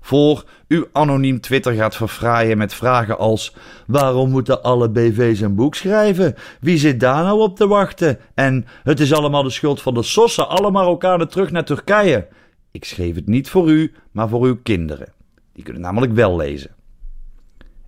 voor 0.00 0.44
u 0.68 0.84
anoniem 0.92 1.40
Twitter 1.40 1.72
gaat 1.72 1.96
verfraaien 1.96 2.58
met 2.58 2.74
vragen 2.74 3.18
als: 3.18 3.54
waarom 3.86 4.30
moeten 4.30 4.62
alle 4.62 4.90
BV's 4.90 5.40
een 5.40 5.54
boek 5.54 5.74
schrijven? 5.74 6.34
Wie 6.60 6.78
zit 6.78 7.00
daar 7.00 7.24
nou 7.24 7.40
op 7.40 7.56
te 7.56 7.66
wachten? 7.66 8.18
En 8.34 8.66
het 8.82 9.00
is 9.00 9.12
allemaal 9.12 9.42
de 9.42 9.50
schuld 9.50 9.82
van 9.82 9.94
de 9.94 10.02
sossen, 10.02 10.48
alle 10.48 10.70
Marokkanen 10.70 11.28
terug 11.28 11.50
naar 11.50 11.64
Turkije. 11.64 12.28
Ik 12.70 12.84
schreef 12.84 13.14
het 13.14 13.26
niet 13.26 13.48
voor 13.48 13.70
u, 13.70 13.92
maar 14.10 14.28
voor 14.28 14.44
uw 14.44 14.58
kinderen. 14.62 15.12
Die 15.52 15.64
kunnen 15.64 15.82
namelijk 15.82 16.12
wel 16.12 16.36
lezen. 16.36 16.70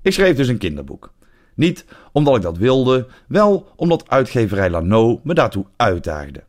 Ik 0.03 0.13
schreef 0.13 0.37
dus 0.37 0.49
een 0.49 0.59
kinderboek. 0.59 1.13
Niet 1.55 1.85
omdat 2.13 2.37
ik 2.37 2.43
dat 2.43 2.59
wilde, 2.59 3.07
wel 3.29 3.73
omdat 3.77 4.11
uitgeverij 4.11 4.71
Lano 4.71 5.21
me 5.23 5.35
daartoe 5.35 5.67
uitdaagde. 5.77 6.43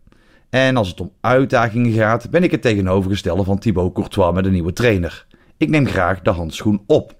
En 0.50 0.78
als 0.78 0.88
het 0.88 1.00
om 1.00 1.12
uitdagingen 1.22 1.92
gaat, 1.92 2.30
ben 2.30 2.44
ik 2.44 2.52
het 2.52 2.62
tegenovergestelde 2.62 3.44
van 3.44 3.60
Thibaut 3.60 3.94
Courtois 3.94 4.34
met 4.34 4.46
een 4.46 4.52
nieuwe 4.52 4.74
trainer. 4.74 5.26
Ik 5.62 5.70
neem 5.70 5.88
graag 5.88 6.22
de 6.22 6.30
handschoen 6.30 6.84
op. 6.86 7.16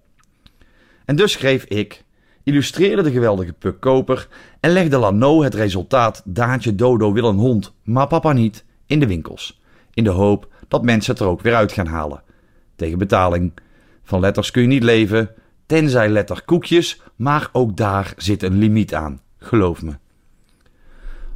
En 1.06 1.16
dus 1.16 1.32
schreef 1.32 1.64
ik, 1.64 2.04
illustreerde 2.44 3.02
de 3.02 3.12
geweldige 3.12 3.54
Puk 3.54 3.80
Koper 3.80 4.28
en 4.60 4.72
legde 4.72 4.98
Lano 4.98 5.44
het 5.44 5.54
resultaat 5.54 6.22
Daantje 6.26 6.76
Dodo 6.76 7.14
wil 7.14 7.26
een 7.26 7.38
hond, 7.38 7.74
maar 7.84 8.08
papa 8.08 8.34
niet, 8.34 8.66
in 8.86 9.00
de 9.00 9.08
winkels. 9.08 9.62
In 9.94 10.04
de 10.04 10.10
hoop 10.10 10.54
dat 10.68 10.84
mensen 10.84 11.12
het 11.12 11.22
er 11.22 11.28
ook 11.28 11.42
weer 11.42 11.56
uit 11.56 11.72
gaan 11.72 11.88
halen. 11.88 12.24
Tegen 12.76 12.98
betaling. 12.98 13.54
Van 14.04 14.20
letters 14.20 14.52
kun 14.52 14.62
je 14.62 14.68
niet 14.68 14.84
leven, 14.84 15.30
tenzij 15.66 16.10
letterkoekjes, 16.10 17.02
maar 17.16 17.50
ook 17.52 17.78
daar 17.78 18.14
zit 18.18 18.44
een 18.44 18.58
limiet 18.58 18.94
aan, 18.94 19.22
geloof 19.38 19.82
me 19.82 19.94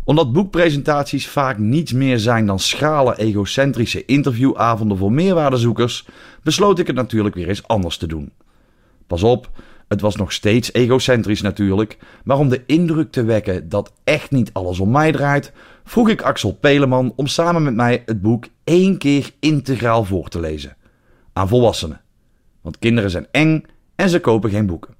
omdat 0.05 0.33
boekpresentaties 0.33 1.27
vaak 1.27 1.57
niets 1.57 1.93
meer 1.93 2.19
zijn 2.19 2.45
dan 2.45 2.59
schrale 2.59 3.17
egocentrische 3.17 4.05
interviewavonden 4.05 4.97
voor 4.97 5.11
meerwaardezoekers, 5.11 6.07
besloot 6.43 6.79
ik 6.79 6.87
het 6.87 6.95
natuurlijk 6.95 7.35
weer 7.35 7.47
eens 7.47 7.67
anders 7.67 7.97
te 7.97 8.07
doen. 8.07 8.31
Pas 9.07 9.23
op, 9.23 9.49
het 9.87 10.01
was 10.01 10.15
nog 10.15 10.31
steeds 10.31 10.73
egocentrisch 10.73 11.41
natuurlijk, 11.41 11.97
maar 12.23 12.37
om 12.37 12.49
de 12.49 12.63
indruk 12.65 13.11
te 13.11 13.23
wekken 13.23 13.69
dat 13.69 13.93
echt 14.03 14.31
niet 14.31 14.53
alles 14.53 14.79
om 14.79 14.91
mij 14.91 15.11
draait, 15.11 15.51
vroeg 15.83 16.09
ik 16.09 16.21
Axel 16.21 16.53
Peleman 16.53 17.13
om 17.15 17.27
samen 17.27 17.63
met 17.63 17.75
mij 17.75 18.03
het 18.05 18.21
boek 18.21 18.45
één 18.63 18.97
keer 18.97 19.31
integraal 19.39 20.03
voor 20.03 20.27
te 20.27 20.39
lezen. 20.39 20.77
Aan 21.33 21.47
volwassenen. 21.47 22.01
Want 22.61 22.79
kinderen 22.79 23.09
zijn 23.09 23.27
eng 23.31 23.63
en 23.95 24.09
ze 24.09 24.19
kopen 24.19 24.49
geen 24.49 24.65
boeken. 24.65 24.95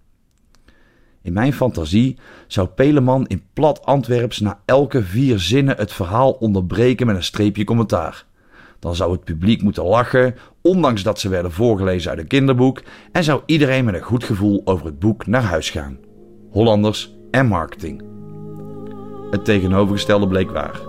In 1.26 1.34
mijn 1.34 1.54
fantasie 1.54 2.18
zou 2.48 2.68
Peleman 2.68 3.28
in 3.28 3.44
plat 3.54 3.86
Antwerps 3.86 4.40
na 4.40 4.60
elke 4.66 5.04
vier 5.04 5.40
zinnen 5.40 5.78
het 5.78 5.94
verhaal 5.94 6.32
onderbreken 6.32 7.08
met 7.08 7.16
een 7.16 7.24
streepje 7.24 7.64
commentaar. 7.64 8.26
Dan 8.80 8.96
zou 8.96 9.12
het 9.12 9.24
publiek 9.24 9.62
moeten 9.62 9.84
lachen, 9.84 10.36
ondanks 10.62 11.04
dat 11.04 11.20
ze 11.20 11.30
werden 11.30 11.52
voorgelezen 11.52 12.10
uit 12.10 12.20
een 12.20 12.28
kinderboek, 12.28 12.82
en 13.12 13.24
zou 13.24 13.42
iedereen 13.46 13.86
met 13.86 13.94
een 13.94 14.02
goed 14.02 14.24
gevoel 14.24 14.62
over 14.66 14.86
het 14.86 15.00
boek 15.00 15.28
naar 15.28 15.42
huis 15.42 15.70
gaan. 15.70 15.98
Hollanders 16.50 17.16
en 17.32 17.46
marketing. 17.48 18.02
Het 19.32 19.46
tegenovergestelde 19.46 20.28
bleek 20.28 20.52
waar. 20.52 20.80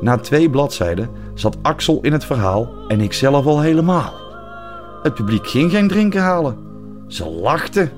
Na 0.00 0.16
twee 0.16 0.50
bladzijden 0.50 1.10
zat 1.34 1.58
Axel 1.62 2.00
in 2.02 2.12
het 2.12 2.24
verhaal 2.24 2.68
en 2.88 3.00
ik 3.00 3.12
zelf 3.12 3.46
al 3.46 3.60
helemaal. 3.60 4.14
Het 5.02 5.14
publiek 5.14 5.46
ging 5.46 5.70
geen 5.70 5.88
drinken 5.88 6.20
halen. 6.20 6.58
Ze 7.06 7.28
lachten 7.28 7.92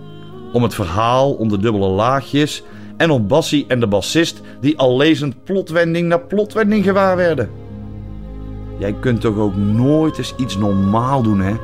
om 0.52 0.62
het 0.62 0.74
verhaal 0.74 1.32
onder 1.32 1.60
dubbele 1.60 1.88
laagjes 1.88 2.62
En 2.96 3.10
op 3.10 3.28
Bassie 3.28 3.64
en 3.68 3.80
de 3.80 3.86
bassist 3.86 4.40
die 4.60 4.78
al 4.78 4.96
lezend 4.96 5.44
plotwending 5.44 6.08
na 6.08 6.16
plotwending 6.16 6.84
gewaar 6.84 7.16
werden. 7.16 7.50
Jij 8.78 8.94
kunt 9.00 9.20
toch 9.20 9.36
ook 9.36 9.56
nooit 9.56 10.18
eens 10.18 10.34
iets 10.36 10.56
normaal 10.56 11.22
doen, 11.22 11.40
hè? 11.40 11.54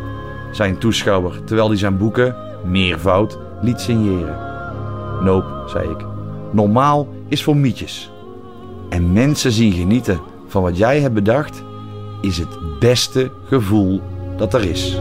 zei 0.53 0.71
een 0.71 0.79
toeschouwer 0.79 1.45
terwijl 1.45 1.69
hij 1.69 1.77
zijn 1.77 1.97
boeken, 1.97 2.37
meervoud, 2.65 3.39
liet 3.61 3.81
signeren. 3.81 4.39
Nope, 5.25 5.47
zei 5.67 5.91
ik. 5.91 6.05
Normaal 6.53 7.09
is 7.29 7.43
voor 7.43 7.57
mietjes. 7.57 8.11
En 8.89 9.13
mensen 9.13 9.53
zien 9.53 9.73
genieten 9.73 10.21
van 10.47 10.63
wat 10.63 10.77
jij 10.77 11.01
hebt 11.01 11.15
bedacht, 11.15 11.63
is 12.21 12.39
het 12.39 12.59
beste 12.79 13.31
gevoel 13.45 14.01
dat 14.37 14.55
er 14.55 14.65
is. 14.65 14.99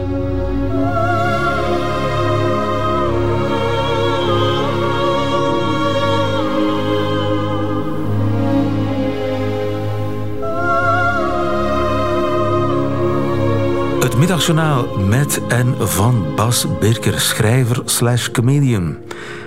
Middagjournaal 14.28 14.98
met 14.98 15.40
en 15.48 15.74
van 15.78 16.26
Bas 16.36 16.66
Birker, 16.80 17.20
schrijver 17.20 17.82
slash 17.84 18.28
comedian. 18.30 18.96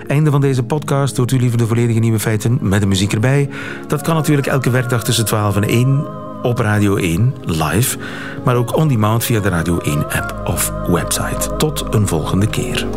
Einde 0.08 0.32
van 0.32 0.42
deze 0.42 0.64
podcast 0.64 1.18
hoort 1.18 1.32
u 1.32 1.40
liever 1.40 1.58
de 1.58 1.68
volledige 1.68 2.00
nieuwe 2.00 2.20
feiten 2.20 2.58
met 2.62 2.82
de 2.82 2.88
muziek 2.88 3.14
erbij. 3.14 3.50
Dat 3.88 4.02
kan 4.02 4.16
natuurlijk 4.16 4.48
elke 4.48 4.70
werkdag 4.70 5.04
tussen 5.04 5.26
12 5.26 5.56
en 5.56 5.64
1 5.64 6.08
op 6.42 6.58
Radio 6.58 6.96
1 6.96 7.34
live, 7.46 7.98
maar 8.46 8.56
ook 8.56 8.76
on 8.76 8.88
demand 8.88 9.24
via 9.24 9.40
de 9.40 9.50
Radio 9.50 9.78
1 9.78 10.06
app 10.10 10.42
of 10.46 10.74
website. 10.88 11.56
Tot 11.58 11.86
een 11.90 12.08
volgende 12.08 12.48
keer. 12.48 12.88